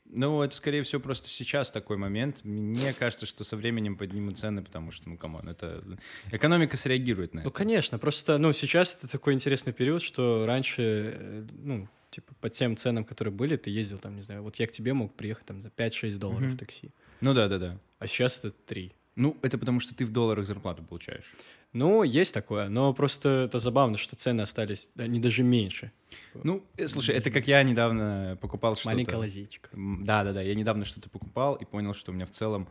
Ну, 0.09 0.41
это, 0.41 0.55
скорее 0.55 0.83
всего, 0.83 1.01
просто 1.01 1.27
сейчас 1.27 1.69
такой 1.69 1.97
момент. 1.97 2.43
Мне 2.43 2.93
кажется, 2.93 3.25
что 3.25 3.43
со 3.43 3.57
временем 3.57 3.97
поднимут 3.97 4.37
цены, 4.39 4.63
потому 4.63 4.91
что, 4.91 5.09
ну, 5.09 5.17
come 5.17 5.35
on, 5.35 5.49
это... 5.49 5.83
Экономика 6.31 6.77
среагирует 6.77 7.33
на 7.33 7.41
Ну, 7.43 7.49
это. 7.49 7.57
конечно, 7.57 7.97
просто, 7.99 8.37
ну, 8.37 8.53
сейчас 8.53 8.93
это 8.97 9.11
такой 9.11 9.33
интересный 9.33 9.73
период, 9.73 10.01
что 10.01 10.45
раньше, 10.45 10.81
э, 11.17 11.45
ну, 11.63 11.87
типа, 12.09 12.33
по 12.39 12.49
тем 12.49 12.77
ценам, 12.77 13.03
которые 13.03 13.33
были, 13.33 13.57
ты 13.57 13.69
ездил 13.69 13.97
там, 13.99 14.15
не 14.15 14.21
знаю, 14.21 14.43
вот 14.43 14.55
я 14.55 14.67
к 14.67 14.71
тебе 14.71 14.93
мог 14.93 15.13
приехать 15.13 15.45
там 15.45 15.61
за 15.61 15.69
5-6 15.69 16.17
долларов 16.17 16.41
Мгм. 16.47 16.55
в 16.55 16.57
такси, 16.57 16.89
Ну, 17.21 17.33
да-да-да. 17.33 17.77
а 17.99 18.07
сейчас 18.07 18.39
это 18.39 18.51
3. 18.51 18.93
Ну, 19.17 19.35
это 19.41 19.57
потому 19.57 19.79
что 19.81 19.93
ты 19.95 20.05
в 20.05 20.11
долларах 20.11 20.45
зарплату 20.45 20.83
получаешь. 20.83 21.25
Ну, 21.73 22.03
есть 22.03 22.33
такое, 22.33 22.69
но 22.69 22.93
просто 22.93 23.45
это 23.47 23.59
забавно, 23.59 23.97
что 23.97 24.15
цены 24.15 24.41
остались, 24.41 24.89
они 24.97 25.19
даже 25.19 25.43
меньше. 25.43 25.91
Ну, 26.43 26.63
э, 26.77 26.87
слушай, 26.87 27.13
это 27.15 27.29
как 27.29 27.47
я 27.47 27.61
недавно 27.63 28.37
покупал 28.41 28.75
что-то. 28.75 28.91
Маленькая 28.91 29.17
лазейка. 29.17 29.69
М, 29.73 30.03
Да, 30.03 30.23
да, 30.23 30.33
да. 30.33 30.41
Я 30.41 30.55
недавно 30.55 30.85
что-то 30.85 31.09
покупал 31.09 31.55
и 31.55 31.65
понял, 31.65 31.93
что 31.93 32.11
у 32.11 32.15
меня 32.15 32.25
в 32.25 32.31
целом. 32.31 32.67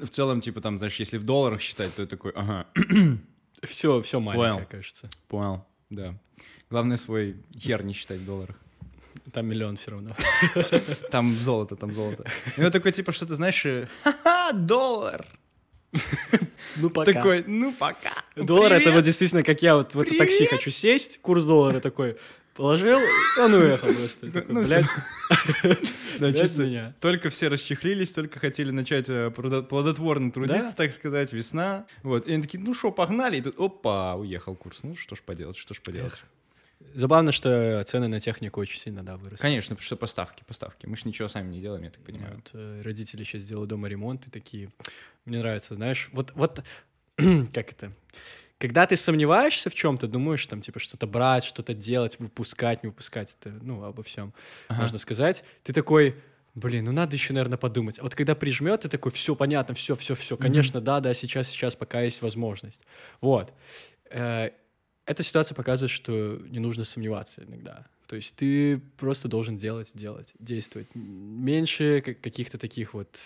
В 0.00 0.08
целом, 0.08 0.40
типа, 0.40 0.60
там, 0.60 0.78
знаешь, 0.78 0.96
если 1.00 1.18
в 1.18 1.24
долларах 1.24 1.60
считать, 1.60 1.94
то 1.94 2.02
я 2.02 2.08
такой, 2.08 2.32
ага, 2.34 2.66
Все, 3.62 4.02
все 4.02 4.20
маленькое, 4.20 4.52
Понял. 4.54 4.66
кажется. 4.70 5.10
понял, 5.28 5.66
да. 5.90 6.14
Главное 6.70 6.98
свой 6.98 7.36
хер 7.58 7.82
не 7.84 7.94
считать 7.94 8.20
в 8.20 8.24
долларах. 8.24 8.56
Там 9.32 9.46
миллион 9.46 9.76
все 9.78 9.92
равно. 9.92 10.14
Там 11.10 11.32
золото, 11.34 11.74
там 11.74 11.92
золото. 11.94 12.24
И 12.56 12.62
он 12.62 12.70
такой, 12.70 12.92
типа, 12.92 13.12
что-то, 13.12 13.34
знаешь, 13.34 13.64
э, 13.66 13.88
ха-ха, 14.04 14.52
доллар. 14.52 15.26
Ну, 16.76 16.90
пока. 16.90 17.12
Такой, 17.12 17.44
ну, 17.46 17.72
пока. 17.72 18.24
Доллар 18.36 18.74
это 18.74 18.92
вот 18.92 19.04
действительно, 19.04 19.42
как 19.42 19.62
я 19.62 19.76
вот 19.76 19.94
в 19.94 20.00
это 20.00 20.16
такси 20.16 20.46
хочу 20.46 20.70
сесть, 20.70 21.18
курс 21.22 21.44
доллара 21.44 21.80
такой 21.80 22.16
положил, 22.54 22.98
он 23.38 23.54
уехал 23.54 23.92
просто. 23.94 24.32
Такой, 24.32 24.54
Ну, 24.54 24.64
блядь, 24.64 24.86
Да, 26.18 26.32
чисто 26.32 26.62
меня. 26.64 26.94
Только 27.00 27.28
все 27.30 27.48
расчехлились, 27.48 28.10
только 28.12 28.38
хотели 28.40 28.70
начать 28.70 29.08
э, 29.08 29.30
плодо- 29.34 29.62
плодотворно 29.62 30.32
трудиться, 30.32 30.74
так 30.74 30.92
сказать, 30.92 31.32
весна. 31.32 31.86
Вот. 32.02 32.26
И 32.26 32.32
они 32.32 32.42
такие, 32.42 32.62
ну 32.62 32.72
что, 32.74 32.90
погнали. 32.90 33.36
И 33.38 33.42
тут, 33.42 33.58
опа, 33.58 34.14
уехал 34.16 34.54
курс. 34.56 34.78
Ну 34.82 34.96
что 34.96 35.16
ж 35.16 35.20
поделать, 35.20 35.56
что 35.58 35.74
ж 35.74 35.80
поделать. 35.82 36.22
Забавно, 36.96 37.30
что 37.30 37.84
цены 37.86 38.08
на 38.08 38.20
технику 38.20 38.58
очень 38.58 38.80
сильно, 38.80 39.04
да, 39.04 39.18
выросли. 39.18 39.42
Конечно, 39.42 39.74
потому 39.74 39.84
что 39.84 39.96
поставки, 39.96 40.44
поставки. 40.46 40.86
Мы 40.86 40.96
ж 40.96 41.04
ничего 41.04 41.28
сами 41.28 41.50
не 41.50 41.60
делаем, 41.60 41.84
я 41.84 41.90
так 41.90 42.02
понимаю. 42.02 42.36
Вот, 42.36 42.50
э, 42.54 42.80
родители 42.82 43.22
сейчас 43.22 43.44
делают 43.44 43.68
дома 43.68 43.86
ремонт 43.88 44.26
и 44.26 44.30
такие, 44.30 44.70
мне 45.26 45.38
нравится, 45.40 45.74
знаешь, 45.74 46.08
вот, 46.12 46.32
вот, 46.34 46.64
как 47.16 47.70
это, 47.70 47.92
когда 48.56 48.86
ты 48.86 48.96
сомневаешься 48.96 49.68
в 49.68 49.74
чем-то, 49.74 50.06
думаешь 50.06 50.46
там, 50.46 50.62
типа, 50.62 50.78
что-то 50.78 51.06
брать, 51.06 51.44
что-то 51.44 51.74
делать, 51.74 52.18
выпускать, 52.18 52.82
не 52.82 52.88
выпускать, 52.88 53.36
это, 53.38 53.54
ну, 53.60 53.84
обо 53.84 54.02
всем 54.02 54.32
Ага. 54.68 54.80
можно 54.80 54.96
сказать, 54.96 55.44
ты 55.64 55.74
такой, 55.74 56.16
блин, 56.54 56.86
ну 56.86 56.92
надо 56.92 57.14
еще, 57.14 57.34
наверное, 57.34 57.58
подумать. 57.58 57.98
А 57.98 58.04
вот 58.04 58.14
когда 58.14 58.34
прижмет, 58.34 58.80
ты 58.80 58.88
такой, 58.88 59.12
все 59.12 59.34
понятно, 59.34 59.74
все, 59.74 59.96
все, 59.96 60.14
все, 60.14 60.38
конечно, 60.38 60.80
да, 60.80 61.00
да, 61.00 61.12
сейчас, 61.12 61.48
сейчас, 61.48 61.76
пока 61.76 62.00
есть 62.00 62.22
возможность. 62.22 62.80
Вот. 63.20 63.52
Эта 65.06 65.22
ситуация 65.22 65.54
показывает, 65.54 65.90
что 65.92 66.40
не 66.48 66.58
нужно 66.58 66.84
сомневаться 66.84 67.42
иногда. 67.44 67.86
То 68.08 68.16
есть 68.16 68.36
ты 68.36 68.78
просто 68.98 69.28
должен 69.28 69.56
делать, 69.56 69.90
делать, 69.94 70.32
действовать. 70.38 70.88
Меньше 70.94 72.00
ка- 72.00 72.14
каких-то 72.14 72.58
таких 72.58 72.92
вот 72.92 73.16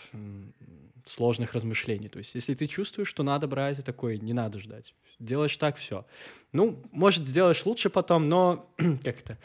сложных 1.07 1.55
размышлений. 1.55 2.09
То 2.09 2.19
есть 2.19 2.35
если 2.35 2.55
ты 2.55 2.66
чувствуешь, 2.66 3.09
что 3.09 3.23
надо 3.23 3.47
брать, 3.47 3.77
ты 3.79 3.83
такой, 3.83 4.19
не 4.19 4.33
надо 4.33 4.59
ждать. 4.59 4.95
Делаешь 5.19 5.57
так, 5.57 5.77
все. 5.77 6.07
Ну, 6.53 6.79
может, 6.93 7.27
сделаешь 7.27 7.64
лучше 7.66 7.90
потом, 7.90 8.29
но 8.29 8.71
как 8.77 9.21
это? 9.21 9.38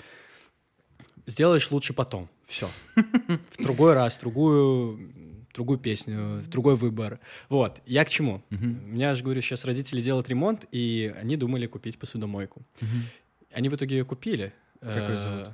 Сделаешь 1.25 1.71
лучше 1.71 1.93
потом. 1.93 2.29
Все. 2.47 2.69
В 3.57 3.63
другой 3.63 3.93
раз, 3.93 4.17
другую, 4.19 4.99
другую 5.55 5.79
песню, 5.79 6.43
другой 6.47 6.75
выбор. 6.75 7.19
Вот. 7.49 7.81
Я 7.85 8.05
к 8.05 8.09
чему? 8.09 8.41
Мгм. 8.51 8.81
У 8.85 8.87
меня 8.89 9.15
же, 9.15 9.23
говорю, 9.23 9.41
сейчас 9.41 9.65
родители 9.65 10.01
делают 10.01 10.29
ремонт, 10.29 10.65
и 10.71 11.13
они 11.19 11.37
думали 11.37 11.65
купить 11.65 11.97
посудомойку. 11.97 12.61
Они 13.51 13.69
в 13.69 13.75
итоге 13.75 13.97
ее 13.97 14.05
купили. 14.05 14.53
Как 14.81 14.95
её 14.95 15.13
Э, 15.13 15.17
зовут? 15.17 15.47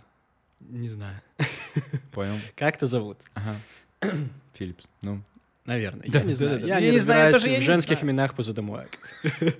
Не 0.59 0.89
знаю. 0.89 1.21
Понял. 2.11 2.35
Как-то 2.55 2.87
зовут. 2.87 3.17
Ага. 3.35 3.55
Филлипс. 4.53 4.85
Ну. 5.01 5.21
Наверное. 5.65 6.03
Да, 6.09 6.19
я 6.19 6.25
не 6.25 6.29
да, 6.31 6.35
знаю. 6.35 6.51
да, 6.53 6.59
да. 6.59 6.67
Я 6.67 6.79
Я 6.79 6.85
не 6.87 6.91
не 6.93 6.99
знаю, 6.99 7.33
тоже 7.33 7.49
я 7.49 7.57
в 7.57 7.59
не 7.59 7.65
женских 7.65 7.99
знаю. 7.99 8.05
именах 8.05 8.35
посудомоек. 8.35 8.89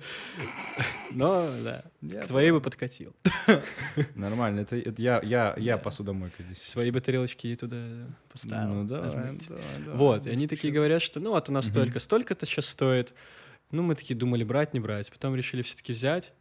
Но, 1.12 1.48
да. 1.62 1.84
Я 2.00 2.22
К 2.22 2.26
твоей 2.26 2.50
бы 2.50 2.60
подкатил. 2.60 3.14
Нормально, 4.14 4.60
это, 4.60 4.76
я, 4.76 5.20
я, 5.22 5.54
я 5.56 5.72
Да. 5.74 5.78
посудомойка 5.78 6.42
здесь. 6.42 6.62
Свои 6.62 6.90
бы 6.90 7.00
тарелочки 7.00 7.54
туда 7.56 7.76
поставил. 8.32 8.74
Ну 8.74 8.84
давай. 8.84 9.38
Вот, 9.94 10.26
и 10.26 10.30
они 10.30 10.48
такие 10.48 10.72
говорят, 10.72 11.02
что 11.02 11.20
ну 11.20 11.30
вот 11.30 11.48
у 11.48 11.52
нас 11.52 11.66
столько, 11.68 11.98
столько-то 11.98 12.46
сейчас 12.46 12.66
стоит. 12.66 13.14
Ну, 13.70 13.82
мы 13.82 13.94
такие 13.94 14.14
думали, 14.16 14.44
брать, 14.44 14.74
не 14.74 14.80
брать. 14.80 15.10
Потом 15.10 15.34
решили 15.34 15.62
все-таки 15.62 15.92
взять. 15.92 16.32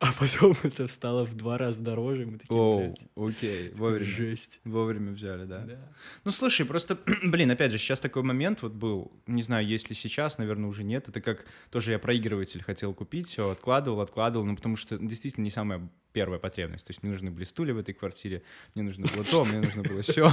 А 0.00 0.12
потом 0.12 0.56
это 0.62 0.86
стало 0.88 1.24
в 1.24 1.36
два 1.36 1.58
раза 1.58 1.80
дороже. 1.80 2.24
Мы 2.24 2.38
такие, 2.38 2.56
Оу, 2.56 2.78
блядь, 2.78 3.04
окей, 3.16 3.70
вовремя. 3.74 4.04
жесть. 4.04 4.60
Вовремя 4.64 5.12
взяли, 5.12 5.44
да. 5.44 5.58
Да. 5.60 5.92
Ну, 6.24 6.30
слушай, 6.30 6.64
просто, 6.64 6.96
блин, 7.24 7.50
опять 7.50 7.72
же, 7.72 7.78
сейчас 7.78 7.98
такой 7.98 8.22
момент 8.22 8.62
вот 8.62 8.72
был, 8.72 9.10
не 9.26 9.42
знаю, 9.42 9.66
есть 9.66 9.90
ли 9.90 9.96
сейчас, 9.96 10.38
наверное, 10.38 10.68
уже 10.68 10.84
нет. 10.84 11.08
Это 11.08 11.20
как 11.20 11.46
тоже 11.70 11.92
я 11.92 11.98
проигрыватель 11.98 12.62
хотел 12.62 12.94
купить, 12.94 13.26
все, 13.28 13.50
откладывал, 13.50 14.00
откладывал, 14.00 14.44
ну, 14.46 14.54
потому 14.54 14.76
что 14.76 14.98
действительно 14.98 15.44
не 15.44 15.50
самая 15.50 15.88
первая 16.12 16.38
потребность. 16.38 16.86
То 16.86 16.90
есть 16.90 17.02
мне 17.02 17.12
нужны 17.12 17.30
были 17.30 17.44
стулья 17.44 17.74
в 17.74 17.78
этой 17.78 17.92
квартире, 17.94 18.42
мне 18.74 18.84
нужно 18.84 19.06
было 19.06 19.24
то, 19.24 19.44
мне 19.44 19.58
нужно 19.60 19.82
было 19.82 20.02
все, 20.02 20.28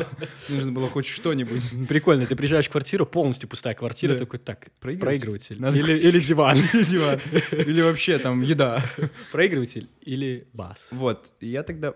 мне 0.49 0.57
нужно 0.57 0.71
было 0.71 0.89
хоть 0.89 1.05
что-нибудь. 1.05 1.61
Прикольно, 1.87 2.25
ты 2.25 2.35
приезжаешь 2.35 2.67
в 2.67 2.71
квартиру, 2.71 3.05
полностью 3.05 3.49
пустая 3.49 3.73
квартира, 3.75 4.13
Да. 4.13 4.19
такой, 4.19 4.39
так, 4.39 4.67
Проигрыватель. 4.79 5.19
проигрыватель. 5.19 5.61
Надо 5.61 5.77
Или, 5.79 5.99
или 5.99 6.19
диван. 6.19 6.57
Диван. 6.73 7.19
Или 7.51 7.81
вообще 7.81 8.17
там 8.19 8.41
еда. 8.41 8.83
Проигрыватель 9.31 9.89
или 10.01 10.47
бас. 10.53 10.87
Вот, 10.91 11.25
я 11.41 11.63
тогда 11.63 11.93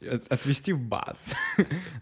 от- 0.00 0.26
отвести 0.32 0.72
в 0.72 0.78
бас, 0.80 1.34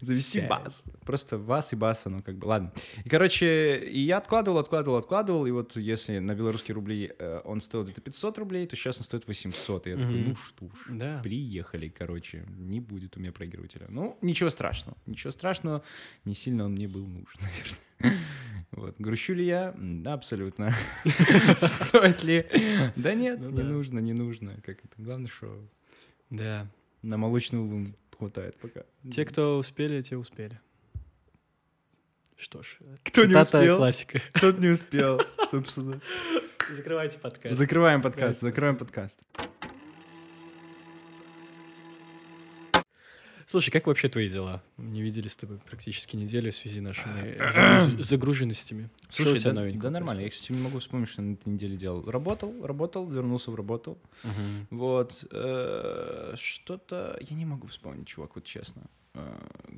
завести 0.01 0.41
бас, 0.41 0.83
просто 1.05 1.37
бас 1.37 1.73
и 1.73 1.75
бас, 1.75 2.05
ну 2.05 2.21
как 2.21 2.37
бы, 2.37 2.45
ладно. 2.45 2.71
И, 3.03 3.09
короче, 3.09 3.77
и 3.79 3.99
я 4.01 4.17
откладывал, 4.17 4.59
откладывал, 4.59 4.97
откладывал, 4.97 5.45
и 5.45 5.51
вот 5.51 5.75
если 5.75 6.19
на 6.19 6.35
белорусские 6.35 6.75
рубли 6.75 7.11
э, 7.17 7.41
он 7.43 7.61
стоил 7.61 7.83
где-то 7.83 8.01
500 8.01 8.37
рублей, 8.37 8.67
то 8.67 8.75
сейчас 8.75 8.97
он 8.97 9.03
стоит 9.03 9.27
800, 9.27 9.87
и 9.87 9.89
я 9.91 9.97
такой, 9.97 10.19
ну 10.19 10.35
что 10.37 10.67
ж, 10.69 10.71
Да. 10.89 11.19
приехали, 11.23 11.89
короче, 11.89 12.45
не 12.57 12.79
будет 12.79 13.17
у 13.17 13.19
меня 13.19 13.31
проигрывателя. 13.31 13.87
Ну, 13.89 14.17
ничего 14.21 14.49
страшного, 14.49 14.97
ничего 15.05 15.31
страшного, 15.31 15.83
не 16.25 16.33
сильно 16.35 16.65
он 16.65 16.73
мне 16.73 16.87
был 16.87 17.05
нужен, 17.05 17.39
наверное. 17.41 18.19
Вот. 18.71 18.95
Грущу 18.99 19.33
ли 19.33 19.45
я? 19.45 19.73
Да, 19.77 20.13
абсолютно. 20.13 20.71
Стоит 21.57 22.23
ли? 22.23 22.45
Да 22.95 23.13
нет, 23.13 23.39
Ну 23.39 23.49
не 23.49 23.63
нужно, 23.63 23.99
не 23.99 24.13
нужно. 24.13 24.55
Как 24.63 24.77
это? 24.83 24.93
Главное, 24.97 25.27
что 25.29 25.67
Да. 26.29 26.67
на 27.01 27.17
молочный 27.17 27.59
лун 27.59 27.95
хватает 28.17 28.57
пока. 28.57 28.83
Те, 29.11 29.25
кто 29.25 29.57
успели, 29.57 30.01
те 30.01 30.17
успели. 30.17 30.59
Что 32.35 32.61
ж, 32.61 32.77
Кто 33.03 33.25
не 33.25 33.35
успел? 33.35 33.77
классика. 33.77 34.21
Тот 34.39 34.59
не 34.59 34.67
успел, 34.69 35.21
собственно. 35.49 35.99
Закрывайте 36.69 37.17
подкаст. 37.17 37.57
Закрываем 37.57 38.01
подкаст, 38.01 38.41
закрываем 38.41 38.75
подкаст. 38.77 39.19
Слушай, 43.49 43.71
как 43.71 43.87
вообще 43.87 44.09
твои 44.09 44.27
дела? 44.27 44.61
Не 44.77 45.01
виделись 45.01 45.31
с 45.31 45.37
тобой 45.37 45.57
практически 45.59 46.17
неделю 46.17 46.51
в 46.51 46.55
связи 46.55 46.79
с 46.79 46.83
нашими 46.83 48.01
загруженностями. 48.01 48.89
Слушай, 49.09 49.41
да, 49.41 49.53
да 49.53 49.89
нормально. 49.89 50.19
Я, 50.19 50.29
кстати, 50.29 50.51
не 50.51 50.61
могу 50.61 50.79
вспомнить, 50.79 51.07
что 51.07 51.21
на 51.21 51.33
этой 51.33 51.47
неделе 51.47 51.77
делал. 51.77 52.03
Работал, 52.11 52.53
работал, 52.65 53.09
вернулся 53.09 53.49
в 53.51 53.55
работу. 53.55 53.97
Мгм. 54.23 54.67
Вот. 54.71 55.23
э, 55.31 56.35
Что-то... 56.37 57.17
Я 57.21 57.37
не 57.37 57.45
могу 57.45 57.67
вспомнить, 57.67 58.07
чувак, 58.07 58.35
вот 58.35 58.43
честно. 58.43 58.83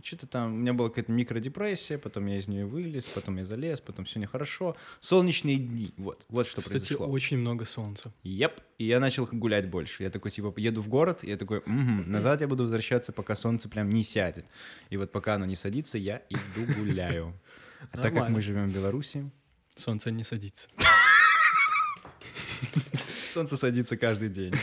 Что-то 0.04 0.28
там... 0.28 0.54
У 0.54 0.58
меня 0.58 0.74
была 0.74 0.90
какая-то 0.90 1.12
микродепрессия, 1.12 1.98
потом 1.98 2.28
я 2.28 2.38
из 2.38 2.48
нее 2.48 2.66
вылез, 2.66 3.06
потом 3.06 3.38
я 3.38 3.46
залез, 3.46 3.82
потом 3.82 4.06
все 4.06 4.20
нехорошо. 4.20 4.76
Солнечные 5.00 5.58
дни. 5.58 5.94
Вот. 5.98 6.26
Вот 6.30 6.48
что 6.48 6.62
Кстати, 6.62 6.88
произошло. 6.88 7.08
очень 7.08 7.38
много 7.38 7.66
солнца. 7.66 8.14
Еп. 8.24 8.62
И 8.78 8.86
я 8.86 9.00
начал 9.00 9.28
гулять 9.32 9.70
больше. 9.70 10.04
Я 10.04 10.10
такой, 10.10 10.32
типа, 10.32 10.54
еду 10.58 10.82
в 10.82 10.88
город, 10.88 11.24
и 11.24 11.30
я 11.30 11.38
такой, 11.38 11.62
«Мгм, 11.66 12.10
назад 12.10 12.42
я 12.42 12.48
буду 12.48 12.64
возвращаться, 12.64 13.12
пока 13.12 13.36
солнце 13.36 13.68
прям 13.70 13.90
не 13.90 14.04
сядет. 14.04 14.46
И 14.90 14.98
вот 14.98 15.12
пока 15.12 15.36
оно 15.36 15.46
не 15.46 15.56
садится, 15.56 15.98
я 15.98 16.22
иду 16.30 16.66
гуляю. 16.78 17.34
А 17.94 17.98
так 17.98 18.14
как 18.14 18.28
мы 18.30 18.42
живем 18.42 18.70
в 18.70 18.74
Беларуси, 18.74 19.32
Солнце 19.80 20.12
не 20.12 20.24
садится. 20.24 20.68
солнце 23.34 23.58
садится 23.58 23.98
каждый 23.98 24.30
день. 24.30 24.54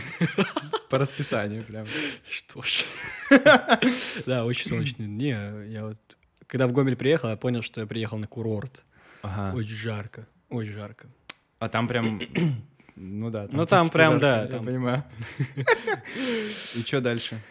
По 0.91 0.99
расписанию 0.99 1.65
прям. 1.65 1.87
Что 2.29 2.63
ж. 2.63 2.85
Да, 4.27 4.45
очень 4.45 4.69
солнечные 4.69 5.09
дни. 5.09 5.29
Я 5.73 5.87
вот, 5.87 5.99
когда 6.47 6.67
в 6.67 6.73
Гомель 6.73 6.97
приехал, 6.97 7.29
я 7.31 7.37
понял, 7.37 7.63
что 7.63 7.81
я 7.81 7.87
приехал 7.87 8.19
на 8.19 8.27
курорт. 8.27 8.83
Ага. 9.23 9.57
Очень 9.57 9.77
жарко. 9.77 10.27
Очень 10.49 10.73
жарко. 10.73 11.09
А 11.59 11.69
там 11.69 11.89
прям... 11.89 12.21
Ну 12.99 13.29
да. 13.29 13.47
Ну, 13.53 13.67
там 13.67 13.91
принципе, 13.91 13.93
прям, 13.99 14.13
жарко, 14.13 14.27
да, 14.27 14.43
Я 14.45 14.47
там. 14.49 14.65
понимаю. 14.65 15.05
И 16.75 16.81
что 16.81 17.03
дальше? 17.03 17.43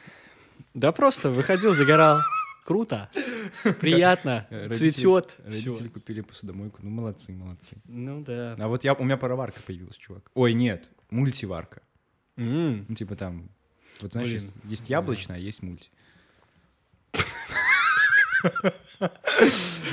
Да 0.73 0.91
просто 0.91 1.29
выходил, 1.29 1.75
загорал. 1.75 2.19
Круто. 2.65 3.11
Приятно. 3.79 4.47
Цветет. 4.73 5.35
Родители 5.45 5.87
купили 5.87 6.21
посудомойку. 6.21 6.79
Ну, 6.81 6.89
молодцы, 6.89 7.31
молодцы. 7.31 7.77
Ну 7.85 8.21
да. 8.23 8.55
А 8.59 8.67
вот 8.67 8.83
я, 8.83 8.95
у 8.95 9.03
меня 9.03 9.17
пароварка 9.17 9.61
появилась, 9.61 9.95
чувак. 9.97 10.31
Ой, 10.33 10.53
нет, 10.53 10.89
мультиварка. 11.11 11.83
Ну, 12.35 12.83
типа 12.95 13.15
там, 13.15 13.49
вот 14.01 14.13
знаешь, 14.13 14.29
есть, 14.29 14.51
есть 14.63 14.89
яблочная, 14.89 15.37
а 15.37 15.39
есть 15.39 15.61
мульти. 15.61 15.89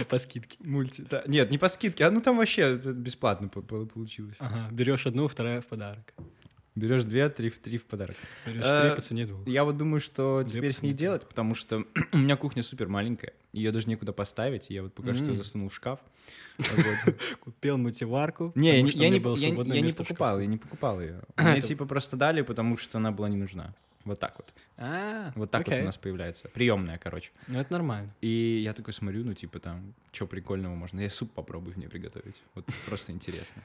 По 0.08 0.18
скидке. 0.18 0.56
Мульти, 0.60 1.02
да. 1.10 1.22
Нет, 1.26 1.50
не 1.50 1.58
по 1.58 1.68
скидке, 1.68 2.04
а 2.06 2.10
ну 2.10 2.20
там 2.20 2.36
вообще 2.38 2.76
бесплатно 2.76 3.48
по- 3.48 3.62
по- 3.62 3.84
получилось. 3.86 4.36
Ага, 4.38 4.68
берешь 4.72 5.06
одну, 5.06 5.28
вторая 5.28 5.60
в 5.60 5.66
подарок. 5.66 6.12
Берешь 6.74 7.04
две, 7.04 7.28
три, 7.28 7.50
в- 7.50 7.58
три 7.58 7.76
в 7.78 7.84
подарок. 7.84 8.16
Берешь 8.46 8.64
Э, 8.64 8.82
три 8.88 8.94
по 8.96 9.02
цене 9.02 9.26
двух. 9.26 9.46
Я 9.46 9.64
вот 9.64 9.76
думаю, 9.76 10.00
что 10.00 10.42
Две 10.42 10.52
теперь 10.58 10.72
с 10.72 10.80
ней 10.82 10.94
делать, 10.94 11.26
потому 11.28 11.54
что 11.54 11.84
у 12.12 12.16
меня 12.18 12.36
кухня 12.36 12.62
супер 12.62 12.88
маленькая, 12.88 13.34
ее 13.52 13.72
даже 13.72 13.88
некуда 13.88 14.12
поставить, 14.12 14.70
я 14.70 14.82
вот 14.82 14.94
пока 14.94 15.14
что 15.14 15.34
засунул 15.34 15.68
в 15.68 15.74
шкаф. 15.74 16.00
Купил 17.40 17.76
мультиварку. 17.78 18.52
Не, 18.54 18.76
я 18.76 18.82
не, 18.82 19.20
покупал, 19.90 20.40
я 20.40 20.46
не 20.46 20.56
покупал 20.58 21.00
ее. 21.00 21.20
Мне 21.36 21.60
типа 21.60 21.84
просто 21.86 22.16
дали, 22.16 22.42
потому 22.42 22.76
что 22.76 22.98
она 22.98 23.10
была 23.12 23.28
не 23.28 23.36
нужна. 23.36 23.74
Вот 24.04 24.18
так 24.18 24.34
вот. 24.36 24.52
А, 24.78 25.30
Вот 25.36 25.50
так 25.52 25.66
вот 25.66 25.76
у 25.78 25.84
нас 25.84 25.96
появляется. 25.96 26.48
Приемная, 26.48 26.98
короче. 26.98 27.30
Ну, 27.46 27.60
это 27.60 27.72
нормально. 27.72 28.12
И 28.20 28.60
я 28.64 28.72
такой 28.72 28.92
смотрю, 28.92 29.24
ну, 29.24 29.32
типа, 29.34 29.60
там, 29.60 29.94
что 30.10 30.26
прикольного 30.26 30.74
можно. 30.74 30.98
Я 31.00 31.08
суп 31.08 31.30
попробую 31.32 31.74
в 31.74 31.78
ней 31.78 31.86
приготовить. 31.86 32.40
Вот 32.54 32.66
просто 32.86 33.12
интересно. 33.12 33.62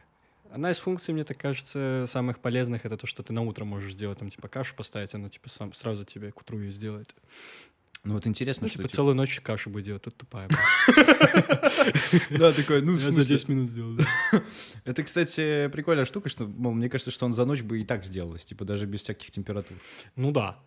Одна 0.52 0.72
из 0.72 0.80
функций, 0.80 1.14
мне 1.14 1.24
так 1.24 1.38
кажется, 1.38 2.06
самых 2.08 2.40
полезных, 2.40 2.86
это 2.86 2.98
то, 2.98 3.06
что 3.08 3.22
ты 3.24 3.34
на 3.34 3.42
утро 3.42 3.66
можешь 3.66 3.94
сделать, 3.94 4.20
там, 4.20 4.30
типа, 4.30 4.48
кашу 4.48 4.76
поставить, 4.76 5.14
она, 5.14 5.30
типа, 5.30 5.50
сам, 5.50 5.74
сразу 5.74 6.06
тебе 6.06 6.32
к 6.32 6.40
утру 6.42 6.60
ее 6.60 6.72
сделает. 6.72 7.14
Ну, 8.04 8.14
вот 8.14 8.26
интересно, 8.26 8.64
Ну, 8.64 8.68
что... 8.70 8.78
типа, 8.78 8.88
типа- 8.88 8.96
целую 8.96 9.16
ночь 9.16 9.40
кашу 9.42 9.70
будет 9.70 9.86
делать, 9.86 10.04
тут 10.04 10.16
тупая. 10.16 10.48
Да, 12.30 12.54
такой, 12.54 12.82
ну, 12.82 12.94
Я 12.94 13.00
за 13.00 13.12
смысле? 13.12 13.36
10 13.36 13.48
минут 13.50 13.70
сделал. 13.72 13.98
Это, 14.86 15.04
кстати, 15.04 15.68
прикольная 15.68 16.06
штука, 16.06 16.30
что, 16.30 16.46
мол, 16.46 16.74
мне 16.74 16.90
кажется, 16.90 17.12
что 17.12 17.26
он 17.26 17.34
за 17.34 17.46
ночь 17.46 17.62
бы 17.62 17.82
и 17.82 17.86
так 17.86 18.04
сделалось, 18.06 18.44
типа, 18.46 18.66
даже 18.66 18.86
без 18.86 19.02
всяких 19.02 19.32
температур. 19.32 19.78
Ну 20.16 20.32
да. 20.32 20.58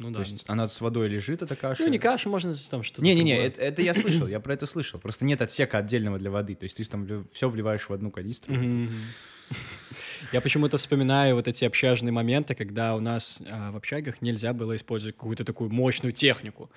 Ну 0.00 0.08
То 0.08 0.14
да. 0.14 0.20
есть 0.20 0.44
она 0.46 0.66
с 0.66 0.80
водой 0.80 1.08
лежит, 1.08 1.42
эта 1.42 1.54
каша. 1.54 1.82
Ну, 1.82 1.90
не 1.90 1.98
каша, 1.98 2.30
можно 2.30 2.56
там 2.70 2.82
что-то 2.82 3.02
Не-не-не, 3.02 3.36
это, 3.36 3.60
это 3.60 3.82
я 3.82 3.92
слышал, 3.92 4.26
я 4.28 4.40
про 4.40 4.54
это 4.54 4.64
слышал. 4.64 4.98
Просто 4.98 5.26
нет 5.26 5.42
отсека 5.42 5.76
отдельного 5.76 6.18
для 6.18 6.30
воды. 6.30 6.54
То 6.54 6.64
есть 6.64 6.78
ты 6.78 6.84
там 6.84 7.26
все 7.34 7.50
вливаешь 7.50 7.86
в 7.86 7.92
одну 7.92 8.10
канистру. 8.10 8.54
Я 10.32 10.40
почему-то 10.40 10.78
вспоминаю 10.78 11.34
вот 11.34 11.48
эти 11.48 11.64
общажные 11.64 12.12
моменты, 12.12 12.54
когда 12.54 12.94
у 12.94 13.00
нас 13.00 13.40
а, 13.48 13.72
в 13.72 13.76
общагах 13.76 14.22
нельзя 14.22 14.52
было 14.52 14.76
использовать 14.76 15.16
какую-то 15.16 15.44
такую 15.44 15.70
мощную 15.70 16.12
технику. 16.12 16.70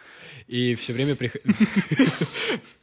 И 0.47 0.73
все 0.73 0.93
время. 0.93 1.15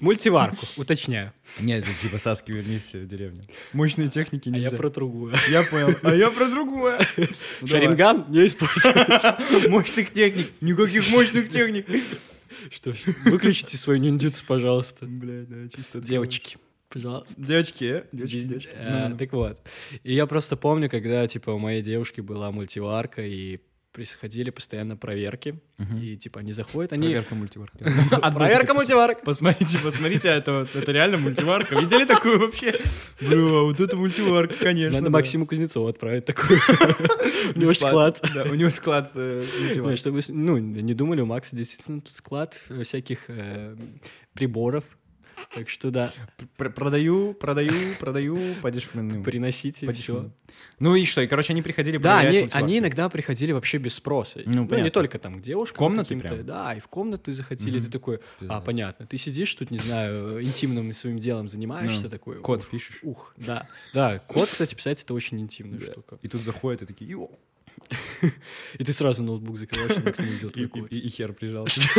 Мультиварку, 0.00 0.66
уточняю. 0.76 1.32
Нет, 1.60 1.84
это 1.84 1.98
типа 2.00 2.18
Саски, 2.18 2.50
вернись 2.52 2.92
в 2.94 3.06
деревню. 3.06 3.42
Мощные 3.72 4.08
техники 4.08 4.48
А 4.48 4.52
нельзя. 4.52 4.70
я 4.70 4.76
про 4.76 4.88
другую. 4.90 5.34
Я 5.50 5.62
понял. 5.64 5.94
А 6.02 6.14
я 6.14 6.30
про 6.30 6.46
другое. 6.48 7.00
Ну, 7.16 7.26
давай. 7.60 7.68
Шаринган 7.68 8.24
не 8.28 8.46
использовать. 8.46 9.68
Мощных 9.68 10.12
техник. 10.12 10.50
Никаких 10.60 11.10
мощных 11.10 11.48
техник. 11.50 11.86
Что 12.70 12.92
ж, 12.92 12.98
выключите 13.24 13.76
свой 13.76 13.98
ниндзюцу, 13.98 14.44
пожалуйста. 14.46 15.06
Бля, 15.06 15.44
да, 15.48 15.68
чисто. 15.74 16.00
Девочки, 16.00 16.58
пожалуйста. 16.88 17.34
Девочки, 17.36 17.84
э? 17.84 18.04
Девочки, 18.12 18.42
девочки. 18.42 18.68
э, 18.72 19.08
Ну, 19.08 19.16
Так 19.18 19.32
вот. 19.32 19.58
И 20.04 20.14
я 20.14 20.26
просто 20.26 20.56
помню, 20.56 20.88
когда, 20.88 21.26
типа, 21.26 21.50
у 21.50 21.58
моей 21.58 21.82
девушки 21.82 22.20
была 22.20 22.50
мультиварка, 22.52 23.22
и 23.26 23.58
происходили 23.92 24.50
постоянно 24.50 24.96
проверки, 24.96 25.60
Мгм. 25.78 25.98
и, 25.98 26.16
типа, 26.16 26.40
они 26.40 26.52
заходят, 26.52 26.92
они... 26.92 27.06
Проверка 27.08 27.34
мультиварки. 27.34 27.78
Проверка 28.34 28.74
мультиварок! 28.74 29.22
Посмотрите, 29.22 29.78
посмотрите, 29.78 30.28
это, 30.28 30.66
реально 30.86 31.18
мультиварка. 31.18 31.78
Видели 31.78 32.04
такую 32.04 32.38
вообще? 32.40 32.80
Бля, 33.20 33.36
вот 33.62 33.80
это 33.80 33.96
мультиварка, 33.96 34.54
конечно. 34.56 34.98
Надо. 34.98 35.10
Максиму 35.10 35.46
Кузнецову 35.46 35.86
отправить 35.88 36.24
такую. 36.24 36.58
У 37.54 37.58
него 37.58 37.74
склад. 37.74 38.20
Да, 38.34 38.44
у 38.44 38.54
него 38.54 38.70
склад 38.70 39.10
э, 39.14 39.44
мультиварки. 39.60 39.98
Чтобы, 39.98 40.20
ну, 40.28 40.58
не 40.58 40.94
думали, 40.94 41.20
у 41.20 41.26
Макса 41.26 41.54
действительно 41.54 42.00
тут 42.00 42.14
склад 42.14 42.58
э, 42.68 42.82
всяких 42.84 43.24
э, 43.28 43.76
приборов. 44.34 44.84
Так 45.54 45.68
что 45.68 45.90
да, 45.90 46.12
Пр- 46.56 46.72
Продаю, 46.72 47.34
продаю, 47.34 47.94
продаю, 47.98 48.54
подешевле. 48.62 49.22
приносите 49.22 49.90
все. 49.92 50.30
Ну 50.78 50.94
и 50.94 51.04
что? 51.04 51.22
И, 51.22 51.26
короче, 51.26 51.52
они 51.52 51.62
приходили 51.62 51.96
Да, 51.98 52.18
они, 52.18 52.48
они 52.52 52.78
иногда 52.78 53.08
приходили 53.08 53.52
вообще 53.52 53.78
без 53.78 53.94
спроса. 53.94 54.42
Ну, 54.44 54.66
Ну, 54.70 54.78
не 54.78 54.90
только 54.90 55.18
там 55.18 55.38
к 55.38 55.42
девушкам. 55.42 55.74
В 55.74 55.78
комнаты 55.78 56.16
прям? 56.16 56.44
Да, 56.44 56.74
и 56.74 56.80
в 56.80 56.88
комнаты 56.88 57.32
заходили. 57.32 57.76
Мгм. 57.76 57.86
Ты 57.86 57.90
такой, 57.90 58.20
а, 58.48 58.60
понятно, 58.60 59.06
ты 59.06 59.16
сидишь 59.18 59.54
тут, 59.54 59.70
не 59.70 59.78
знаю, 59.78 60.42
интимным 60.42 60.92
своим 60.92 61.18
делом 61.18 61.48
занимаешься, 61.48 62.04
Ну, 62.04 62.10
такой. 62.10 62.36
Код 62.40 62.66
пишешь. 62.68 62.98
Ух, 63.02 63.34
да. 63.36 63.66
Да, 63.94 64.18
код, 64.18 64.48
кстати, 64.48 64.74
писать 64.74 65.02
это 65.02 65.14
очень 65.14 65.40
интимная 65.40 65.80
штука. 65.80 66.18
И 66.22 66.28
тут 66.28 66.40
заходят 66.42 66.82
и 66.82 66.86
такие. 66.86 67.16
И 68.78 68.84
ты 68.84 68.92
сразу 68.92 69.22
ноутбук 69.22 69.58
закрываешь, 69.58 69.92
чтобы 69.92 70.10
никто 70.10 70.24
не 70.24 70.34
и, 70.34 70.66
твой 70.66 70.68
код. 70.68 70.92
и- 70.92 70.98
и 70.98 71.08
хер 71.08 71.32
прижался. 71.32 71.80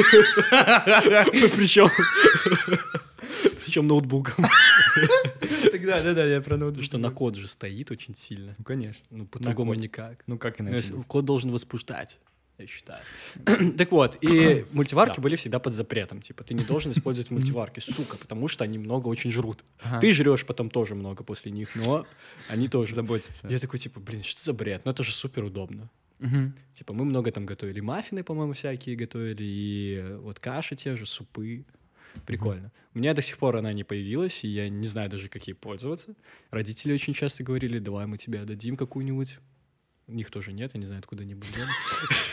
Причем... 1.56 1.90
Причем 3.66 3.88
ноутбуком. 3.88 4.46
Тогда, 5.72 6.02
да-да, 6.04 6.26
я 6.26 6.42
про 6.42 6.58
ноутбук. 6.58 6.84
что 6.84 6.98
на 6.98 7.10
код 7.10 7.36
же 7.36 7.48
стоит 7.48 7.90
очень 7.92 8.16
сильно. 8.16 8.56
Ну, 8.58 8.64
конечно. 8.64 9.06
Ну, 9.10 9.26
по-другому 9.26 9.74
никак. 9.74 10.24
Ну, 10.28 10.38
как 10.38 10.60
Ну, 10.60 10.70
иначе? 10.70 10.94
Код 11.08 11.26
должен 11.26 11.52
возбуждать, 11.52 12.20
я 12.58 12.68
считаю. 12.68 13.04
Так 13.78 13.92
вот, 13.92 14.18
и 14.22 14.66
мультиварки 14.72 15.18
Да. 15.18 15.22
были 15.22 15.36
всегда 15.36 15.60
под 15.60 15.74
запретом. 15.74 16.22
Типа, 16.22 16.44
ты 16.44 16.54
не 16.54 16.64
должен 16.64 16.92
использовать 16.92 17.32
мультиварки, 17.32 17.80
сука, 17.80 18.18
потому 18.18 18.48
что 18.48 18.64
они 18.64 18.78
много 18.78 19.08
очень 19.08 19.32
жрут. 19.32 19.64
Ага. 19.82 20.00
Ты 20.00 20.14
жрешь 20.14 20.46
потом 20.46 20.70
тоже 20.70 20.96
много 20.96 21.24
после 21.24 21.52
них, 21.52 21.76
но 21.76 22.06
они 22.50 22.68
тоже. 22.68 22.96
Заботиться. 22.96 23.48
Я 23.48 23.60
такой, 23.60 23.80
типа, 23.80 24.00
блин, 24.00 24.24
что 24.24 24.44
за 24.44 24.54
бред? 24.54 24.82
Ну, 24.86 24.92
это 24.92 25.04
же 25.04 25.12
супер 25.12 25.44
удобно. 25.44 25.90
Типа, 26.74 26.94
мы 26.94 27.04
много 27.04 27.32
там 27.32 27.46
готовили. 27.46 27.82
Маффины, 27.82 28.24
по-моему, 28.24 28.54
всякие 28.54 28.96
готовили, 28.96 29.44
и 29.44 29.98
э, 30.02 30.18
вот 30.18 30.40
каши 30.40 30.76
те 30.78 30.96
же, 30.96 31.06
супы. 31.06 31.66
Прикольно. 32.26 32.72
У 32.94 33.00
меня 33.00 33.14
до 33.14 33.22
сих 33.22 33.38
пор 33.38 33.58
она 33.58 33.74
не 33.74 33.84
появилась, 33.84 34.44
и 34.44 34.48
я 34.48 34.70
не 34.70 34.88
знаю 34.88 35.10
даже, 35.10 35.28
как 35.28 35.46
ей 35.48 35.54
пользоваться. 35.54 36.16
Родители 36.50 36.94
очень 36.94 37.14
часто 37.14 37.44
говорили, 37.44 37.80
давай 37.80 38.06
мы 38.06 38.18
тебе 38.18 38.40
отдадим 38.40 38.78
какую-нибудь. 38.78 39.40
У 40.08 40.14
них 40.14 40.30
тоже 40.32 40.52
нет, 40.52 40.72
я 40.74 40.80
не 40.80 40.86
знаю, 40.86 41.00
откуда 41.00 41.24
они 41.24 41.34
были. 41.34 41.52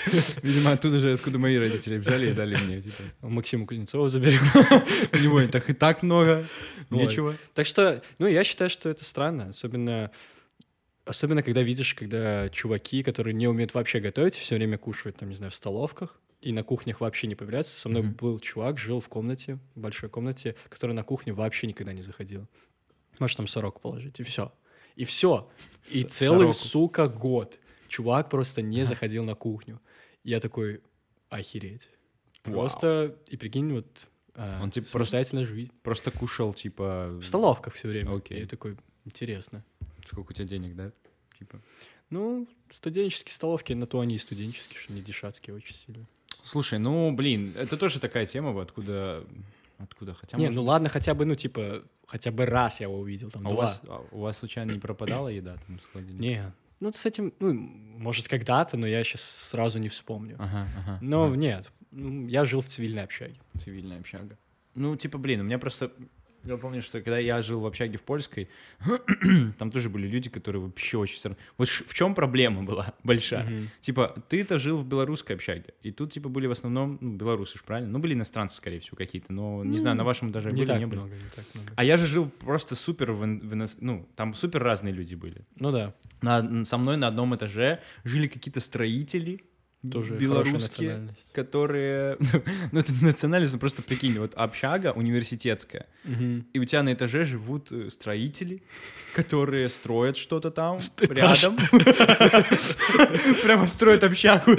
Видимо, 0.43 0.73
оттуда 0.73 0.99
же, 0.99 1.13
откуда 1.13 1.39
мои 1.39 1.57
родители 1.57 1.99
взяли 1.99 2.31
и 2.31 2.33
дали 2.33 2.57
мне. 2.57 2.83
Типа. 2.83 3.03
Максима 3.23 3.65
Кузнецова 3.65 4.09
заберем. 4.09 4.43
У 5.13 5.17
него 5.19 5.41
и 5.41 5.47
так 5.47 5.71
и 5.71 5.73
так 5.73 6.03
много, 6.03 6.45
нечего. 6.91 7.37
Так 7.55 7.67
что, 7.67 8.03
ну, 8.19 8.27
я 8.27 8.43
считаю, 8.43 8.71
что 8.71 8.89
это 8.89 9.05
странно, 9.05 9.51
особенно, 9.51 10.11
особенно 11.05 11.45
когда 11.45 11.63
видишь, 11.63 11.95
когда 11.95 12.49
чуваки, 12.49 13.05
которые 13.05 13.35
не 13.35 13.47
умеют 13.47 13.73
вообще 13.73 14.01
готовить, 14.01 14.35
все 14.35 14.57
время 14.57 14.77
кушают, 14.77 15.19
там, 15.19 15.29
не 15.29 15.37
знаю, 15.37 15.53
в 15.53 15.55
столовках, 15.55 16.19
и 16.41 16.53
на 16.53 16.65
кухнях 16.65 17.01
вообще 17.01 17.29
не 17.29 17.37
появляются. 17.37 17.79
Со 17.79 17.89
мной 17.89 18.03
Мгм. 18.03 18.13
был 18.15 18.41
чувак, 18.41 18.79
жил 18.79 18.99
в 18.99 19.09
комнате, 19.09 19.61
в 19.77 19.81
большой 19.81 20.09
комнате, 20.09 20.57
который 20.69 20.93
на 20.93 21.05
кухню 21.05 21.35
вообще 21.35 21.69
никогда 21.69 21.93
не 21.93 22.03
заходил. 22.03 22.49
Можешь 23.21 23.37
там 23.37 23.47
сорок 23.47 23.81
положить, 23.81 24.19
и 24.19 24.25
все. 24.25 24.53
И 24.97 25.05
все. 25.05 25.49
И 25.89 26.03
целый, 26.03 26.53
сука, 26.53 27.07
год 27.07 27.60
чувак 27.91 28.31
просто 28.31 28.63
не 28.63 28.87
заходил 28.87 29.25
на 29.25 29.35
кухню. 29.35 29.81
Я 30.25 30.41
такой, 30.41 30.81
охереть. 31.29 31.91
Вау. 32.45 32.55
Просто, 32.55 33.17
и 33.27 33.37
прикинь, 33.37 33.73
вот 33.73 33.87
а, 34.35 34.61
Он, 34.63 34.71
типа, 34.71 34.89
просто- 34.91 35.23
жизнь. 35.23 35.73
Просто 35.83 36.11
кушал, 36.11 36.55
типа... 36.55 37.09
В 37.21 37.25
столовках 37.25 37.75
все 37.75 37.89
время. 37.89 38.15
Окей. 38.17 38.43
И 38.43 38.47
такой, 38.47 38.77
интересно. 39.05 39.65
Сколько 40.05 40.31
у 40.31 40.35
тебя 40.35 40.47
денег, 40.47 40.75
да? 40.75 40.93
Типа. 41.39 41.61
Ну, 42.09 42.49
студенческие 42.73 43.35
столовки, 43.35 43.73
на 43.73 43.87
то 43.87 44.01
они 44.01 44.15
и 44.15 44.19
студенческие, 44.19 44.81
что 44.81 44.93
не 44.93 45.03
дешатские 45.03 45.55
очень 45.55 45.75
сильно. 45.75 46.07
Слушай, 46.43 46.79
ну, 46.79 47.13
блин, 47.13 47.55
это 47.57 47.77
тоже 47.77 48.01
такая 48.01 48.27
тема, 48.27 48.59
откуда... 48.61 49.25
Откуда? 49.79 50.15
Хотя, 50.15 50.37
не, 50.37 50.45
может 50.45 50.57
ну 50.57 50.63
ладно, 50.65 50.89
хотя 50.91 51.15
бы, 51.15 51.25
ну, 51.25 51.35
типа, 51.35 51.83
хотя 52.07 52.31
бы 52.31 52.45
раз 52.45 52.81
я 52.81 52.87
его 52.87 52.99
увидел, 52.99 53.31
там, 53.31 53.47
а 53.47 53.51
у 53.51 53.53
два. 53.53 53.63
вас, 53.63 53.81
а 53.89 54.05
у 54.11 54.21
вас 54.21 54.39
случайно 54.39 54.73
не 54.73 54.79
пропадала 54.79 55.29
еда 55.29 55.57
там 55.67 55.81
с 55.81 55.87
холодильника? 55.87 56.23
Не, 56.23 56.53
ну, 56.81 56.93
с 56.93 57.07
этим, 57.07 57.33
ну, 57.41 57.53
может, 57.53 58.29
когда-то, 58.29 58.77
но 58.77 58.87
я 58.87 59.05
сейчас 59.05 59.23
сразу 59.23 59.79
не 59.79 59.89
вспомню. 59.89 60.37
Ага, 60.39 60.69
ага. 60.79 60.99
Но 61.03 61.27
ага. 61.27 61.37
нет, 61.37 61.71
ну, 61.91 62.27
я 62.27 62.45
жил 62.45 62.63
в 62.63 62.69
цивильной 62.69 63.05
общаге. 63.05 63.37
Цивильная 63.59 64.01
общага. 64.01 64.39
Ну, 64.75 64.97
типа, 64.97 65.19
блин, 65.19 65.41
у 65.41 65.45
меня 65.45 65.59
просто... 65.59 65.93
Я 66.45 66.57
помню, 66.57 66.81
что 66.83 67.01
когда 67.01 67.19
я 67.19 67.43
жил 67.43 67.61
в 67.61 67.67
общаге 67.67 67.99
в 67.99 68.03
Польской, 68.03 68.49
там 69.59 69.71
тоже 69.71 69.91
были 69.91 70.07
люди, 70.07 70.31
которые 70.31 70.63
вообще 70.63 70.97
очень 70.99 71.19
странные. 71.19 71.39
Вот 71.59 71.69
в 71.69 71.95
чем 71.95 72.15
проблема 72.15 72.63
была 72.63 72.95
большая? 73.05 73.45
Мгм. 73.45 73.71
Типа, 73.81 74.23
ты-то 74.29 74.59
жил 74.59 74.79
в 74.79 74.87
белорусской 74.87 75.37
общаге, 75.37 75.75
и 75.83 75.91
тут, 75.93 76.13
типа, 76.13 76.29
были 76.29 76.47
в 76.47 76.51
основном, 76.53 76.99
ну, 77.01 77.13
белорусы 77.17 77.59
ж, 77.59 77.63
правильно? 77.63 77.91
Ну, 77.91 77.99
были 77.99 78.15
иностранцы, 78.15 78.57
скорее 78.57 78.81
всего, 78.81 78.97
какие-то, 78.97 79.33
но, 79.33 79.65
не 79.65 79.79
знаю, 79.79 79.97
на 79.97 80.05
вашем 80.05 80.33
даже 80.33 80.49
Ну, 80.51 80.55
Не 80.57 80.65
были, 80.65 80.79
не 80.79 80.87
были. 80.87 80.99
много, 81.01 81.15
не 81.15 81.29
так 81.35 81.45
много. 81.55 81.73
А 81.77 81.85
я 81.85 81.97
же 81.97 82.07
жил 82.07 82.29
просто 82.29 82.75
супер, 82.75 83.13
в, 83.13 83.21
в 83.21 83.67
ну, 83.81 84.09
там 84.17 84.35
супер 84.35 84.63
разные 84.63 84.95
люди 84.95 85.15
были. 85.15 85.45
Ну 85.59 85.73
да, 85.73 85.95
На- 86.23 86.65
со 86.65 86.79
мной 86.79 86.97
на 86.97 87.09
одном 87.09 87.35
этаже 87.37 87.81
жили 88.05 88.29
какие-то 88.29 88.61
строители, 88.61 89.45
тоже 89.89 90.15
белорусские, 90.15 91.15
которые... 91.33 92.19
Ну, 92.73 92.81
это 92.81 92.93
национальность, 93.01 93.53
ну, 93.53 93.59
просто 93.59 93.83
прикинь, 93.83 94.19
вот 94.19 94.35
общага 94.35 94.93
университетская, 94.95 95.87
и 96.53 96.59
у 96.59 96.65
тебя 96.65 96.83
на 96.83 96.93
этаже 96.93 97.25
живут 97.25 97.73
э, 97.73 97.91
строители, 97.91 98.63
которые 99.15 99.69
строят 99.69 100.17
что-то 100.17 100.51
там 100.51 100.79
Этаж. 100.79 101.43
рядом. 101.43 101.57
Прямо 103.43 103.67
строят 103.67 104.05
общагу 104.05 104.57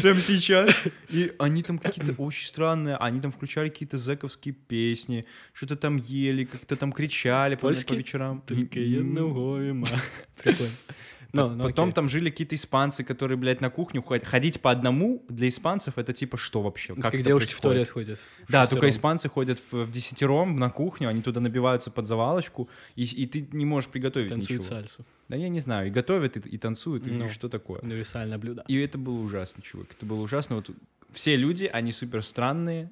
прямо 0.00 0.20
сейчас. 0.20 0.74
И 1.08 1.32
они 1.38 1.62
там 1.62 1.78
какие-то 1.78 2.14
очень 2.20 2.46
странные, 2.46 2.96
они 2.96 3.20
там 3.20 3.32
включали 3.32 3.68
какие-то 3.68 3.98
зэковские 3.98 4.54
песни, 4.54 5.26
что-то 5.52 5.76
там 5.76 5.96
ели, 5.96 6.44
как-то 6.44 6.76
там 6.76 6.92
кричали 6.92 7.54
по, 7.54 7.68
вечерам. 7.70 8.42
Только 8.46 8.80
М, 8.80 9.00
одного 9.00 9.60
има. 9.60 9.86
Прикольно. 10.42 10.72
Ну, 11.34 11.48
ну, 11.48 11.62
Потом 11.64 11.84
окей. 11.86 11.94
там 11.94 12.08
жили 12.10 12.28
какие-то 12.30 12.54
испанцы, 12.56 13.04
которые, 13.04 13.38
блядь, 13.38 13.60
на 13.62 13.70
кухню 13.70 14.02
ходят. 14.02 14.26
Ходить 14.26 14.60
по 14.60 14.70
одному 14.70 15.24
для 15.30 15.48
испанцев 15.48 15.96
это 15.96 16.12
типа 16.12 16.36
что 16.36 16.60
вообще? 16.60 16.94
Как 16.94 17.04
Как 17.04 17.14
это 17.14 17.22
девушки 17.24 17.54
в 17.54 17.60
происходит? 17.60 17.88
туалет 17.88 17.88
ходят. 17.90 18.20
Да, 18.50 18.64
в 18.64 18.68
только 18.70 18.86
шестером. 18.86 18.90
испанцы 18.90 19.28
ходят 19.30 19.58
в, 19.70 19.84
в 19.86 19.90
десятером 19.90 20.58
на 20.58 20.68
кухню, 20.70 21.08
они 21.08 21.22
туда 21.22 21.40
набиваются 21.40 21.90
под 21.90 22.06
завалочку, 22.06 22.68
и, 22.96 23.04
и 23.04 23.26
ты 23.26 23.48
не 23.52 23.64
можешь 23.64 23.88
приготовить 23.88 24.28
Танцуют 24.28 24.62
ничего. 24.62 24.76
сальсу. 24.76 25.06
Да 25.28 25.36
я 25.36 25.48
не 25.48 25.60
знаю, 25.60 25.88
и 25.88 25.90
готовят, 25.90 26.36
и, 26.36 26.40
и 26.40 26.58
танцуют, 26.58 27.06
и 27.06 27.10
Ну. 27.10 27.28
что 27.30 27.48
такое. 27.48 27.80
Универсальное 27.80 28.36
блюдо. 28.36 28.64
И 28.68 28.76
это 28.78 28.98
было 28.98 29.18
ужасно, 29.18 29.62
чувак, 29.62 29.86
это 29.96 30.04
было 30.04 30.20
ужасно. 30.20 30.56
Вот 30.56 30.70
все 31.12 31.36
люди, 31.36 31.64
они 31.72 31.92
супер 31.92 32.22
странные, 32.22 32.90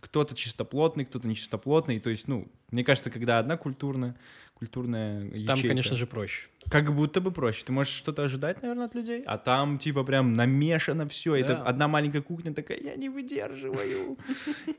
кто-то 0.00 0.34
чистоплотный, 0.34 1.04
кто-то 1.04 1.26
нечистоплотный, 1.28 2.00
то 2.00 2.10
есть, 2.10 2.28
ну, 2.28 2.48
мне 2.70 2.84
кажется, 2.84 3.10
когда 3.10 3.38
одна 3.38 3.56
культурная, 3.56 4.16
культурная 4.54 5.20
Там, 5.20 5.34
ячейка, 5.56 5.68
конечно 5.68 5.96
же, 5.96 6.06
проще. 6.06 6.48
как 6.70 6.94
будто 6.94 7.20
бы 7.20 7.30
проще. 7.30 7.62
Ты 7.66 7.72
можешь 7.72 7.92
что-то 7.92 8.22
ожидать, 8.24 8.62
наверное, 8.62 8.86
от 8.86 8.94
людей, 8.94 9.22
а 9.26 9.36
там 9.36 9.78
типа 9.78 10.02
прям 10.02 10.32
намешано 10.32 11.06
все. 11.08 11.34
Это 11.34 11.54
Да. 11.56 11.62
одна 11.62 11.88
маленькая 11.88 12.22
кухня 12.22 12.54
такая, 12.54 12.80
я 12.80 12.96
не 12.96 13.10
выдерживаю, 13.10 14.16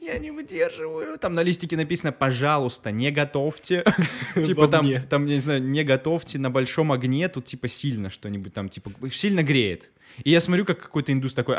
я 0.02 0.18
не 0.18 0.32
выдерживаю. 0.32 1.20
Там 1.20 1.36
на 1.36 1.44
листике 1.44 1.78
написано, 1.78 2.12
пожалуйста, 2.12 2.90
не 2.92 3.12
готовьте. 3.12 3.84
Типа 4.44 4.68
там, 4.68 4.88
там, 5.10 5.26
не 5.26 5.40
знаю, 5.40 5.62
не 5.62 5.84
готовьте 5.84 6.40
на 6.40 6.50
большом 6.50 6.92
огне, 6.92 7.30
тут 7.30 7.46
типа 7.46 7.68
сильно 7.68 8.10
что-нибудь 8.10 8.54
там, 8.56 8.70
типа 8.70 8.90
сильно 9.12 9.44
греет. 9.44 9.92
И 10.24 10.32
я 10.32 10.42
смотрю, 10.42 10.66
как 10.66 10.80
какой-то 10.82 11.12
индус 11.12 11.34
такой 11.34 11.56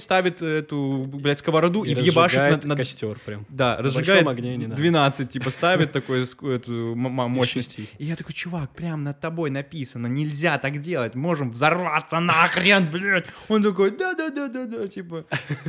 ставит 0.00 0.42
эту, 0.42 1.04
блядь, 1.12 1.38
сковороду 1.38 1.82
и, 1.84 1.94
въебашит 1.94 2.38
разжигает 2.40 2.64
на, 2.64 2.68
на- 2.70 2.76
костер 2.76 3.18
прям. 3.24 3.46
Да, 3.48 3.76
разжигает 3.78 4.26
огне 4.26 4.56
не 4.56 4.66
надо. 4.66 4.76
12, 4.80 5.30
типа, 5.30 5.50
ставит 5.50 5.92
такой 5.92 6.22
эту 6.24 6.94
мощность. 6.94 7.78
И 7.78 8.04
я 8.04 8.16
такой, 8.16 8.34
чувак, 8.34 8.74
прям 8.74 9.04
над 9.04 9.20
тобой 9.20 9.50
написано, 9.50 10.06
нельзя 10.06 10.58
так 10.58 10.78
делать, 10.80 11.14
можем 11.14 11.50
взорваться 11.52 12.20
нахрен, 12.20 12.88
блядь. 12.92 13.26
Он 13.48 13.62
такой, 13.62 13.90
да-да-да-да-да, 13.90 14.86
типа. 14.86 15.24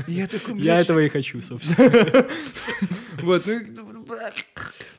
И 0.07 0.13
я 0.13 0.27
такой, 0.27 0.53
блядь, 0.55 0.65
Я 0.65 0.79
этого 0.81 0.99
и 0.99 1.09
хочу, 1.09 1.41
собственно. 1.41 2.25
Вот, 3.21 3.45
ну, 3.45 3.53
и- 3.53 3.65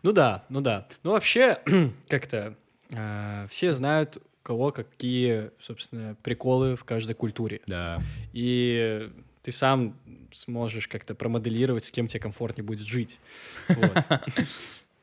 Ну 0.03 0.13
да, 0.13 0.45
ну 0.49 0.61
да. 0.61 0.87
Ну 1.03 1.13
вообще, 1.13 1.59
как-то 2.09 2.55
э, 2.91 3.47
все 3.51 3.73
знают, 3.73 4.19
кого 4.43 4.73
какие, 4.73 5.51
собственно, 5.61 6.17
приколы 6.23 6.77
в 6.77 6.85
каждой 6.85 7.15
культуре. 7.15 7.61
Да. 7.67 8.03
И 8.33 9.11
ты 9.43 9.53
сам 9.53 9.97
сможешь 10.35 10.89
как-то 10.89 11.15
промоделировать, 11.15 11.85
с 11.85 11.91
кем 11.91 12.07
тебе 12.07 12.21
комфортнее 12.21 12.65
будет 12.65 12.87
жить. 12.87 13.19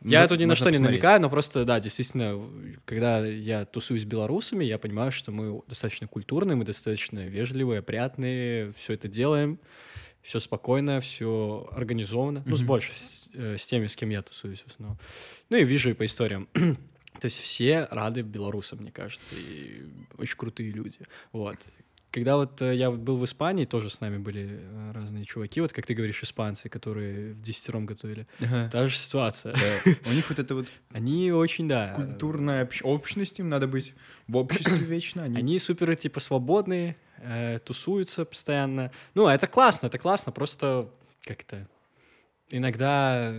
Я 0.04 0.28
тут 0.28 0.40
ни 0.40 0.46
на 0.46 0.56
что 0.56 0.70
не 0.70 0.78
намекаю, 0.78 1.20
но 1.22 1.30
просто, 1.30 1.66
да, 1.66 1.80
действительно, 1.80 2.40
когда 2.86 3.26
я 3.26 3.66
тусуюсь 3.66 4.04
с 4.04 4.06
белорусами, 4.06 4.64
я 4.64 4.78
понимаю, 4.78 5.12
что 5.12 5.32
мы 5.32 5.62
достаточно 5.68 6.08
культурные, 6.08 6.56
мы 6.56 6.66
достаточно 6.66 7.26
вежливые, 7.26 7.80
опрятные, 7.80 8.74
все 8.78 8.94
это 8.94 9.08
делаем, 9.08 9.60
все 10.22 10.40
спокойно, 10.40 11.02
все 11.02 11.68
организовано. 11.72 12.44
Ну, 12.46 12.56
с 12.58 12.62
больше, 12.62 12.92
с, 12.96 13.28
э, 13.34 13.58
с 13.58 13.66
теми, 13.66 13.88
с 13.88 13.96
кем 13.96 14.10
я 14.10 14.22
тусуюсь 14.22 14.62
в 14.62 14.68
основном. 14.68 15.00
Ну 15.50 15.58
и 15.58 15.64
вижу 15.64 15.90
и 15.90 15.94
по 15.94 16.06
историям. 16.06 16.48
То 17.20 17.26
есть 17.26 17.40
все 17.40 17.88
рады 17.92 18.22
белорусам, 18.22 18.80
мне 18.80 18.92
кажется, 18.92 19.36
и 19.36 19.84
очень 20.18 20.38
крутые 20.38 20.72
люди. 20.72 21.00
Вот. 21.32 21.58
Когда 22.10 22.38
вот 22.38 22.62
э, 22.62 22.74
я 22.76 22.90
был 22.90 23.18
в 23.18 23.26
Испании, 23.26 23.66
тоже 23.66 23.90
с 23.90 24.00
нами 24.00 24.18
были 24.18 24.48
э, 24.50 24.92
разные 24.94 25.26
чуваки, 25.26 25.60
вот 25.60 25.74
как 25.74 25.86
ты 25.86 25.94
говоришь, 25.94 26.24
испанцы, 26.24 26.70
которые 26.70 27.34
в 27.34 27.42
десятером 27.42 27.86
готовили. 27.86 28.28
Ага. 28.40 28.70
Та 28.72 28.88
же 28.88 28.98
ситуация. 28.98 29.54
Да. 29.54 29.92
У 30.10 30.14
них 30.14 30.30
вот 30.30 30.40
это 30.40 30.56
вот 30.56 30.68
Они 30.92 31.32
очень, 31.32 31.68
да. 31.68 31.94
культурная 31.94 32.64
общ- 32.64 32.82
общность, 32.84 33.40
им 33.40 33.50
надо 33.50 33.68
быть 33.68 33.94
в 34.28 34.38
обществе 34.38 34.78
вечно. 34.86 35.24
Они... 35.24 35.38
Они 35.38 35.60
супер, 35.60 35.96
типа, 35.96 36.20
свободные, 36.20 36.96
э, 37.18 37.60
тусуются 37.64 38.26
постоянно. 38.26 38.92
Ну, 39.14 39.28
это 39.28 39.46
классно, 39.48 39.88
это 39.88 39.98
классно, 39.98 40.32
просто 40.32 40.90
как-то 41.24 41.68
иногда 42.50 43.34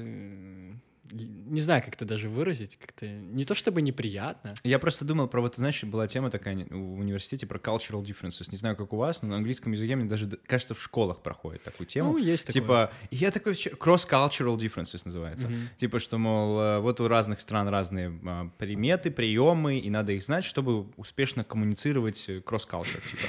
не 1.11 1.61
знаю, 1.61 1.83
как 1.83 1.95
это 1.95 2.05
даже 2.05 2.29
выразить, 2.29 2.77
как-то 2.77 3.07
не 3.07 3.45
то 3.45 3.55
чтобы 3.55 3.83
неприятно. 3.83 4.55
Я 4.65 4.79
просто 4.79 5.05
думал 5.05 5.29
про 5.29 5.41
вот, 5.41 5.57
знаешь, 5.57 5.83
была 5.85 6.07
тема 6.07 6.31
такая 6.31 6.55
в 6.57 6.99
университете 7.01 7.47
про 7.47 7.59
cultural 7.59 8.03
differences. 8.03 8.49
Не 8.51 8.59
знаю, 8.59 8.77
как 8.77 8.93
у 8.93 8.97
вас, 8.97 9.23
но 9.23 9.29
на 9.29 9.37
английском 9.37 9.73
языке 9.73 9.97
мне 9.97 10.09
даже, 10.09 10.29
кажется, 10.47 10.75
в 10.75 10.83
школах 10.83 11.23
проходит 11.23 11.63
такую 11.63 11.87
тему. 11.87 12.13
Ну, 12.13 12.19
есть 12.19 12.47
такое. 12.47 12.61
Типа, 12.61 12.93
я 13.11 13.31
такой, 13.31 13.55
ч- 13.55 13.71
cross-cultural 13.71 14.57
differences 14.57 15.03
называется. 15.05 15.49
Мгм. 15.49 15.69
Типа, 15.77 16.01
что, 16.01 16.19
мол, 16.19 16.61
э, 16.61 16.79
вот 16.81 17.01
у 17.01 17.09
разных 17.09 17.41
стран 17.41 17.69
разные 17.69 18.13
а, 18.27 18.51
приметы, 18.59 19.11
приемы, 19.11 19.79
и 19.79 19.91
надо 19.91 20.13
их 20.13 20.23
знать, 20.23 20.45
чтобы 20.45 20.89
успешно 20.97 21.45
коммуницировать 21.45 22.25
э, 22.29 22.39
cross-culture, 22.39 23.03
типа. 23.11 23.23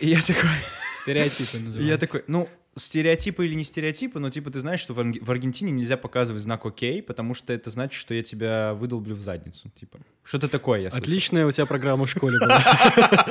И 0.00 0.08
я 0.08 0.20
такой, 0.20 0.50
Стереотипы 1.02 1.58
называются. 1.58 1.80
я 1.82 1.98
такой, 1.98 2.24
ну, 2.26 2.48
стереотипы 2.76 3.46
или 3.46 3.54
не 3.54 3.64
стереотипы, 3.64 4.18
но 4.18 4.30
типа 4.30 4.50
ты 4.50 4.60
знаешь, 4.60 4.80
что 4.80 4.94
в, 4.94 5.00
Арг- 5.00 5.22
в 5.24 5.30
Аргентине 5.30 5.72
нельзя 5.72 5.96
показывать 5.96 6.42
знак 6.42 6.64
«Окей», 6.66 7.02
потому 7.02 7.34
что 7.34 7.52
это 7.52 7.70
значит, 7.70 7.98
что 7.98 8.14
я 8.14 8.22
тебя 8.22 8.74
выдолблю 8.74 9.14
в 9.14 9.20
задницу, 9.20 9.70
типа. 9.78 9.98
Что-то 10.24 10.48
такое 10.48 10.80
я 10.80 10.90
слышал. 10.90 11.04
Отличная 11.04 11.46
у 11.46 11.52
тебя 11.52 11.66
программа 11.66 12.04
в 12.06 12.10
школе 12.10 12.38
была. 12.40 12.60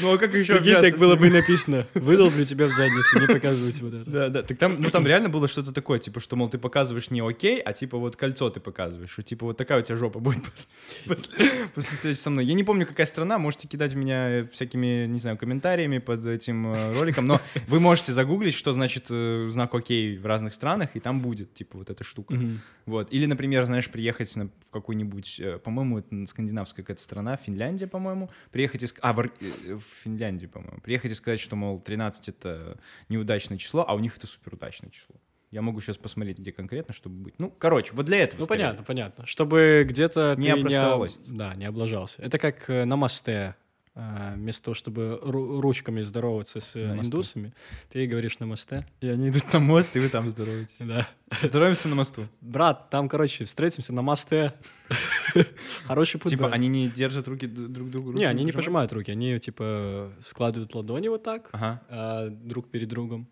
Ну, 0.00 0.12
а 0.14 0.18
как 0.18 0.34
еще 0.34 0.56
Прикинь, 0.56 0.80
так 0.80 0.98
было 0.98 1.16
бы 1.16 1.28
и 1.28 1.30
написано. 1.30 1.86
Выдолблю 1.94 2.44
тебя 2.44 2.66
в 2.66 2.72
задницу, 2.72 3.20
не 3.20 3.26
показывайте 3.26 3.82
вот 3.82 3.94
это. 3.94 4.10
Да, 4.10 4.28
да, 4.28 4.42
так 4.42 4.58
там, 4.58 4.80
ну 4.80 4.90
там 4.90 5.06
реально 5.06 5.28
было 5.28 5.48
что-то 5.48 5.72
такое, 5.72 5.98
типа, 5.98 6.20
что, 6.20 6.36
мол, 6.36 6.48
ты 6.48 6.58
показываешь 6.58 7.10
не 7.10 7.20
окей, 7.20 7.60
а 7.60 7.72
типа 7.72 7.98
вот 7.98 8.16
кольцо 8.16 8.48
ты 8.50 8.60
показываешь, 8.60 9.10
что 9.10 9.22
типа 9.22 9.46
вот 9.46 9.56
такая 9.56 9.80
у 9.80 9.82
тебя 9.82 9.96
жопа 9.96 10.18
будет 10.20 10.38
пос- 10.44 10.66
после, 11.06 11.50
после 11.74 11.90
встречи 11.90 12.18
со 12.18 12.30
мной. 12.30 12.44
Я 12.44 12.54
не 12.54 12.64
помню, 12.64 12.86
какая 12.86 13.06
страна, 13.06 13.38
можете 13.38 13.68
кидать 13.68 13.94
меня 13.94 14.46
всякими, 14.52 15.06
не 15.06 15.18
знаю, 15.18 15.36
комментариями 15.36 15.98
под 15.98 16.26
этим 16.26 16.72
э, 16.74 16.98
роликом, 16.98 17.26
но 17.26 17.40
вы 17.68 17.80
можете 17.80 18.12
загуглить, 18.12 18.53
что 18.54 18.72
значит 18.72 19.06
э, 19.10 19.48
знак 19.50 19.74
окей 19.74 20.16
в 20.18 20.26
разных 20.26 20.54
странах, 20.54 20.90
и 20.94 21.00
там 21.00 21.20
будет, 21.20 21.54
типа, 21.54 21.78
вот 21.78 21.90
эта 21.90 22.04
штука. 22.04 22.34
Мгм. 22.34 22.60
Вот. 22.86 23.12
Или, 23.12 23.26
например, 23.26 23.66
знаешь, 23.66 23.90
приехать 23.90 24.34
на, 24.36 24.46
в 24.46 24.70
какую-нибудь, 24.70 25.40
э, 25.40 25.58
по-моему, 25.58 25.98
это 25.98 26.26
скандинавская 26.26 26.84
какая-то 26.84 27.02
страна, 27.02 27.36
Финляндия, 27.36 27.86
по-моему, 27.86 28.30
приехать 28.50 28.82
и 28.82 28.86
а, 29.00 29.12
в, 29.12 29.20
э, 29.20 29.28
в 29.74 29.82
Финляндии, 30.02 30.46
по-моему, 30.46 30.80
приехать 30.80 31.12
и 31.12 31.14
сказать, 31.14 31.40
что, 31.40 31.56
мол, 31.56 31.80
13 31.80 32.28
это 32.28 32.78
неудачное 33.08 33.58
число, 33.58 33.84
а 33.86 33.94
у 33.94 33.98
них 33.98 34.16
это 34.16 34.26
суперудачное 34.26 34.90
число. 34.90 35.16
Я 35.50 35.62
могу 35.62 35.80
сейчас 35.80 35.96
посмотреть, 35.96 36.38
где 36.38 36.50
конкретно, 36.50 36.92
чтобы 36.92 37.14
быть. 37.22 37.34
Ну, 37.38 37.48
короче, 37.48 37.92
вот 37.94 38.06
для 38.06 38.18
этого. 38.18 38.40
Ну, 38.40 38.44
скорее. 38.46 38.62
понятно, 38.62 38.84
понятно. 38.84 39.26
Чтобы 39.26 39.86
где-то 39.88 40.34
Не 40.36 40.52
ты 40.52 40.58
опростоволосить. 40.58 41.36
Да, 41.36 41.54
не 41.54 41.66
облажался. 41.66 42.20
Это 42.22 42.38
как 42.38 42.68
на 42.68 42.96
мосте. 42.96 43.54
э, 43.56 43.63
Вместо 43.94 44.64
того, 44.64 44.74
чтобы 44.74 45.20
ру- 45.22 45.60
ручками 45.60 46.02
здороваться 46.02 46.58
с 46.58 46.74
э, 46.74 46.88
мосту. 46.88 47.06
индусами, 47.06 47.52
ты 47.90 48.06
говоришь 48.08 48.40
на 48.40 48.46
мосте. 48.46 48.84
И 49.00 49.06
они 49.06 49.28
идут 49.28 49.52
на 49.52 49.60
мост, 49.60 49.94
и 49.94 50.00
вы 50.00 50.08
там 50.08 50.30
здороваетесь. 50.30 50.74
Да. 50.80 51.06
Здороваемся 51.42 51.86
на 51.88 51.94
мосту. 51.94 52.26
Брат, 52.40 52.90
там, 52.90 53.08
короче, 53.08 53.44
встретимся 53.44 53.92
на 53.92 54.02
мосте. 54.02 54.52
Хороший 55.86 56.18
путь. 56.18 56.32
Типа, 56.32 56.50
они 56.50 56.66
не 56.66 56.88
держат 56.88 57.28
руки 57.28 57.46
друг 57.46 57.90
другу. 57.90 58.12
Не, 58.12 58.24
они 58.24 58.42
не 58.42 58.50
пожимают? 58.50 58.92
руки, 58.92 59.12
они, 59.12 59.38
типа, 59.38 60.12
складывают 60.26 60.74
ладони 60.74 61.06
вот 61.06 61.22
так, 61.22 61.50
а, 61.52 62.28
друг 62.30 62.70
перед 62.70 62.88
другом, 62.88 63.28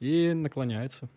и 0.00 0.32
наклоняются. 0.32 1.08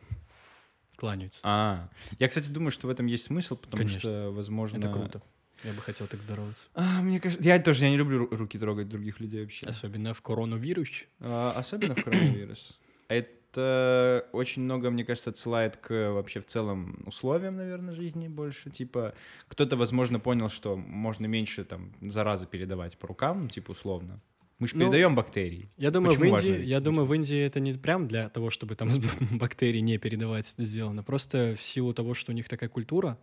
Кланяются. 0.98 1.40
А, 1.44 1.90
я, 2.20 2.30
кстати, 2.30 2.50
думаю, 2.50 2.72
что 2.72 2.88
в 2.88 2.90
этом 2.90 3.08
есть 3.08 3.26
смысл, 3.26 3.56
потому 3.58 3.80
Конечно. 3.80 4.00
что, 4.00 4.32
возможно... 4.32 4.78
Это 4.78 4.90
круто. 4.90 5.22
Я 5.64 5.72
бы 5.74 5.82
хотел 5.82 6.08
так 6.08 6.22
здороваться. 6.22 6.68
А, 6.74 7.02
мне 7.02 7.20
кажется, 7.20 7.44
я 7.48 7.58
тоже, 7.60 7.86
я 7.86 7.92
не 7.92 7.98
люблю 7.98 8.26
ру- 8.26 8.36
руки 8.36 8.60
трогать 8.60 8.90
других 8.90 9.20
людей 9.20 9.42
вообще. 9.42 9.66
Особенно 9.66 10.14
в 10.14 10.22
коронавирус. 10.22 10.90
А, 11.20 11.54
особенно 11.56 11.96
в 11.96 12.04
коронавирус. 12.04 12.80
Это 13.08 14.28
очень 14.34 14.64
много, 14.64 14.90
мне 14.90 15.06
кажется, 15.06 15.30
отсылает 15.30 15.78
к 15.78 16.12
вообще 16.12 16.40
в 16.42 16.46
целом 16.46 17.04
условиям, 17.06 17.56
наверное, 17.56 17.94
жизни 17.94 18.28
больше. 18.28 18.70
Типа, 18.72 19.14
кто-то, 19.48 19.78
возможно, 19.78 20.20
понял, 20.20 20.50
что 20.50 20.76
можно 20.76 21.28
меньше 21.28 21.64
там 21.64 21.92
заразы 22.02 22.46
передавать 22.48 22.98
по 22.98 23.08
рукам, 23.08 23.44
ну, 23.44 23.50
типа, 23.50 23.72
условно. 23.72 24.20
Мы 24.60 24.68
же 24.68 24.76
Ну, 24.76 24.82
передаем 24.82 25.16
бактерии. 25.16 25.70
Я 25.78 25.92
думаю, 25.92 26.14
в 26.14 26.18
Почему 26.18 26.32
важно 26.32 26.48
Индии, 26.48 26.60
ведь 26.62 26.70
я 26.70 26.80
думаю, 26.80 27.06
в 27.06 27.12
обычно? 27.12 27.22
Индии 27.34 27.46
это 27.46 27.60
не 27.60 27.74
прям 27.74 28.08
для 28.08 28.30
того, 28.30 28.50
чтобы 28.50 28.76
там 28.76 28.90
бактерии 29.32 29.80
не 29.80 29.98
передавать 29.98 30.52
это 30.54 30.64
сделано. 30.66 31.04
Просто 31.04 31.56
в 31.58 31.62
силу 31.62 31.94
того, 31.94 32.14
что 32.14 32.32
у 32.32 32.36
них 32.36 32.48
такая 32.50 32.70
культура 32.70 33.18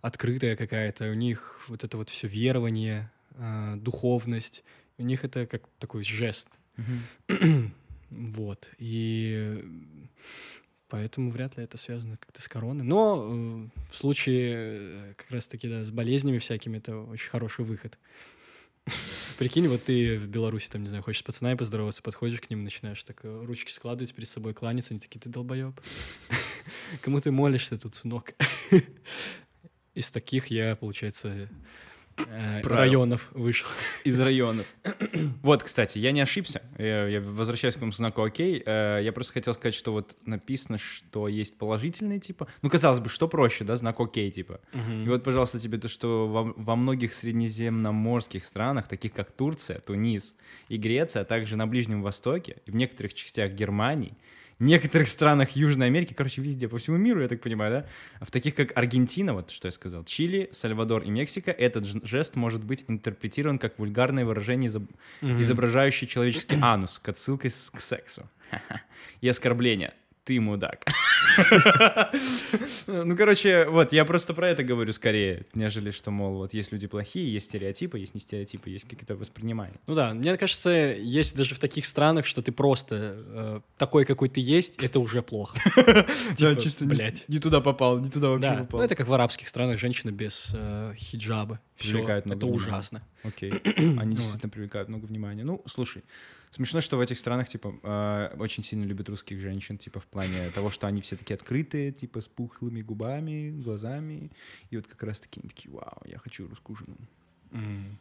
открытая 0.00 0.56
какая-то, 0.56 1.10
у 1.10 1.14
них 1.14 1.60
вот 1.68 1.84
это 1.84 1.96
вот 1.96 2.08
все 2.08 2.28
верование, 2.28 3.10
а, 3.36 3.76
духовность, 3.76 4.64
у 4.98 5.02
них 5.02 5.24
это 5.24 5.46
как 5.46 5.62
такой 5.78 6.04
жест. 6.04 6.48
Вот. 8.10 8.70
И 8.78 9.34
э, 9.36 9.62
поэтому 10.88 11.30
вряд 11.30 11.58
ли 11.58 11.64
это 11.64 11.76
связано 11.76 12.16
как-то 12.16 12.40
с 12.40 12.48
короной. 12.48 12.84
Но 12.84 13.22
э, 13.22 13.68
в 13.90 13.94
случае 13.94 14.54
э, 14.54 15.14
как 15.14 15.30
раз-таки 15.30 15.68
да, 15.68 15.84
с 15.84 15.90
болезнями 15.90 16.38
всякими 16.38 16.78
это 16.78 16.96
очень 16.96 17.28
хороший 17.28 17.66
выход. 17.66 17.98
Прикинь, 19.38 19.68
вот 19.68 19.84
ты 19.84 20.18
в 20.18 20.26
Беларуси, 20.26 20.70
там, 20.70 20.82
не 20.82 20.88
знаю, 20.88 21.02
хочешь 21.02 21.20
с 21.20 21.24
пацанами 21.24 21.56
поздороваться, 21.56 22.02
подходишь 22.02 22.40
к 22.40 22.48
ним, 22.48 22.64
начинаешь 22.64 23.02
так 23.02 23.20
э, 23.24 23.44
ручки 23.44 23.70
складывать 23.70 24.14
перед 24.14 24.28
собой, 24.28 24.54
кланяться, 24.54 24.94
они 24.94 25.00
такие, 25.00 25.20
ты 25.20 25.28
долбоеб. 25.28 25.78
Кому 27.02 27.20
ты 27.20 27.30
молишься 27.30 27.78
тут, 27.78 27.94
сынок? 27.94 28.32
Из 29.98 30.12
таких 30.12 30.46
я, 30.46 30.76
получается, 30.76 31.48
э, 32.18 32.60
Правил. 32.62 32.76
районов 32.76 33.28
вышел. 33.32 33.66
Из 34.04 34.18
районов. 34.28 34.64
Вот, 35.42 35.64
кстати, 35.64 35.98
я 35.98 36.12
не 36.12 36.20
ошибся. 36.20 36.62
Я, 36.78 37.08
я 37.08 37.20
возвращаюсь 37.20 37.74
к 37.74 37.78
этому 37.78 37.90
знаку 37.90 38.22
«Окей». 38.22 38.62
Э, 38.64 39.00
Я 39.02 39.12
просто 39.12 39.32
хотел 39.32 39.54
сказать, 39.54 39.74
что 39.74 39.92
вот 39.92 40.16
написано, 40.24 40.78
что 40.78 41.26
есть 41.26 41.58
положительный, 41.58 42.20
типа... 42.20 42.46
Ну, 42.62 42.70
казалось 42.70 43.00
бы, 43.00 43.08
что 43.08 43.26
проще, 43.26 43.64
да, 43.64 43.74
знак 43.76 43.98
«Окей», 43.98 44.30
типа. 44.30 44.60
И 45.04 45.08
вот, 45.08 45.24
пожалуйста, 45.24 45.58
тебе 45.58 45.78
то, 45.78 45.88
что 45.88 46.28
во, 46.28 46.44
во 46.56 46.76
многих 46.76 47.12
среднеземноморских 47.12 48.44
странах, 48.44 48.86
таких 48.86 49.12
как 49.12 49.32
Турция, 49.32 49.80
Тунис 49.80 50.36
и 50.68 50.76
Греция, 50.76 51.22
а 51.22 51.24
также 51.24 51.56
на 51.56 51.66
Ближнем 51.66 52.02
Востоке 52.02 52.58
и 52.66 52.70
в 52.70 52.76
некоторых 52.76 53.14
частях 53.14 53.50
Германии, 53.52 54.16
некоторых 54.64 55.08
странах 55.08 55.50
Южной 55.56 55.86
Америки, 55.86 56.14
короче, 56.14 56.42
везде, 56.42 56.68
по 56.68 56.78
всему 56.78 56.96
миру, 56.96 57.20
я 57.22 57.28
так 57.28 57.40
понимаю, 57.40 57.70
да, 57.72 57.86
А 58.20 58.24
в 58.24 58.30
таких 58.30 58.54
как 58.54 58.76
Аргентина, 58.76 59.34
вот 59.34 59.50
что 59.50 59.68
я 59.68 59.72
сказал, 59.72 60.04
Чили, 60.04 60.48
Сальвадор 60.52 61.02
и 61.02 61.10
Мексика, 61.10 61.50
этот 61.50 61.84
жест 62.06 62.36
может 62.36 62.64
быть 62.64 62.84
интерпретирован 62.88 63.58
как 63.58 63.78
вульгарное 63.78 64.24
выражение, 64.24 64.70
изоб- 64.70 64.90
Мгм. 65.20 65.40
изображающее 65.40 66.08
человеческий 66.08 66.56
анус 66.60 66.98
к 66.98 67.08
отсылкой 67.08 67.50
к 67.50 67.80
сексу. 67.80 68.28
И 69.20 69.28
оскорбление. 69.28 69.94
Ты 70.28 70.40
мудак. 70.40 70.84
Ну, 72.86 73.16
короче, 73.16 73.66
вот, 73.66 73.92
я 73.92 74.04
просто 74.04 74.34
про 74.34 74.48
это 74.50 74.64
говорю 74.64 74.92
скорее, 74.92 75.46
нежели 75.54 75.90
что, 75.90 76.10
мол, 76.10 76.34
вот 76.34 76.54
есть 76.54 76.72
люди 76.72 76.86
плохие, 76.86 77.32
есть 77.32 77.46
стереотипы, 77.46 77.98
есть 77.98 78.14
не 78.14 78.20
стереотипы, 78.20 78.70
есть 78.70 78.88
как 78.88 79.02
это 79.02 79.14
воспринимание. 79.14 79.76
Ну 79.86 79.94
да, 79.94 80.12
мне 80.14 80.36
кажется, 80.36 80.70
есть 80.70 81.36
даже 81.36 81.54
в 81.54 81.58
таких 81.58 81.86
странах, 81.86 82.26
что 82.26 82.42
ты 82.42 82.50
просто 82.50 82.96
э, 83.26 83.60
такой, 83.76 84.04
какой 84.04 84.28
ты 84.28 84.40
есть, 84.40 84.82
это 84.82 85.00
уже 85.00 85.22
плохо. 85.22 85.58
Типа, 86.36 86.84
блядь. 86.84 87.24
не 87.28 87.38
туда 87.38 87.60
попал, 87.60 87.98
не 87.98 88.10
туда 88.10 88.36
Да, 88.38 88.66
ну 88.70 88.80
это 88.80 88.94
как 88.94 89.08
в 89.08 89.12
арабских 89.12 89.48
странах, 89.48 89.78
женщина 89.78 90.10
без 90.10 90.50
э, 90.54 90.94
хиджаба. 90.96 91.60
Всё, 91.76 91.92
Привлекает 91.92 92.26
много 92.26 92.38
это 92.38 92.46
ужасно. 92.46 93.02
Окей. 93.22 93.52
Они 93.52 94.16
действительно 94.16 94.50
привлекают 94.50 94.88
много 94.88 95.06
внимания. 95.06 95.44
Ну, 95.44 95.62
слушай, 95.66 96.02
смешно, 96.50 96.80
что 96.80 96.96
в 96.96 97.00
этих 97.00 97.18
странах, 97.18 97.48
типа, 97.48 97.74
э, 97.82 98.36
очень 98.38 98.62
сильно 98.62 98.84
любят 98.84 99.08
русских 99.08 99.40
женщин, 99.40 99.78
типа, 99.78 100.00
в 100.00 100.06
плане 100.06 100.50
того, 100.50 100.70
что 100.70 100.86
они 100.86 101.00
все 101.00 101.16
такие 101.16 101.34
открытые, 101.34 101.92
типа, 101.92 102.20
с 102.20 102.28
пухлыми 102.28 102.82
губами, 102.82 103.50
глазами. 103.50 104.30
И 104.70 104.76
вот 104.76 104.86
как 104.86 105.02
раз 105.02 105.20
таки 105.20 105.40
они 105.40 105.48
такие, 105.48 105.72
вау, 105.72 106.02
я 106.04 106.18
хочу 106.18 106.48
русскую 106.48 106.76
жену. 106.76 106.96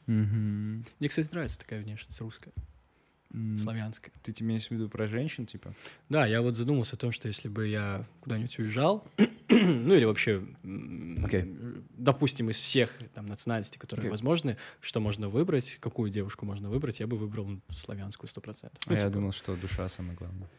Мгм. 0.06 0.86
Мне, 1.00 1.10
кстати, 1.10 1.30
нравится 1.32 1.60
такая 1.60 1.82
внешность 1.82 2.20
русская, 2.20 2.54
славянская. 3.62 4.12
Ты 4.24 4.34
имеешь 4.40 4.68
в 4.68 4.72
виду 4.72 4.90
про 4.90 5.08
женщин, 5.08 5.46
типа? 5.46 5.74
Да, 6.10 6.26
я 6.26 6.42
вот 6.42 6.56
задумался 6.56 6.96
о 6.96 6.98
том, 6.98 7.12
что 7.12 7.28
если 7.28 7.48
бы 7.50 7.68
я 7.68 8.06
куда-нибудь 8.22 8.58
уезжал, 8.60 9.08
ну 9.50 9.94
или 9.94 10.06
вообще, 10.06 10.44
Окей. 11.24 11.46
допустим, 11.98 12.50
из 12.50 12.58
всех 12.58 12.92
там 13.14 13.28
национальностей, 13.28 13.80
которые 13.80 14.04
Окей. 14.04 14.12
возможны, 14.12 14.58
что 14.82 15.00
можно 15.00 15.30
выбрать, 15.30 15.78
какую 15.80 16.10
девушку 16.10 16.46
можно 16.46 16.70
выбрать, 16.70 17.00
я 17.00 17.08
бы 17.08 17.18
выбрал 17.18 17.60
славянскую 17.76 18.30
100%. 18.30 18.56
А 18.64 18.70
Ну, 18.88 18.94
я 18.94 19.00
типа, 19.00 19.12
думал, 19.12 19.32
что 19.34 19.56
душа 19.56 19.90
самое 19.90 20.18
главное. 20.18 20.50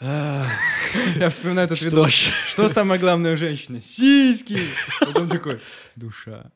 Я 0.02 1.30
вспоминаю 1.30 1.66
этот 1.66 1.80
видос. 1.80 2.28
Что 2.48 2.68
самое 2.68 2.98
главное 2.98 3.34
у 3.34 3.36
женщины? 3.36 3.80
Сиськи! 3.80 4.58
Потом 5.00 5.28
такой, 5.28 5.60
душа. 5.94 6.50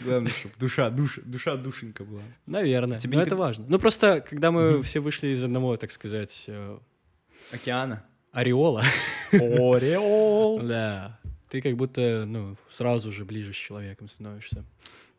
Главное, 0.00 0.30
чтобы 0.32 0.54
душа, 0.58 0.90
душа, 0.90 1.20
душа 1.24 1.56
душенька 1.56 2.04
была. 2.04 2.22
Наверное. 2.46 3.00
Тебе 3.00 3.16
Но 3.16 3.22
никогда- 3.22 3.34
это 3.34 3.36
важно. 3.36 3.66
Ну 3.68 3.78
просто, 3.78 4.20
когда 4.20 4.50
мы 4.50 4.82
все 4.82 5.00
вышли 5.00 5.28
из 5.28 5.42
одного, 5.42 5.76
так 5.76 5.90
сказать, 5.90 6.44
э, 6.46 6.78
Океана. 7.50 8.04
ореола, 8.32 8.84
Ореол. 9.32 10.60
да, 10.62 11.18
ты 11.48 11.60
как 11.60 11.76
будто, 11.76 12.24
ну, 12.26 12.56
сразу 12.70 13.10
же 13.12 13.24
ближе 13.24 13.52
с 13.52 13.56
человеком 13.56 14.08
становишься. 14.08 14.64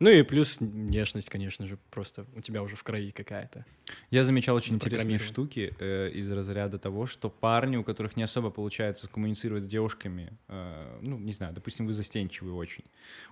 Ну 0.01 0.09
и 0.09 0.21
плюс 0.23 0.61
внешность, 0.61 1.29
конечно 1.29 1.67
же, 1.67 1.77
просто 1.91 2.25
у 2.33 2.39
тебя 2.39 2.63
уже 2.63 2.77
в 2.77 2.83
крови 2.83 3.11
какая-то. 3.11 3.65
Я 4.11 4.23
замечал 4.23 4.55
очень 4.55 4.75
интересные 4.75 5.19
Запрограммирован. 5.19 5.33
штуки 5.33 5.75
э, 5.77 6.11
из 6.11 6.31
разряда 6.31 6.79
того, 6.79 7.05
что 7.05 7.29
парни, 7.29 7.75
у 7.75 7.83
которых 7.83 8.15
не 8.15 8.23
особо 8.23 8.49
получается 8.49 9.09
коммуницировать 9.09 9.65
с 9.65 9.67
девушками, 9.67 10.31
э, 10.47 10.99
ну, 11.01 11.17
не 11.17 11.33
знаю, 11.33 11.53
допустим, 11.53 11.85
вы 11.85 11.91
застенчивый 11.91 12.53
очень, 12.53 12.85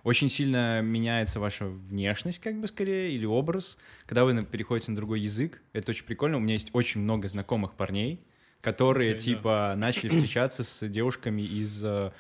очень 0.04 0.30
сильно 0.30 0.82
меняется 0.82 1.40
ваша 1.40 1.68
внешность, 1.68 2.40
как 2.40 2.60
бы 2.60 2.68
скорее, 2.68 3.14
или 3.14 3.26
образ, 3.26 3.78
когда 4.06 4.26
вы 4.26 4.44
переходите 4.44 4.92
на 4.92 4.98
другой 4.98 5.22
язык. 5.22 5.62
Это 5.72 5.92
очень 5.92 6.04
прикольно. 6.04 6.36
У 6.36 6.42
меня 6.42 6.56
есть 6.56 6.72
очень 6.74 7.00
много 7.00 7.30
знакомых 7.30 7.76
парней, 7.76 8.20
которые, 8.60 9.14
да. 9.14 9.20
типа, 9.20 9.74
начали 9.78 10.10
встречаться 10.10 10.66
с 10.66 10.86
девушками 10.86 11.44
из, 11.44 11.82
э, 11.82 12.12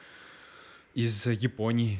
из 0.93 1.27
Японии, 1.27 1.99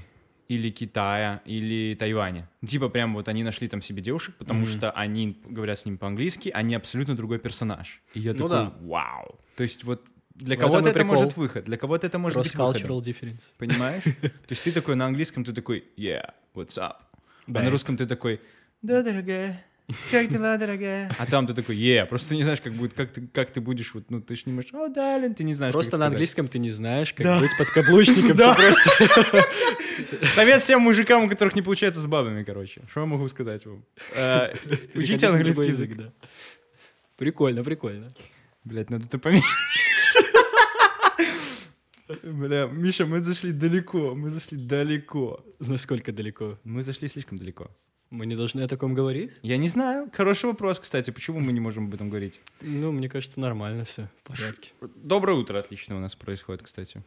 или 0.50 0.70
Китая, 0.70 1.42
или 1.46 1.96
Тайваня. 1.96 2.50
Типа 2.66 2.90
прям 2.90 3.14
вот 3.14 3.28
они 3.28 3.44
нашли 3.44 3.68
там 3.68 3.82
себе 3.82 4.02
девушек, 4.02 4.36
потому 4.38 4.62
Мгм. 4.62 4.68
что 4.70 4.92
они 4.92 5.38
говорят 5.46 5.80
с 5.80 5.86
ними 5.86 5.98
по-английски, 5.98 6.50
они 6.54 6.76
абсолютно 6.76 7.16
другой 7.16 7.40
персонаж. 7.40 8.02
И 8.14 8.20
я 8.20 8.32
Ну 8.34 8.38
такой, 8.48 8.50
да. 8.50 8.74
вау. 8.82 9.40
То 9.56 9.64
есть 9.64 9.84
вот 9.84 10.06
для 10.36 10.56
В 10.56 10.60
кого-то 10.60 10.90
это 10.90 11.00
прикол. 11.00 11.16
может 11.16 11.36
выход, 11.38 11.66
для 11.66 11.78
кого-то 11.78 12.08
это 12.08 12.20
может 12.20 12.38
быть 12.38 12.54
выходом. 12.56 13.00
Difference. 13.00 13.42
Понимаешь? 13.58 14.04
То 14.22 14.32
есть 14.52 14.64
ты 14.64 14.72
такой 14.72 14.96
на 14.96 15.06
английском, 15.08 15.44
ты 15.44 15.52
такой, 15.54 15.84
yeah, 15.98 16.32
what's 16.54 16.78
up? 16.78 16.98
А 17.48 17.64
на 17.64 17.70
русском 17.70 17.98
ты 17.98 18.06
такой, 18.06 18.40
да, 18.82 19.02
дорогая, 19.02 19.66
как 20.12 20.28
дела, 20.28 20.58
дорогая? 20.58 21.10
А 21.18 21.26
там 21.26 21.48
ты 21.48 21.54
такой, 21.54 21.78
yeah, 21.78 22.06
просто 22.06 22.36
не 22.36 22.44
знаешь, 22.44 22.60
как 22.60 22.74
будет, 22.74 22.94
как 22.94 23.12
ты, 23.14 23.26
как 23.28 23.52
ты 23.52 23.62
будешь, 23.62 23.94
вот, 23.94 24.10
ну 24.12 24.22
ты 24.22 24.36
ж 24.36 24.46
не 24.46 24.54
можешь, 24.54 24.74
о, 24.74 24.90
Далин, 24.90 25.34
ты 25.34 25.44
не 25.46 25.54
знаешь, 25.54 25.72
Просто 25.74 25.98
на 25.98 26.08
английском 26.08 26.48
ты 26.50 26.60
не 26.60 26.72
знаешь, 26.72 27.14
как 27.14 27.26
Да. 27.26 27.40
быть 27.40 27.52
подкаблучником. 27.58 28.36
Да. 28.38 28.54
просто. 28.54 29.46
Совет 30.36 30.62
всем 30.62 30.82
мужикам, 30.82 31.24
у 31.24 31.30
которых 31.30 31.56
не 31.56 31.62
получается 31.62 32.02
с 32.02 32.06
бабами, 32.08 32.44
короче. 32.44 32.82
Что 32.90 33.00
я 33.02 33.06
могу 33.06 33.28
сказать 33.30 33.66
вам? 33.66 33.84
Э, 34.14 34.52
Учите 34.94 35.28
английский 35.28 35.68
язык. 35.68 35.96
да. 35.96 36.12
Прикольно, 37.16 37.64
прикольно. 37.64 38.10
Блять, 38.64 38.90
надо 38.90 39.06
это 39.06 39.18
поменять. 39.20 39.44
Бля, 42.24 42.66
Миша, 42.68 43.06
мы 43.06 43.22
зашли 43.22 43.52
далеко, 43.52 44.16
мы 44.16 44.30
зашли 44.30 44.58
далеко. 44.58 45.44
Насколько 45.60 46.12
далеко? 46.12 46.58
Мы 46.64 46.84
зашли 46.84 47.08
слишком 47.08 47.38
далеко. 47.38 47.70
Мы 48.10 48.26
не 48.26 48.36
должны 48.36 48.62
о 48.62 48.68
таком 48.68 48.94
говорить? 48.94 49.38
Я 49.42 49.58
не 49.58 49.68
знаю. 49.68 50.10
Хороший 50.14 50.46
вопрос, 50.46 50.80
кстати. 50.80 51.12
Почему 51.12 51.40
мы 51.40 51.52
не 51.52 51.60
можем 51.60 51.88
об 51.88 51.94
этом 51.94 52.10
говорить? 52.10 52.40
Ну, 52.62 52.92
мне 52.94 53.10
кажется, 53.10 53.40
нормально 53.40 53.84
все 53.84 54.10
в 54.24 54.30
порядке. 54.30 54.72
Доброе 54.96 55.38
утро, 55.38 55.60
отлично 55.60 55.98
у 55.98 56.00
нас 56.00 56.16
происходит, 56.16 56.64
кстати. 56.64 57.04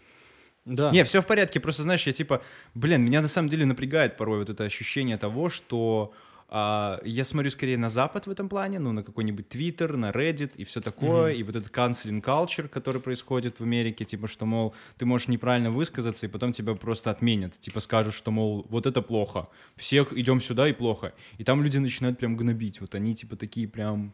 Да. 0.67 0.91
Не, 0.91 1.05
все 1.05 1.23
в 1.23 1.27
порядке. 1.27 1.59
Просто, 1.59 1.85
знаешь, 1.85 2.07
я 2.07 2.13
типа, 2.13 2.43
блин, 2.75 3.03
меня 3.03 3.23
на 3.23 3.29
самом 3.29 3.49
деле 3.49 3.65
напрягает 3.65 4.19
порой 4.19 4.41
вот 4.41 4.51
это 4.51 4.65
ощущение 4.65 5.17
того, 5.17 5.49
что 5.49 6.13
я 6.53 7.25
смотрю 7.25 7.51
скорее 7.51 7.79
на 7.79 7.91
Запад 7.91 8.27
в 8.27 8.31
этом 8.31 8.49
плане, 8.49 8.81
ну, 8.81 8.93
на 8.93 9.03
какой-нибудь 9.05 9.49
Твиттер, 9.49 9.97
на 9.97 10.11
Reddit 10.11 10.51
и 10.57 10.65
все 10.65 10.81
такое, 10.81 11.31
Мгм. 11.33 11.41
и 11.41 11.43
вот 11.45 11.57
этот 11.57 11.71
canceling 11.73 12.21
culture, 12.23 12.69
который 12.69 13.01
происходит 13.01 13.61
в 13.61 13.63
Америке, 13.63 14.05
типа, 14.05 14.27
что, 14.27 14.47
мол, 14.47 14.75
ты 14.99 15.07
можешь 15.07 15.29
неправильно 15.29 15.71
высказаться, 15.71 16.27
и 16.27 16.29
потом 16.29 16.53
тебя 16.53 16.75
просто 16.75 17.11
отменят, 17.11 17.59
типа, 17.61 17.81
скажут, 17.81 18.15
что, 18.15 18.31
мол, 18.33 18.67
вот 18.69 18.87
это 18.87 19.01
плохо, 19.01 19.49
всех 19.77 20.13
идем 20.13 20.41
сюда 20.41 20.69
и 20.69 20.73
плохо. 20.73 21.13
И 21.39 21.45
там 21.45 21.63
люди 21.63 21.79
начинают 21.79 22.19
прям 22.19 22.37
гнобить, 22.37 22.81
вот 22.81 22.95
они, 22.95 23.15
типа, 23.15 23.37
такие 23.37 23.69
прям, 23.69 24.13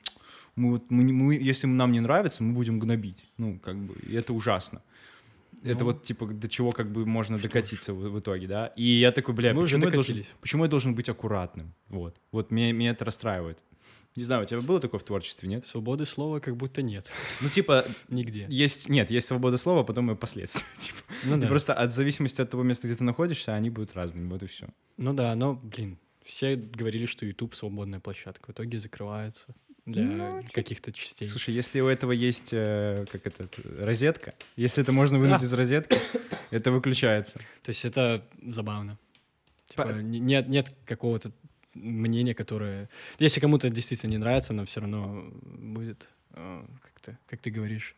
мы, 0.57 0.73
вот, 0.73 0.91
мы, 0.91 1.05
мы, 1.13 1.35
если 1.35 1.67
нам 1.67 1.93
не 1.93 2.01
нравится, 2.01 2.43
мы 2.43 2.53
будем 2.53 2.79
гнобить. 2.79 3.25
Ну, 3.39 3.59
как 3.59 3.77
бы, 3.77 3.95
и 4.07 4.15
это 4.15 4.33
ужасно. 4.35 4.83
Это 5.63 5.81
Ну. 5.81 5.85
вот, 5.87 6.03
типа, 6.05 6.27
до 6.27 6.49
чего 6.49 6.71
как 6.71 6.91
бы 6.91 7.07
можно 7.07 7.39
докатиться 7.39 7.93
в, 7.95 7.99
в 8.11 8.21
итоге, 8.21 8.47
да? 8.47 8.67
И 8.77 8.85
я 8.85 9.13
такой, 9.13 9.35
бля, 9.35 9.55
Мы 9.55 9.63
почему, 9.63 9.85
я 9.85 9.91
должен, 9.91 10.25
почему 10.41 10.65
я 10.65 10.71
должен 10.71 10.95
быть 10.95 11.09
аккуратным? 11.09 11.75
Вот. 11.89 12.17
Вот 12.31 12.51
меня, 12.51 12.73
меня 12.73 12.91
это 12.91 13.05
расстраивает. 13.05 13.59
Не 14.17 14.25
знаю, 14.25 14.45
у 14.45 14.47
тебя 14.47 14.61
было 14.63 14.81
такое 14.81 14.99
в 14.99 15.05
творчестве, 15.05 15.47
нет? 15.49 15.67
Свободы 15.67 16.07
слова 16.07 16.41
как 16.41 16.57
будто 16.57 16.81
нет. 16.81 17.11
Ну, 17.43 17.51
типа, 17.51 17.85
Нигде. 18.09 18.47
есть, 18.49 18.89
нет, 18.89 19.11
есть 19.11 19.27
свобода 19.27 19.59
слова, 19.59 19.83
а 19.83 19.85
потом 19.85 20.11
и 20.11 20.15
последствия. 20.15 20.65
Типа. 20.79 20.99
Ну 21.25 21.39
да. 21.39 21.47
просто 21.47 21.75
от 21.75 21.93
зависимости 21.93 22.41
от 22.41 22.51
того 22.51 22.63
места, 22.63 22.87
где 22.87 22.97
ты 22.97 23.05
находишься, 23.05 23.55
они 23.55 23.69
будут 23.69 23.95
разными, 23.95 24.29
вот 24.31 24.43
и 24.43 24.47
все. 24.47 24.69
Ну 24.97 25.13
да, 25.13 25.35
но, 25.35 25.55
блин, 25.55 25.99
все 26.25 26.57
говорили, 26.57 27.05
что 27.05 27.27
YouTube 27.27 27.55
свободная 27.55 28.01
площадка. 28.01 28.47
В 28.47 28.51
итоге 28.55 28.81
закрывается 28.81 29.55
для 29.87 30.03
Ну, 30.05 30.41
типа- 30.43 30.53
каких-то 30.55 30.93
частей. 30.93 31.29
Слушай, 31.29 31.55
если 31.55 31.81
у 31.81 31.87
этого 31.87 32.13
есть, 32.13 32.49
э, 32.53 33.05
как 33.11 33.27
это, 33.27 33.49
розетка, 33.79 34.35
если 34.57 34.83
это 34.83 34.93
можно 34.93 35.19
вынуть 35.19 35.41
Да. 35.41 35.47
из 35.47 35.53
розетки, 35.53 35.99
это 36.51 36.71
выключается. 36.73 37.39
То 37.63 37.71
есть 37.71 37.85
это 37.85 38.27
забавно. 38.45 38.99
Типа, 39.69 39.85
По- 39.85 39.93
не- 39.93 40.19
нет, 40.21 40.49
нет 40.49 40.73
какого-то 40.85 41.31
мнения, 41.75 42.35
которое... 42.35 42.89
Если 43.19 43.41
кому-то 43.41 43.69
действительно 43.71 44.11
не 44.11 44.19
нравится, 44.19 44.53
но 44.53 44.65
все 44.65 44.81
равно 44.81 45.31
будет, 45.43 46.09
э, 46.33 46.65
как, 46.83 47.01
ты, 47.01 47.19
как 47.29 47.41
ты 47.41 47.51
говоришь... 47.51 47.95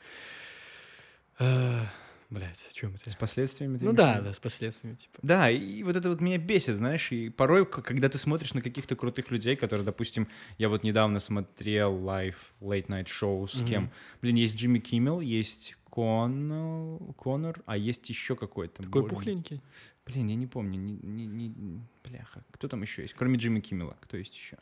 Э, 2.30 2.34
Блядь, 2.34 2.68
о 2.70 2.74
чем 2.74 2.94
это? 2.94 3.10
С 3.10 3.16
последствиями? 3.16 3.78
ты 3.78 3.84
Ну 3.84 3.92
да, 3.92 4.20
да, 4.20 4.32
с 4.32 4.38
последствиями, 4.38 4.96
типа. 4.96 5.18
Да, 5.22 5.50
и 5.50 5.82
вот 5.82 5.96
это 5.96 6.10
вот 6.10 6.20
меня 6.20 6.36
бесит, 6.38 6.76
знаешь, 6.76 7.10
и 7.10 7.30
порой, 7.30 7.64
когда 7.64 8.08
ты 8.08 8.18
смотришь 8.18 8.52
на 8.54 8.60
каких-то 8.62 8.96
крутых 8.96 9.30
людей, 9.30 9.56
которые, 9.56 9.84
допустим, 9.84 10.28
я 10.58 10.68
вот 10.68 10.82
недавно 10.82 11.20
смотрел 11.20 11.94
лайв 11.94 12.52
Late 12.60 12.86
Night 12.88 13.06
Show 13.06 13.46
с 13.48 13.66
кем? 13.66 13.90
Блин, 14.20 14.36
есть 14.36 14.56
Джимми 14.56 14.78
Киммел, 14.78 15.20
есть 15.20 15.76
Кон... 15.84 16.98
Конор, 17.16 17.62
а 17.66 17.76
есть 17.76 18.08
еще 18.10 18.36
какой-то. 18.36 18.82
Такой 18.82 19.02
более- 19.02 19.16
пухленький. 19.16 19.62
Блин, 20.06 20.28
я 20.28 20.34
не 20.36 20.46
помню, 20.46 20.78
не, 20.78 20.92
не, 21.26 21.48
не- 21.48 21.80
бляха, 22.04 22.44
кто 22.50 22.68
там 22.68 22.82
еще 22.82 23.02
есть? 23.02 23.14
Кроме 23.14 23.36
Джимми 23.38 23.60
Киммела, 23.60 23.96
кто 24.00 24.16
есть 24.16 24.34
еще? 24.34 24.56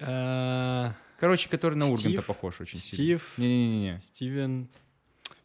А, 0.00 0.94
Короче, 1.18 1.48
который 1.48 1.74
на 1.74 1.86
Урганта 1.86 2.08
Стив? 2.10 2.26
похож 2.26 2.60
очень 2.60 2.78
сильно. 2.78 2.94
Стив, 3.18 3.32
Не-не-не, 3.38 4.00
Стивен, 4.04 4.68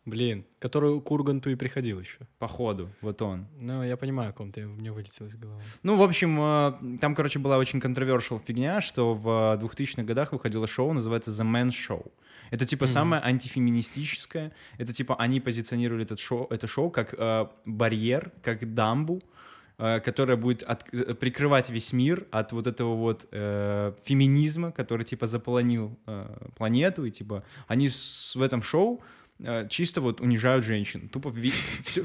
блин, 0.05 0.45
который 0.59 1.01
к 1.01 1.11
Урганту 1.11 1.49
и 1.49 1.55
приходил 1.55 1.99
еще. 1.99 2.19
походу, 2.39 2.89
вот 3.01 3.21
он. 3.21 3.47
Ну, 3.59 3.83
я 3.83 3.97
понимаю, 3.97 4.29
о 4.29 4.33
ком 4.33 4.51
ты, 4.51 4.65
мне 4.67 4.91
вылетел 4.91 5.25
из 5.25 5.35
головы. 5.35 5.61
Ну, 5.83 5.97
в 5.97 6.01
общем, 6.03 6.39
э, 6.39 6.97
там, 6.99 7.15
короче, 7.15 7.39
была 7.39 7.57
очень 7.57 7.79
controversial 7.79 8.39
фигня, 8.45 8.81
что 8.81 9.13
в 9.13 9.27
2000-х 9.61 10.03
годах 10.03 10.31
выходило 10.31 10.67
шоу, 10.67 10.93
называется 10.93 11.31
The 11.31 11.43
Man 11.45 11.69
Show. 11.69 12.11
Это 12.51 12.65
типа 12.65 12.85
Мгм. 12.85 12.93
самое 12.93 13.21
антифеминистическое. 13.23 14.51
Это 14.77 14.93
типа 14.93 15.15
они 15.15 15.39
позиционировали 15.39 16.03
этот 16.03 16.19
шоу, 16.19 16.47
это 16.49 16.67
шоу 16.67 16.89
как 16.91 17.13
э, 17.17 17.47
барьер, 17.65 18.31
как 18.43 18.73
дамбу, 18.73 19.21
э, 19.77 19.99
которая 19.99 20.37
будет 20.37 20.63
от- 20.63 20.85
э, 20.93 21.15
прикрывать 21.15 21.69
весь 21.69 21.91
мир 21.93 22.27
от 22.31 22.51
вот 22.51 22.67
этого 22.67 22.95
вот 22.95 23.27
э, 23.31 23.93
феминизма, 24.03 24.71
который 24.71 25.03
типа 25.03 25.25
заполонил 25.27 25.97
э, 26.05 26.47
планету, 26.55 27.05
и 27.05 27.11
типа 27.11 27.43
они 27.67 27.89
с- 27.89 28.35
в 28.35 28.41
этом 28.41 28.61
шоу 28.61 29.01
э, 29.01 29.24
чисто 29.69 29.99
вот 30.01 30.21
унижают 30.21 30.63
женщин. 30.63 31.09
Тупо 31.09 31.33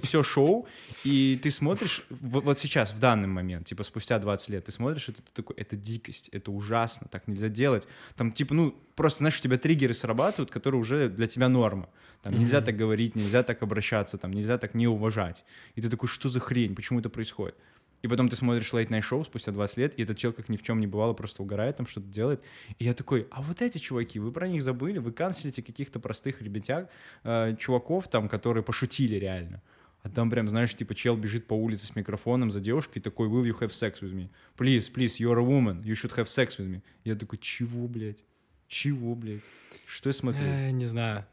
все, 0.03 0.23
шоу, 0.23 0.67
и 1.05 1.39
ты 1.43 1.51
смотришь, 1.51 2.03
в- 2.11 2.41
вот 2.41 2.59
сейчас, 2.59 2.93
в 2.93 2.99
данный 2.99 3.29
момент, 3.29 3.67
типа 3.69 3.85
спустя 3.85 4.19
20 4.19 4.49
лет, 4.49 4.65
ты 4.67 4.73
смотришь, 4.73 5.09
это 5.09 5.23
ты 5.23 5.31
такой, 5.33 5.55
это 5.57 5.77
дикость, 5.77 6.29
это 6.33 6.51
ужасно, 6.51 7.07
так 7.11 7.29
нельзя 7.29 7.49
делать. 7.49 7.87
Там 8.17 8.33
типа, 8.33 8.55
ну, 8.55 8.75
просто, 8.97 9.19
знаешь, 9.19 9.39
у 9.39 9.43
тебя 9.43 9.59
триггеры 9.59 9.95
срабатывают, 9.95 10.51
которые 10.51 10.81
уже 10.81 11.09
для 11.09 11.29
тебя 11.29 11.49
норма. 11.49 11.89
Там 12.23 12.35
нельзя 12.35 12.59
Мгм. 12.59 12.67
так 12.67 12.77
говорить, 12.77 13.15
нельзя 13.17 13.43
так 13.43 13.63
обращаться, 13.63 14.19
там 14.19 14.33
нельзя 14.33 14.59
так 14.59 14.75
не 14.75 14.89
уважать. 14.89 15.45
И 15.77 15.81
ты 15.81 15.89
такой, 15.89 16.09
что 16.09 16.29
за 16.29 16.41
хрень, 16.41 16.75
почему 16.75 16.99
это 17.01 17.09
происходит? 17.11 17.55
И 18.03 18.09
потом 18.09 18.29
ты 18.29 18.37
смотришь 18.37 18.73
Late 18.73 18.89
Night 18.89 19.03
Show 19.03 19.23
спустя 19.25 19.53
20 19.53 19.77
лет, 19.77 19.99
и 19.99 20.03
этот 20.03 20.17
чел, 20.17 20.33
как 20.33 20.49
ни 20.49 20.57
в 20.57 20.63
чем 20.63 20.81
не 20.81 20.87
бывало, 20.87 21.13
просто 21.13 21.43
угорает, 21.43 21.77
там 21.77 21.87
что-то 21.87 22.07
делает. 22.07 22.41
И 22.79 22.85
я 22.85 22.95
такой, 22.95 23.27
а 23.31 23.43
вот 23.43 23.61
эти 23.61 23.79
чуваки, 23.79 24.19
вы 24.19 24.33
про 24.33 24.49
них 24.49 24.63
забыли, 24.63 24.99
вы 24.99 25.13
канцелите 25.13 25.63
каких-то 25.63 26.01
простых 26.01 26.41
ребятяг, 26.41 26.89
э, 27.25 27.57
чуваков 27.59 28.09
там, 28.09 28.29
которые 28.29 28.63
пошутили 28.65 29.17
реально. 29.17 29.61
А 30.03 30.09
там 30.09 30.31
прям, 30.31 30.49
знаешь, 30.49 30.75
типа 30.75 30.95
чел 30.95 31.15
бежит 31.15 31.47
по 31.47 31.53
улице 31.53 31.87
с 31.89 31.95
микрофоном 31.95 32.51
за 32.51 32.61
девушкой 32.61 32.99
и 32.99 33.03
такой, 33.03 33.29
will 33.29 33.45
you 33.45 33.59
have 33.61 33.69
sex 33.69 34.01
with 34.01 34.15
me? 34.15 34.31
Please, 34.57 34.91
please, 34.91 35.19
you're 35.19 35.39
a 35.39 35.45
woman, 35.45 35.83
you 35.83 35.93
should 35.93 36.15
have 36.17 36.25
sex 36.25 36.59
with 36.59 36.69
me. 36.71 36.81
Я 37.05 37.17
такой, 37.17 37.39
чего, 37.39 37.87
блядь? 37.87 38.25
Чего, 38.67 39.15
блядь? 39.15 39.43
Что 39.85 40.09
я 40.09 40.15
смотрю? 40.15 40.47
Э, 40.47 40.71
не 40.71 40.87
знаю, 40.87 41.27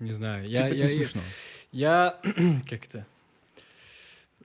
не 0.00 0.10
знаю. 0.10 0.48
Я, 0.48 0.64
типа, 0.64 0.74
я, 0.74 0.84
я- 0.84 0.88
смешно. 0.88 1.20
Я 1.70 2.18
как 2.68 2.84
это? 2.86 3.06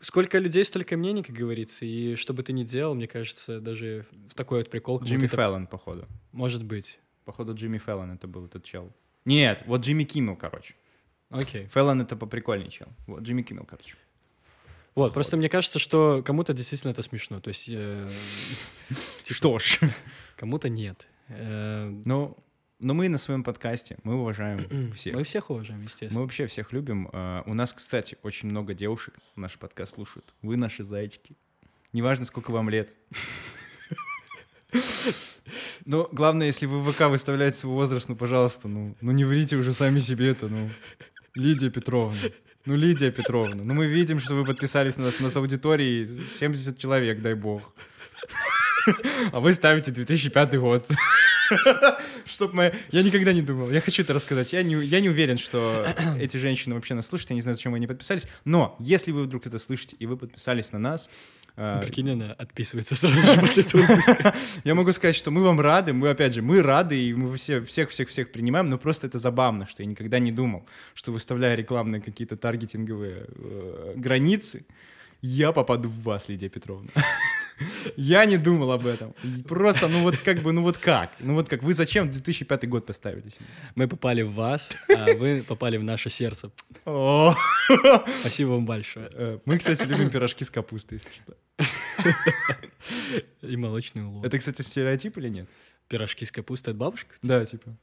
Сколько 0.06 0.38
людей, 0.38 0.64
столько 0.64 0.97
мнений, 0.97 1.24
как 1.24 1.36
говорится. 1.36 1.84
И 1.84 2.16
что 2.16 2.36
бы 2.36 2.43
ты 2.43 2.53
ни 2.53 2.64
делал, 2.64 2.93
мне 2.93 3.08
кажется, 3.08 3.60
даже 3.60 4.06
в 4.30 4.36
такой 4.36 4.60
вот 4.60 4.70
прикол, 4.70 5.01
Джимми 5.01 5.26
это 5.26 5.36
Фэллон, 5.36 5.66
походу. 5.66 6.06
может 6.32 6.64
быть. 6.64 6.99
Походу, 7.24 7.56
Джимми 7.56 7.80
Фэллон 7.80 8.12
это 8.12 8.28
был 8.28 8.45
этот 8.45 8.64
чел. 8.64 8.93
Нет, 9.26 9.64
вот 9.66 9.82
Джимми 9.82 10.03
Киммел, 10.03 10.36
короче. 10.36 10.76
Окей. 11.32 11.66
Фэллон 11.70 12.01
это 12.01 12.16
поприкольнее 12.16 12.70
чел. 12.70 12.88
Вот, 13.08 13.24
Джимми 13.24 13.41
Киммел, 13.41 13.66
короче. 13.66 13.95
Вот, 14.93 15.12
просто 15.12 15.38
мне 15.38 15.49
кажется, 15.49 15.80
что 15.80 16.22
кому-то 16.24 16.53
действительно 16.53 16.91
это 16.91 17.01
смешно. 17.01 17.39
То 17.39 17.47
есть 17.47 17.66
э, 17.68 18.08
Что 19.28 19.58
ж. 19.58 19.80
кому-то 20.36 20.70
нет. 20.70 21.08
Э, 21.30 21.89
Ну, 22.06 22.38
Но 22.80 22.94
мы 22.94 23.08
на 23.08 23.18
своем 23.18 23.44
подкасте, 23.44 23.98
мы 24.04 24.16
уважаем 24.16 24.92
всех. 24.92 25.16
Мы 25.16 25.24
всех 25.24 25.50
уважаем, 25.50 25.80
Мы 25.80 25.86
естественно. 25.86 26.22
вообще 26.22 26.46
всех 26.48 26.74
любим. 26.74 27.10
А, 27.14 27.44
У 27.46 27.54
нас, 27.54 27.72
кстати, 27.72 28.18
очень 28.22 28.50
много 28.50 28.74
девушек 28.74 29.14
наш 29.36 29.58
подкаст 29.58 29.96
слушают. 29.96 30.34
Вы 30.42 30.58
наши 30.58 30.84
зайчики. 30.84 31.38
Неважно, 31.94 32.26
сколько 32.26 32.52
вам 32.52 32.70
лет. 32.70 32.94
Но 35.86 36.10
главное, 36.12 36.48
если 36.48 36.66
вы 36.66 36.82
в 36.82 36.92
ВК 36.92 37.02
выставляете 37.04 37.58
свой 37.58 37.76
возраст, 37.76 38.10
ну, 38.10 38.16
пожалуйста, 38.16 38.68
ну, 38.68 38.96
ну 39.00 39.12
не 39.12 39.24
врите 39.24 39.56
уже 39.56 39.72
сами 39.72 40.00
себе 40.00 40.30
это, 40.32 40.48
ну. 40.48 40.70
Лидия 41.36 41.70
Петровна. 41.70 42.18
Ну, 42.66 42.76
Лидия 42.76 43.12
Петровна. 43.12 43.64
Ну, 43.64 43.74
мы 43.74 43.88
видим, 43.88 44.20
что 44.20 44.34
вы 44.36 44.44
подписались 44.44 44.98
на 44.98 45.06
нас, 45.06 45.20
у 45.20 45.24
нас 45.24 45.36
аудитории 45.38 46.10
70 46.40 46.78
человек, 46.78 47.22
дай 47.22 47.36
бог. 47.36 47.74
А 49.32 49.40
вы 49.40 49.54
ставите 49.54 49.92
2005 49.92 50.60
год. 50.60 50.88
Чтоб 52.26 52.54
мы... 52.54 52.74
Я 52.92 53.04
никогда 53.04 53.34
не 53.34 53.42
думал. 53.42 53.70
Я 53.72 53.82
хочу 53.82 54.04
это 54.04 54.14
рассказать. 54.14 54.54
Я 54.54 54.64
не, 54.64 54.76
я 54.76 55.00
не 55.00 55.10
уверен, 55.10 55.38
что 55.38 55.86
эти 56.20 56.38
женщины 56.38 56.76
вообще 56.76 56.94
нас 56.94 57.08
слушают. 57.08 57.32
Я 57.32 57.36
не 57.36 57.42
знаю, 57.42 57.56
зачем 57.56 57.74
они 57.74 57.88
подписались. 57.88 58.28
Но 58.44 58.76
если 58.80 59.12
вы 59.12 59.24
вдруг 59.24 59.46
это 59.48 59.60
слышите, 59.60 59.96
и 60.00 60.06
вы 60.06 60.18
подписались 60.18 60.72
на 60.72 60.80
нас, 60.80 61.10
э, 61.58 61.82
Прикинь, 61.84 62.12
она 62.12 62.34
отписывается 62.34 62.96
сразу 62.96 63.16
же 63.16 63.40
после 63.40 63.64
этого 63.64 63.82
выпуска. 63.82 64.36
я 64.64 64.76
могу 64.76 64.92
сказать, 64.94 65.16
что 65.16 65.32
мы 65.32 65.44
вам 65.44 65.60
рады. 65.60 65.94
Мы, 65.94 66.10
опять 66.10 66.34
же, 66.34 66.42
мы 66.42 66.62
рады, 66.62 67.00
и 67.00 67.14
мы 67.14 67.36
все, 67.38 67.62
всех-всех-всех 67.62 68.32
принимаем. 68.32 68.68
Но 68.68 68.78
просто 68.78 69.08
это 69.08 69.20
забавно, 69.20 69.66
что 69.66 69.84
я 69.84 69.88
никогда 69.88 70.20
не 70.20 70.32
думал, 70.32 70.66
что 70.94 71.12
выставляя 71.12 71.56
рекламные 71.56 72.02
какие-то 72.02 72.38
таргетинговые 72.38 73.26
э, 73.28 73.94
границы, 73.96 74.66
я 75.22 75.52
попаду 75.52 75.90
в 75.90 76.04
вас, 76.04 76.30
Лидия 76.30 76.50
Петровна. 76.50 76.90
Я 77.95 78.26
не 78.26 78.38
думал 78.38 78.72
об 78.72 78.86
этом. 78.86 79.14
Просто, 79.47 79.88
ну 79.88 80.03
вот 80.03 80.18
как 80.18 80.39
бы, 80.41 80.51
ну 80.51 80.62
вот 80.62 80.78
как? 80.78 81.12
Ну 81.20 81.34
вот 81.36 81.47
как? 81.49 81.64
Вы 81.64 81.74
зачем 81.74 82.12
2005 82.12 82.68
год 82.68 82.86
поставили 82.86 83.30
себе? 83.30 83.45
Мы 83.76 83.88
попали 83.88 84.24
в 84.24 84.34
вас, 84.34 84.70
а 84.89 85.14
вы 85.14 85.43
попали 85.47 85.78
в 85.78 85.84
наше 85.84 86.10
сердце. 86.10 86.51
Спасибо 88.20 88.49
вам 88.49 88.66
большое. 88.66 89.10
э, 89.14 89.39
Мы, 89.45 89.58
кстати, 89.58 89.84
любим 89.88 90.10
пирожки 90.10 90.43
с 90.43 90.49
капустой, 90.49 90.99
если 90.99 91.10
что. 91.14 91.36
И 93.41 93.56
молочный 93.58 94.03
улов. 94.03 94.26
Это, 94.26 94.38
кстати, 94.38 94.62
стереотип 94.62 95.18
или 95.18 95.30
нет? 95.30 95.49
Пирожки 95.88 96.26
с 96.26 96.32
капустой 96.32 96.74
от 96.74 96.78
бабушки? 96.78 97.10
Да, 97.22 97.45
типа. 97.45 97.76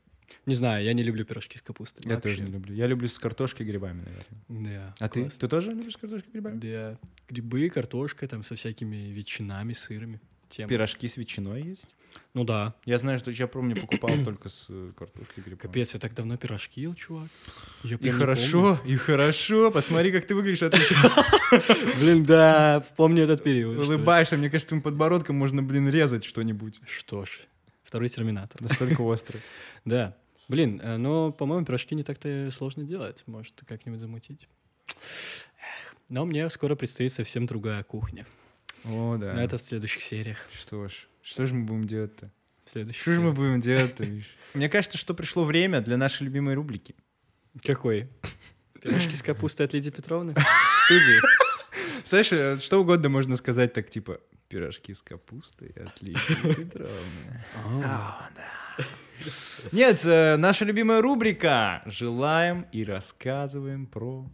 Не 0.47 0.55
знаю, 0.55 0.85
я 0.85 0.93
не 0.93 1.03
люблю 1.03 1.25
пирожки 1.25 1.59
с 1.59 1.63
капустой. 1.63 2.05
Я 2.07 2.15
Вообще. 2.17 2.31
тоже 2.31 2.43
не 2.43 2.51
люблю. 2.53 2.75
Я 2.75 2.87
люблю 2.87 3.09
с 3.09 3.19
картошкой 3.19 3.67
и 3.67 3.69
грибами, 3.71 4.03
наверное. 4.05 4.77
Да. 4.79 4.95
А 4.99 5.09
ты? 5.09 5.23
класс. 5.23 5.35
Ты 5.35 5.49
тоже 5.49 5.71
любишь 5.73 5.95
с 5.95 5.97
картошкой 5.97 6.29
и 6.31 6.33
грибами? 6.33 6.59
Да. 6.59 6.99
Грибы, 7.29 7.69
картошка, 7.71 8.27
там 8.29 8.45
со 8.45 8.55
всякими 8.57 8.97
ветчинами, 9.13 9.73
сырами. 9.73 10.21
Тема. 10.49 10.69
Пирожки 10.69 11.09
с 11.09 11.17
ветчиной 11.17 11.63
есть? 11.63 11.87
Ну 12.35 12.45
да. 12.45 12.75
Я 12.85 12.99
знаю, 12.99 13.19
что 13.19 13.31
я 13.31 13.47
помню, 13.47 13.75
покупал 13.75 14.11
только 14.25 14.51
с 14.51 14.67
картошкой 14.99 15.39
и 15.39 15.41
грибами. 15.41 15.61
Капец, 15.61 15.95
я 15.95 16.01
так 16.01 16.15
давно 16.15 16.37
пирожки 16.37 16.83
ел, 16.83 16.95
чувак. 16.95 17.29
Я 17.85 17.97
И 17.97 18.11
хорошо, 18.11 18.79
и 18.85 18.97
хорошо. 18.97 19.71
Посмотри, 19.71 20.13
как 20.13 20.27
ты 20.27 20.35
выглядишь 20.35 20.63
отлично. 20.63 20.97
помню. 21.51 21.93
Блин, 22.01 22.25
да, 22.27 22.85
помню 22.97 23.25
этот 23.25 23.43
период. 23.43 23.79
Улыбаешься. 23.79 24.37
Мне 24.37 24.51
кажется, 24.51 24.69
твоим 24.69 24.83
подбородком 24.83 25.37
можно, 25.37 25.63
блин, 25.63 25.89
резать 25.89 26.25
что-нибудь. 26.25 26.81
Что 26.87 27.25
ж, 27.25 27.31
второй 27.83 28.11
терминатор. 28.11 28.61
Настолько 28.61 29.01
острый. 29.03 29.41
Да. 29.87 30.15
Блин, 30.49 30.81
но, 30.85 31.33
по-моему, 31.33 31.65
пирожки 31.65 31.95
не 31.95 32.03
так-то 32.03 32.51
сложно 32.53 32.85
делать. 32.85 33.23
Может, 33.27 33.63
как-нибудь 33.67 34.01
замутить. 34.01 34.49
Эх. 34.89 35.97
Но 36.09 36.25
мне 36.25 36.49
скоро 36.51 36.75
предстоит 36.75 37.13
совсем 37.13 37.47
другая 37.47 37.83
кухня. 37.85 38.27
О, 38.85 39.17
да. 39.17 39.33
Но 39.35 39.43
это 39.43 39.59
в 39.59 39.63
следующих 39.63 40.03
сериях. 40.03 40.39
Что 40.53 40.89
ж, 40.89 41.09
что 41.23 41.47
же 41.47 41.55
мы 41.55 41.65
будем 41.65 41.87
делать-то? 41.87 42.31
В 42.67 42.73
следующих 42.73 43.03
Что 43.03 43.15
же 43.15 43.21
мы 43.21 43.33
будем 43.33 43.61
делать-то, 43.61 44.05
Миш? 44.05 44.27
Мне 44.55 44.69
кажется, 44.69 44.99
что 44.99 45.15
пришло 45.15 45.45
время 45.45 45.81
для 45.81 45.97
нашей 45.97 46.25
любимой 46.25 46.55
рубрики. 46.55 46.95
Какой? 47.63 48.09
Пирожки 48.83 49.15
с 49.15 49.23
капустой 49.23 49.67
от 49.67 49.73
Лидии 49.73 49.91
Петровны? 49.91 50.35
Студии. 50.85 51.21
Знаешь, 52.05 52.33
э, 52.33 52.59
что 52.59 52.81
угодно 52.81 53.09
можно 53.09 53.37
сказать 53.37 53.73
так, 53.73 53.89
типа, 53.89 54.21
пирожки 54.49 54.93
с 54.93 55.03
капустой 55.03 55.69
от 55.71 56.03
Лидии 56.03 56.55
Петровны. 56.55 57.45
А, 57.85 58.29
да. 58.37 58.52
Нет, 59.73 60.01
э, 60.05 60.37
наша 60.37 60.65
любимая 60.65 61.01
рубрика 61.01 61.83
«Желаем 61.87 62.67
и 62.73 62.85
рассказываем 62.85 63.87
про 63.87 64.27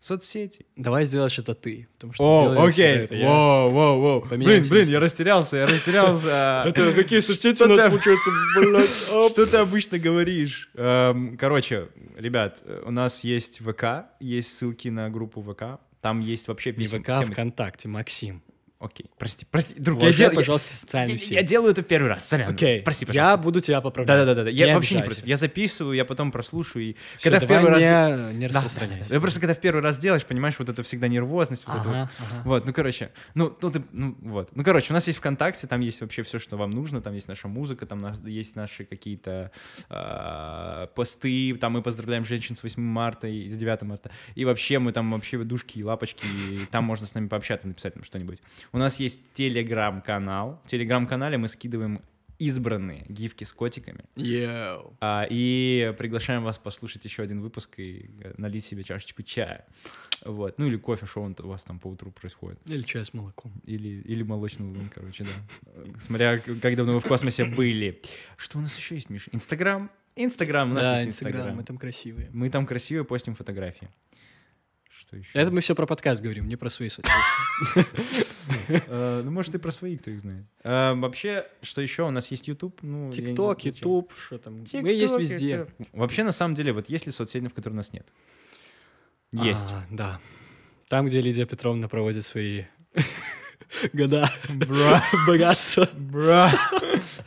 соцсети». 0.00 0.66
Давай 0.76 1.04
сделаешь 1.04 1.38
это 1.38 1.54
ты. 1.54 1.88
Потому 1.94 2.12
что 2.12 2.24
О, 2.24 2.66
окей. 2.66 3.06
Воу, 3.10 3.70
воу, 3.70 4.00
воу. 4.00 4.20
Блин, 4.28 4.68
блин, 4.68 4.88
я 4.88 5.00
растерялся, 5.00 5.56
я 5.56 5.66
растерялся. 5.66 6.64
Это 6.66 6.92
какие 6.92 7.20
соцсети 7.20 7.56
Что 7.56 7.64
у 7.64 7.68
нас 7.68 7.80
ты- 7.80 7.90
получаются, 7.90 8.30
блядь? 8.56 8.90
Что 9.32 9.46
ты 9.46 9.56
обычно 9.56 9.98
говоришь? 9.98 10.70
Эм, 10.74 11.36
Короче, 11.36 11.88
ребят, 12.16 12.58
э, 12.64 12.82
у 12.84 12.90
нас 12.90 13.24
есть 13.24 13.60
ВК, 13.60 14.06
есть 14.20 14.56
ссылки 14.56 14.88
на 14.88 15.08
группу 15.10 15.42
ВК. 15.42 15.80
Там 16.00 16.20
есть 16.20 16.46
вообще 16.48 16.72
Не 16.72 16.86
ВК, 16.86 17.24
ВКонтакте, 17.32 17.88
Максим. 17.88 18.42
Окей, 18.80 19.10
прости, 19.18 19.44
прости, 19.50 19.74
друг, 19.76 19.98
я, 20.00 20.06
Уважай, 20.08 20.28
я- 20.28 20.32
пожалуйста, 20.32 20.68
я, 20.72 20.76
социальные 20.78 21.14
я 21.14 21.18
сети. 21.18 21.42
делаю 21.42 21.72
это 21.72 21.82
первый 21.82 22.06
раз, 22.10 22.28
сорян. 22.28 22.52
Окей, 22.52 22.80
Прости, 22.82 23.04
я 23.04 23.06
пожалуйста. 23.08 23.36
буду 23.42 23.60
тебя 23.60 23.80
поправлять. 23.80 24.24
Да-да-да, 24.26 24.48
я 24.50 24.72
вообще 24.72 24.94
не 24.94 25.02
против. 25.02 25.26
Я 25.26 25.36
записываю, 25.36 25.96
я 25.96 26.04
потом 26.04 26.30
прослушаю. 26.30 26.84
И 26.90 26.96
Всё, 27.16 27.30
когда 27.30 27.44
в 27.44 27.48
первый 27.48 27.70
раз... 27.72 27.82
не, 27.82 28.38
не 28.38 28.46
Да, 28.46 28.52
да, 28.52 28.60
распространяйся. 28.60 29.08
да. 29.08 29.14
Я 29.16 29.20
просто 29.20 29.40
когда 29.40 29.54
в 29.54 29.60
первый 29.60 29.80
раз 29.82 29.98
делаешь, 29.98 30.24
понимаешь, 30.24 30.54
вот 30.60 30.68
это 30.68 30.84
всегда 30.84 31.08
нервозность, 31.08 31.66
вот 31.66 31.74
это 31.74 31.88
вот. 31.88 31.94
Ага, 31.96 32.10
ага. 32.20 32.42
Вот, 32.44 32.66
ну, 32.66 32.72
короче, 32.72 33.10
ну, 33.34 33.56
ну, 33.60 33.70
ты, 33.72 33.82
ну, 33.90 34.16
вот. 34.20 34.50
Ну, 34.54 34.62
короче, 34.62 34.92
у 34.92 34.94
нас 34.94 35.08
есть 35.08 35.18
ВКонтакте, 35.18 35.66
там 35.66 35.80
есть 35.80 36.00
вообще 36.00 36.22
все, 36.22 36.38
что 36.38 36.56
вам 36.56 36.70
нужно, 36.70 37.00
там 37.00 37.14
есть 37.14 37.26
наша 37.26 37.48
музыка, 37.48 37.84
там 37.84 37.98
наш- 37.98 38.18
есть 38.24 38.54
наши 38.54 38.84
какие-то 38.84 39.50
а, 39.90 40.86
посты, 40.94 41.56
там 41.60 41.72
мы 41.72 41.82
поздравляем 41.82 42.24
женщин 42.24 42.54
с 42.54 42.62
8 42.62 42.80
марта 42.82 43.26
и 43.26 43.48
с 43.48 43.56
9 43.56 43.82
марта, 43.82 44.10
и 44.36 44.44
вообще 44.44 44.78
мы 44.78 44.92
там 44.92 45.10
вообще 45.10 45.38
душки 45.38 45.78
и 45.80 45.82
лапочки, 45.82 46.24
и 46.50 46.60
там 46.70 46.84
можно 46.84 47.08
с 47.08 47.14
нами 47.14 47.26
пообщаться, 47.26 47.66
написать 47.66 47.96
нам 47.96 48.04
что-нибудь. 48.04 48.38
У 48.72 48.78
нас 48.78 49.00
есть 49.00 49.32
телеграм-канал, 49.32 50.60
в 50.64 50.68
телеграм-канале 50.68 51.38
мы 51.38 51.48
скидываем 51.48 52.02
избранные 52.38 53.04
гифки 53.08 53.44
с 53.44 53.52
котиками, 53.52 54.04
Йоу. 54.14 54.96
а, 55.00 55.26
и 55.28 55.92
приглашаем 55.98 56.44
вас 56.44 56.56
послушать 56.58 57.04
еще 57.04 57.22
один 57.22 57.40
выпуск 57.40 57.78
и 57.78 58.10
э, 58.22 58.34
налить 58.36 58.64
себе 58.64 58.84
чашечку 58.84 59.22
чая. 59.22 59.66
Вот. 60.24 60.58
Ну 60.58 60.66
или 60.66 60.76
кофе, 60.76 61.06
что 61.06 61.22
он 61.22 61.34
у 61.38 61.48
вас 61.48 61.62
там 61.64 61.80
по 61.80 61.88
утру 61.88 62.12
происходит. 62.12 62.60
Или 62.64 62.82
чай 62.82 63.04
с 63.04 63.12
молоком. 63.12 63.52
Или, 63.64 64.02
или 64.02 64.22
молочный 64.22 64.66
лун, 64.66 64.88
короче, 64.94 65.24
да. 65.24 65.30
Э, 65.74 65.86
Смотря, 65.98 66.38
как 66.38 66.76
давно 66.76 66.94
вы 66.94 67.00
в 67.00 67.06
космосе 67.06 67.44
были. 67.44 68.00
Что 68.36 68.58
у 68.58 68.60
нас 68.60 68.76
еще 68.76 68.94
есть, 68.94 69.10
Миша? 69.10 69.30
Инстаграм? 69.32 69.90
Инстаграм, 70.14 70.70
у 70.70 70.74
нас 70.74 70.84
Да, 70.84 70.96
есть 70.98 71.08
Инстаграм, 71.08 71.56
мы 71.56 71.64
там 71.64 71.76
красивые. 71.76 72.30
Мы 72.32 72.50
там 72.50 72.66
красиво 72.66 73.04
постим 73.04 73.34
фотографии. 73.34 73.88
Что 75.08 75.16
еще? 75.16 75.30
Это 75.32 75.50
мы 75.50 75.62
все 75.62 75.74
про 75.74 75.86
подкаст 75.86 76.20
говорим, 76.20 76.46
не 76.48 76.56
про 76.56 76.68
свои 76.68 76.90
соцсети. 76.90 77.16
Э, 78.88 79.22
Ну, 79.24 79.30
может, 79.30 79.54
и 79.54 79.58
про 79.58 79.70
свои, 79.70 79.96
кто 79.96 80.10
их 80.10 80.20
знает. 80.20 80.44
Э, 80.64 80.92
Вообще, 80.94 81.46
что 81.62 81.80
еще? 81.80 82.02
У 82.06 82.10
нас 82.10 82.30
есть 82.30 82.46
YouTube. 82.48 82.80
Ну, 82.82 83.10
ТикТок. 83.10 83.64
Ютуб, 83.64 84.12
что 84.26 84.38
там. 84.38 84.64
Мы 84.74 84.88
есть 84.90 85.18
везде. 85.18 85.66
Вообще, 85.92 86.24
на 86.24 86.32
самом 86.32 86.54
деле, 86.54 86.72
вот 86.72 86.88
есть 86.90 87.06
ли 87.06 87.12
соцсети, 87.12 87.46
в 87.48 87.54
которых 87.54 87.76
нас 87.76 87.92
нет? 87.92 88.06
Есть. 89.32 89.70
А, 89.70 89.84
да. 89.90 90.20
Там, 90.88 91.06
где 91.06 91.20
Лидия 91.22 91.46
Петровна 91.46 91.88
проводит 91.88 92.24
свои 92.26 92.64
года 93.92 94.30
Бра. 94.48 95.02
богатства. 95.26 95.88
Бра. 95.94 96.52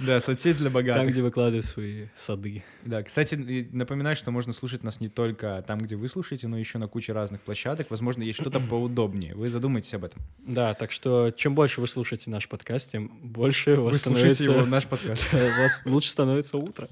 Да, 0.06 0.20
соцсеть 0.20 0.58
для 0.58 0.66
Там, 0.66 0.74
богатых. 0.74 1.10
где 1.10 1.22
выкладывают 1.22 1.66
свои 1.66 2.08
сады. 2.16 2.64
Да, 2.84 3.04
кстати, 3.04 3.36
напоминаю, 3.72 4.16
что 4.16 4.32
можно 4.32 4.52
слушать 4.52 4.84
нас 4.84 4.99
не 4.99 5.10
только 5.10 5.64
там, 5.68 5.80
где 5.80 5.95
вы 5.95 6.08
слушаете, 6.08 6.47
но 6.47 6.58
еще 6.58 6.78
на 6.78 6.88
куче 6.88 7.14
разных 7.14 7.41
площадок. 7.41 7.88
Возможно, 7.89 8.24
есть 8.24 8.39
что-то 8.39 8.60
поудобнее. 8.60 9.36
Вы 9.36 9.49
задумайтесь 9.49 9.93
об 9.93 10.06
этом. 10.06 10.22
Да, 10.39 10.74
так 10.74 10.91
что 10.91 11.32
чем 11.32 11.54
больше 11.54 11.82
вы 11.82 11.88
слушаете 11.88 12.30
наш 12.30 12.49
подкаст, 12.49 12.91
тем 12.91 13.10
больше 13.22 13.78
у 13.78 13.84
вас 13.84 13.93
Вы 13.93 13.99
слушаете 13.99 14.45
его, 14.45 14.66
наш 14.66 14.88
подкаст. 14.88 15.28
у 15.34 15.38
вас 15.38 15.82
лучше 15.86 16.10
становится 16.10 16.58
утро. 16.58 16.88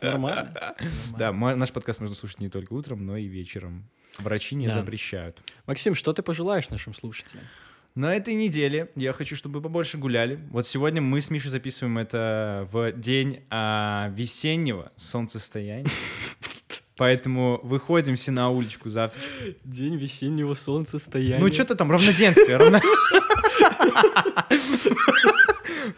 Нормально. 0.00 0.74
Да, 1.18 1.32
наш 1.32 1.70
подкаст 1.70 2.00
можно 2.00 2.16
слушать 2.16 2.40
не 2.40 2.48
только 2.48 2.72
утром, 2.72 3.04
но 3.06 3.16
и 3.16 3.26
вечером. 3.26 3.88
Врачи 4.18 4.54
не 4.56 4.68
запрещают. 4.68 5.38
Максим, 5.66 5.94
что 5.94 6.12
ты 6.12 6.22
пожелаешь 6.22 6.68
нашим 6.70 6.94
слушателям? 6.94 7.44
На 7.94 8.16
этой 8.16 8.32
неделе 8.34 8.90
я 8.96 9.12
хочу, 9.12 9.36
чтобы 9.36 9.58
вы 9.58 9.64
побольше 9.64 9.98
гуляли. 9.98 10.40
Вот 10.50 10.66
сегодня 10.66 11.02
мы 11.02 11.20
с 11.20 11.28
Мишей 11.30 11.50
записываем 11.50 11.98
это 11.98 12.66
в 12.72 12.92
день 12.92 13.40
а, 13.50 14.10
весеннего 14.16 14.92
солнцестояния. 14.96 15.86
Поэтому 16.96 17.60
выходим 17.62 18.16
все 18.16 18.30
на 18.30 18.48
уличку 18.50 18.88
завтра. 18.88 19.20
День 19.64 19.96
весеннего 19.96 20.54
солнцестояния. 20.54 21.38
Ну, 21.38 21.52
что-то 21.52 21.74
там, 21.74 21.90
равноденствие. 21.90 22.56
равно- 22.56 22.80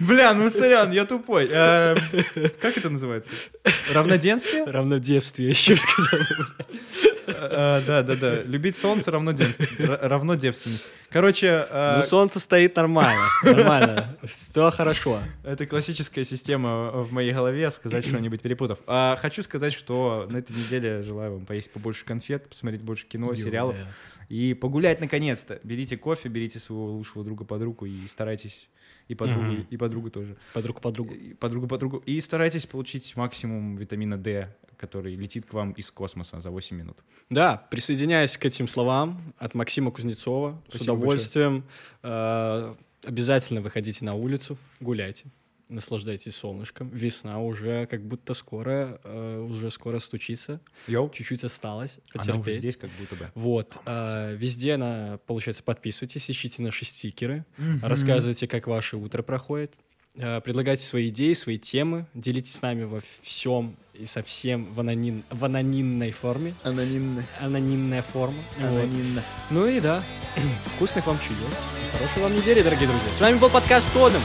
Бля, 0.01 0.35
ну 0.35 0.51
сорян, 0.51 0.91
я 0.91 1.05
тупой. 1.05 1.49
Э, 1.51 1.95
Как 2.61 2.77
это 2.77 2.91
называется? 2.91 3.31
Равноденствие? 3.93 4.65
Равнодевствие 4.65 5.51
еще 5.51 5.77
сказал. 5.77 6.21
Блядь. 7.27 7.37
Э, 7.39 7.83
Да, 7.87 8.03
да, 8.03 8.17
да. 8.17 8.43
Любить 8.43 8.77
солнце 8.77 9.11
равно 9.11 9.33
девственность. 9.33 10.87
Короче, 11.11 11.67
э, 11.69 11.97
Ну, 11.99 12.03
солнце 12.05 12.41
стоит 12.41 12.75
нормально, 12.77 13.23
нормально, 13.43 14.17
все 14.25 14.71
хорошо. 14.71 15.21
это 15.45 15.67
классическая 15.67 16.25
система 16.25 16.91
в 16.91 17.13
моей 17.13 17.33
голове, 17.33 17.71
сказать 17.71 18.07
что-нибудь 18.07 18.43
перепутав. 18.43 18.79
А, 18.87 19.17
Хочу 19.21 19.43
сказать, 19.43 19.73
что 19.73 20.27
на 20.29 20.39
этой 20.39 20.57
неделе 20.57 21.03
желаю 21.03 21.35
вам 21.35 21.47
поесть 21.47 21.71
побольше 21.71 22.05
конфет, 22.05 22.49
посмотреть 22.49 22.83
больше 22.83 23.07
кино, 23.07 23.35
сериалов 23.35 23.77
и 24.29 24.55
погулять 24.55 25.01
наконец-то. 25.01 25.61
Берите 25.63 25.97
кофе, 25.97 26.29
берите 26.29 26.59
своего 26.59 26.87
лучшего 26.93 27.23
друга 27.25 27.45
под 27.45 27.63
руку 27.63 27.85
и 27.87 28.07
старайтесь 28.09 28.67
и 29.09 29.15
подругу, 29.15 29.43
Мгм. 29.43 29.67
и 29.71 29.77
подругу 29.77 30.11
тоже. 30.11 30.37
Подруг 30.53 30.81
подругу. 30.81 31.15
И 31.15 31.35
подругу 31.35 31.67
подругу. 31.67 31.97
И 31.99 32.21
старайтесь 32.21 32.67
получить 32.67 33.17
максимум 33.17 33.77
витамина 33.77 34.17
D, 34.17 34.49
который 34.77 35.15
летит 35.15 35.47
к 35.47 35.53
вам 35.55 35.73
из 35.73 35.91
космоса 35.91 36.41
за 36.41 36.51
8 36.51 36.77
минут. 36.77 36.99
Да, 37.31 37.57
присоединяюсь 37.71 38.37
к 38.37 38.45
этим 38.45 38.69
словам 38.69 39.35
от 39.39 39.55
Максима 39.55 39.91
Кузнецова. 39.91 40.63
С 40.69 40.77
Спасибо 40.77 40.93
удовольствием. 40.95 41.65
Э, 42.03 42.75
Обязательно 43.07 43.61
выходите 43.61 44.03
на 44.03 44.15
улицу, 44.15 44.57
гуляйте, 44.81 45.27
наслаждайтесь 45.69 46.37
солнышком. 46.37 46.89
Весна 46.91 47.41
уже 47.41 47.87
как 47.87 48.05
будто 48.07 48.35
скоро, 48.35 49.01
э, 49.05 49.39
уже 49.39 49.71
скоро 49.71 49.99
стучится. 49.99 50.61
Йоу. 50.87 51.11
Чуть-чуть 51.11 51.45
осталось 51.45 51.99
Она 52.13 52.23
уже 52.23 52.33
потерпеть. 52.33 52.59
здесь 52.59 52.77
как 52.77 52.91
будто 52.99 53.17
бы. 53.17 53.31
Вот, 53.35 53.79
э, 53.87 54.35
везде, 54.37 54.77
на, 54.77 55.19
получается, 55.27 55.63
подписывайтесь, 55.63 56.31
ищите 56.31 56.63
наши 56.63 56.85
стикеры, 56.85 57.45
рассказывайте, 57.83 58.47
как 58.47 58.67
ваше 58.67 58.97
утро 58.97 59.23
проходит, 59.23 59.75
предлагайте 60.41 60.85
свои 60.85 61.09
идеи, 61.09 61.35
свои 61.35 61.59
темы, 61.59 62.07
делитесь 62.15 62.55
с 62.55 62.63
нами 62.63 62.85
во 62.85 63.01
всем 63.23 63.77
и 63.95 64.07
со 64.07 64.23
всем 64.23 64.73
в, 64.73 64.81
аноним, 64.81 65.25
в 65.31 65.45
анонимной 65.45 66.13
форме. 66.13 66.55
Анонимно. 66.63 67.25
Анонимная 67.41 68.03
форма. 68.03 68.39
Вот. 68.59 68.69
Анонимно. 68.69 69.23
Ну 69.51 69.67
и 69.67 69.81
да, 69.81 70.03
вкусных 70.77 71.07
вам 71.07 71.19
чаев. 71.19 71.39
и 71.39 71.97
Хорошей 71.97 72.23
вам 72.23 72.35
недели, 72.35 72.63
дорогие 72.63 72.89
друзья. 72.89 73.13
С 73.13 73.21
вами 73.21 73.39
был 73.39 73.51
подкаст 73.51 73.93
Тодом. 73.93 74.23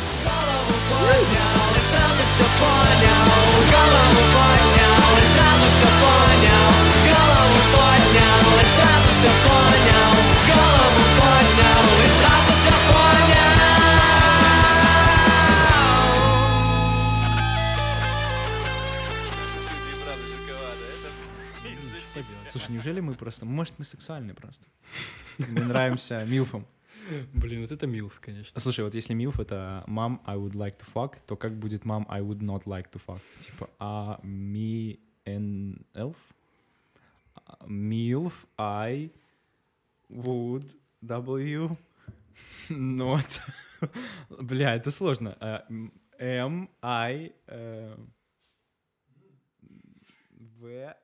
поднял 0.90 1.16
и 1.20 1.80
сразу 1.90 2.24
все 2.34 2.46
понял 2.60 3.26
Голову 3.72 4.24
поднял 4.34 5.18
и 5.18 5.26
сразу 5.34 5.66
все 5.78 5.88
понял 5.88 6.09
Слушай, 22.52 22.72
неужели 22.72 23.00
мы 23.00 23.14
просто... 23.14 23.46
Может, 23.46 23.78
мы 23.78 23.86
сексуальные 23.86 24.34
просто? 24.34 24.66
Мы 25.38 25.62
нравимся 25.62 26.26
милфам. 26.28 26.66
Блин, 27.34 27.62
вот 27.62 27.72
это 27.72 27.88
милф, 27.88 28.20
конечно. 28.20 28.60
Слушай, 28.60 28.84
вот 28.84 28.94
если 28.94 29.14
милф 29.14 29.40
это 29.40 29.84
mom 29.88 30.20
I 30.26 30.36
would 30.36 30.54
like 30.54 30.78
to 30.78 30.86
fuck, 30.94 31.18
то 31.26 31.36
как 31.36 31.58
будет 31.58 31.84
mom 31.84 32.06
I 32.08 32.22
would 32.22 32.42
not 32.42 32.64
like 32.66 32.92
to 32.92 33.02
fuck? 33.06 33.22
Типа, 33.40 33.70
а 33.80 34.20
me 34.24 35.00
and 35.26 35.86
elf? 35.94 36.18
А, 37.46 37.66
Milf 37.68 38.34
I 38.58 39.12
would 40.10 40.76
W 41.04 41.78
not... 42.70 43.40
Бля, 44.30 44.76
это 44.76 44.92
сложно. 44.92 45.36
А, 45.40 45.66
M 46.20 46.70
I 46.82 47.34
V 50.60 50.96